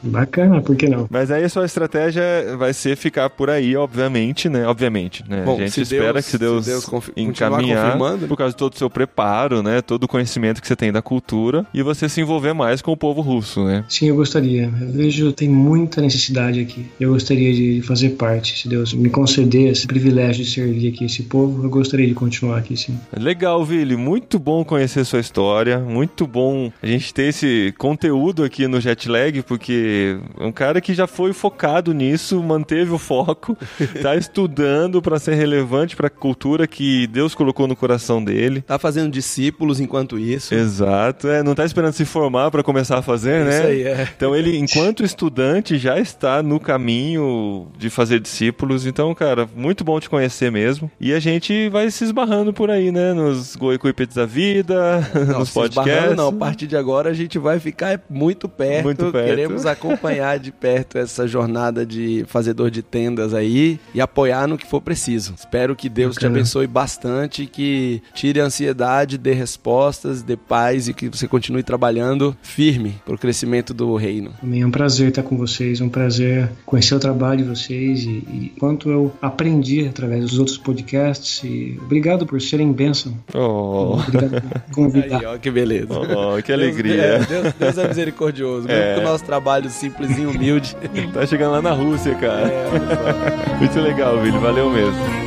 Bacana, 0.01 0.61
por 0.61 0.75
que 0.75 0.87
não? 0.87 1.07
Mas 1.09 1.31
aí 1.31 1.43
a 1.43 1.49
sua 1.49 1.65
estratégia 1.65 2.21
vai 2.57 2.73
ser 2.73 2.95
ficar 2.97 3.29
por 3.29 3.49
aí, 3.49 3.75
obviamente, 3.75 4.49
né? 4.49 4.65
Obviamente, 4.67 5.23
né? 5.27 5.43
Bom, 5.45 5.55
a 5.57 5.59
gente 5.59 5.71
se 5.71 5.81
espera 5.81 6.13
Deus- 6.13 6.25
que 6.25 6.31
se 6.31 6.37
Deus, 6.37 6.65
se 6.65 6.71
Deus 6.71 6.85
confi- 6.85 7.11
encaminhar 7.15 7.83
confirmando, 7.85 8.21
né? 8.23 8.27
por 8.27 8.37
causa 8.37 8.53
de 8.53 8.57
todo 8.57 8.73
o 8.73 8.77
seu 8.77 8.89
preparo, 8.89 9.61
né? 9.63 9.81
Todo 9.81 10.03
o 10.03 10.07
conhecimento 10.07 10.61
que 10.61 10.67
você 10.67 10.75
tem 10.75 10.91
da 10.91 11.01
cultura 11.01 11.65
e 11.73 11.81
você 11.81 12.07
se 12.09 12.21
envolver 12.21 12.53
mais 12.53 12.81
com 12.81 12.91
o 12.91 12.97
povo 12.97 13.21
russo, 13.21 13.63
né? 13.65 13.83
Sim, 13.89 14.07
eu 14.09 14.15
gostaria. 14.15 14.71
Eu 14.81 14.91
vejo 14.91 15.31
tem 15.31 15.49
muita 15.49 16.01
necessidade 16.01 16.59
aqui. 16.59 16.85
Eu 16.99 17.11
gostaria 17.13 17.53
de 17.53 17.81
fazer 17.81 18.11
parte. 18.11 18.61
Se 18.61 18.67
Deus 18.67 18.93
me 18.93 19.09
conceder 19.09 19.71
esse 19.71 19.87
privilégio 19.87 20.43
de 20.43 20.51
servir 20.51 20.89
aqui 20.93 21.05
esse 21.05 21.23
povo, 21.23 21.63
eu 21.65 21.69
gostaria 21.69 22.07
de 22.07 22.13
continuar 22.13 22.57
aqui, 22.57 22.75
sim. 22.77 22.97
Legal, 23.17 23.63
Vili. 23.63 23.95
Muito 23.95 24.37
bom 24.39 24.63
conhecer 24.63 25.03
sua 25.05 25.19
história. 25.19 25.72
Muito 25.77 26.25
bom 26.27 26.71
a 26.81 26.87
gente 26.87 27.13
ter 27.13 27.29
esse 27.29 27.73
conteúdo 27.77 28.43
aqui 28.43 28.67
no 28.67 28.79
Jetlag, 28.79 29.41
porque 29.43 30.17
é 30.39 30.45
um 30.45 30.51
cara 30.51 30.81
que 30.81 30.93
já 30.93 31.07
foi 31.07 31.33
focado 31.33 31.93
nisso, 31.93 32.41
manteve 32.41 32.91
o 32.91 32.97
foco, 32.97 33.57
tá 34.01 34.15
estudando 34.15 35.01
para 35.01 35.19
ser 35.19 35.35
relevante 35.35 35.95
para 35.95 36.07
a 36.07 36.09
cultura 36.09 36.67
que 36.67 37.07
Deus 37.07 37.35
colocou 37.35 37.67
no 37.67 37.75
coração 37.75 38.23
dele. 38.23 38.61
Tá 38.61 38.79
fazendo 38.79 39.11
discípulos 39.11 39.79
enquanto 39.79 40.17
isso. 40.19 40.53
Exato, 40.53 41.27
é, 41.27 41.43
não 41.43 41.55
tá 41.55 41.65
esperando 41.65 41.93
se 41.93 42.05
formar 42.05 42.51
para 42.51 42.63
começar 42.63 42.97
a 42.97 43.01
fazer, 43.01 43.45
né? 43.45 43.57
Isso 43.57 43.67
aí, 43.67 43.83
é. 43.83 44.07
Então 44.15 44.35
ele, 44.35 44.57
enquanto 44.57 45.03
estudante, 45.03 45.77
já 45.77 45.99
está 45.99 46.41
no 46.41 46.59
caminho 46.59 47.67
de 47.77 47.89
fazer 47.89 48.19
discípulos. 48.19 48.85
Então, 48.85 49.13
cara, 49.13 49.47
muito 49.55 49.83
bom 49.83 49.99
te 49.99 50.09
conhecer 50.09 50.51
mesmo. 50.51 50.91
E 50.99 51.13
a 51.13 51.19
gente 51.19 51.69
vai 51.69 51.89
se 51.91 52.03
esbarrando 52.03 52.53
por 52.53 52.69
aí, 52.69 52.91
né? 52.91 53.13
Nos 53.13 53.55
Go 53.55 53.73
Equipped 53.73 54.15
da 54.15 54.25
vida, 54.25 55.01
Não, 55.13 55.39
nos 55.39 55.49
esbarrando, 55.65 55.91
podcasts. 55.91 56.17
não. 56.17 56.27
A 56.29 56.33
partir 56.33 56.67
de 56.67 56.75
agora 56.75 57.09
a 57.09 57.13
gente 57.13 57.37
vai 57.39 57.59
ficar 57.59 58.01
muito 58.09 58.47
perto. 58.47 58.83
Muito 58.85 59.11
perto. 59.11 59.25
Queremos 59.27 59.65
acompanhar 59.65 60.39
de 60.39 60.51
perto 60.51 60.97
essa 60.97 61.27
jornada 61.27 61.85
de 61.85 62.25
fazedor 62.27 62.69
de 62.69 62.81
tendas 62.81 63.33
aí 63.33 63.79
e 63.93 64.01
apoiar 64.01 64.47
no 64.47 64.57
que 64.57 64.65
for 64.65 64.81
preciso. 64.81 65.33
Espero 65.37 65.75
que 65.75 65.89
Deus 65.89 66.15
te 66.15 66.19
Bacana. 66.21 66.35
abençoe 66.35 66.67
bastante, 66.67 67.45
que 67.45 68.01
tire 68.13 68.39
a 68.39 68.45
ansiedade, 68.45 69.17
dê 69.17 69.33
respostas, 69.33 70.21
dê 70.21 70.35
paz 70.35 70.87
e 70.87 70.93
que 70.93 71.09
você 71.09 71.27
continue 71.27 71.63
trabalhando 71.63 72.35
firme 72.41 72.95
para 73.05 73.15
o 73.15 73.17
crescimento 73.17 73.73
do 73.73 73.95
reino. 73.95 74.31
Também 74.41 74.61
é 74.61 74.65
um 74.65 74.71
prazer 74.71 75.09
estar 75.09 75.23
com 75.23 75.37
vocês, 75.37 75.81
é 75.81 75.83
um 75.83 75.89
prazer 75.89 76.49
conhecer 76.65 76.95
o 76.95 76.99
trabalho 76.99 77.43
de 77.43 77.49
vocês 77.49 78.03
e, 78.03 78.09
e 78.09 78.53
quanto 78.59 78.89
eu 78.89 79.13
aprendi 79.21 79.87
através 79.87 80.21
dos 80.21 80.39
outros 80.39 80.57
podcasts 80.57 80.83
podcasts 80.83 81.43
e 81.43 81.77
obrigado 81.83 82.25
por 82.25 82.41
serem 82.41 82.71
bênção. 82.71 83.17
Oh, 83.33 83.97
Obrigado 84.07 84.41
por 84.41 84.73
convidar. 84.73 85.19
Aí, 85.19 85.25
ó, 85.25 85.37
que 85.37 85.49
beleza. 85.53 85.87
oh, 85.93 86.41
que 86.41 86.51
alegria. 86.51 87.19
Deus, 87.19 87.23
é, 87.23 87.41
Deus- 87.41 87.53
Deus 87.53 87.77
é 87.77 87.87
misericordioso, 87.87 88.67
mesmo 88.67 88.83
É. 88.83 88.95
com 88.95 89.01
o 89.01 89.03
nosso 89.03 89.23
trabalho 89.23 89.69
simples 89.69 90.17
e 90.17 90.25
humilde. 90.25 90.75
Tá 91.13 91.25
chegando 91.25 91.51
lá 91.53 91.61
na 91.61 91.71
Rússia, 91.71 92.13
cara. 92.15 92.47
É. 92.47 93.55
Muito 93.59 93.79
legal, 93.79 94.19
Vili. 94.19 94.37
Valeu 94.37 94.69
mesmo. 94.69 95.22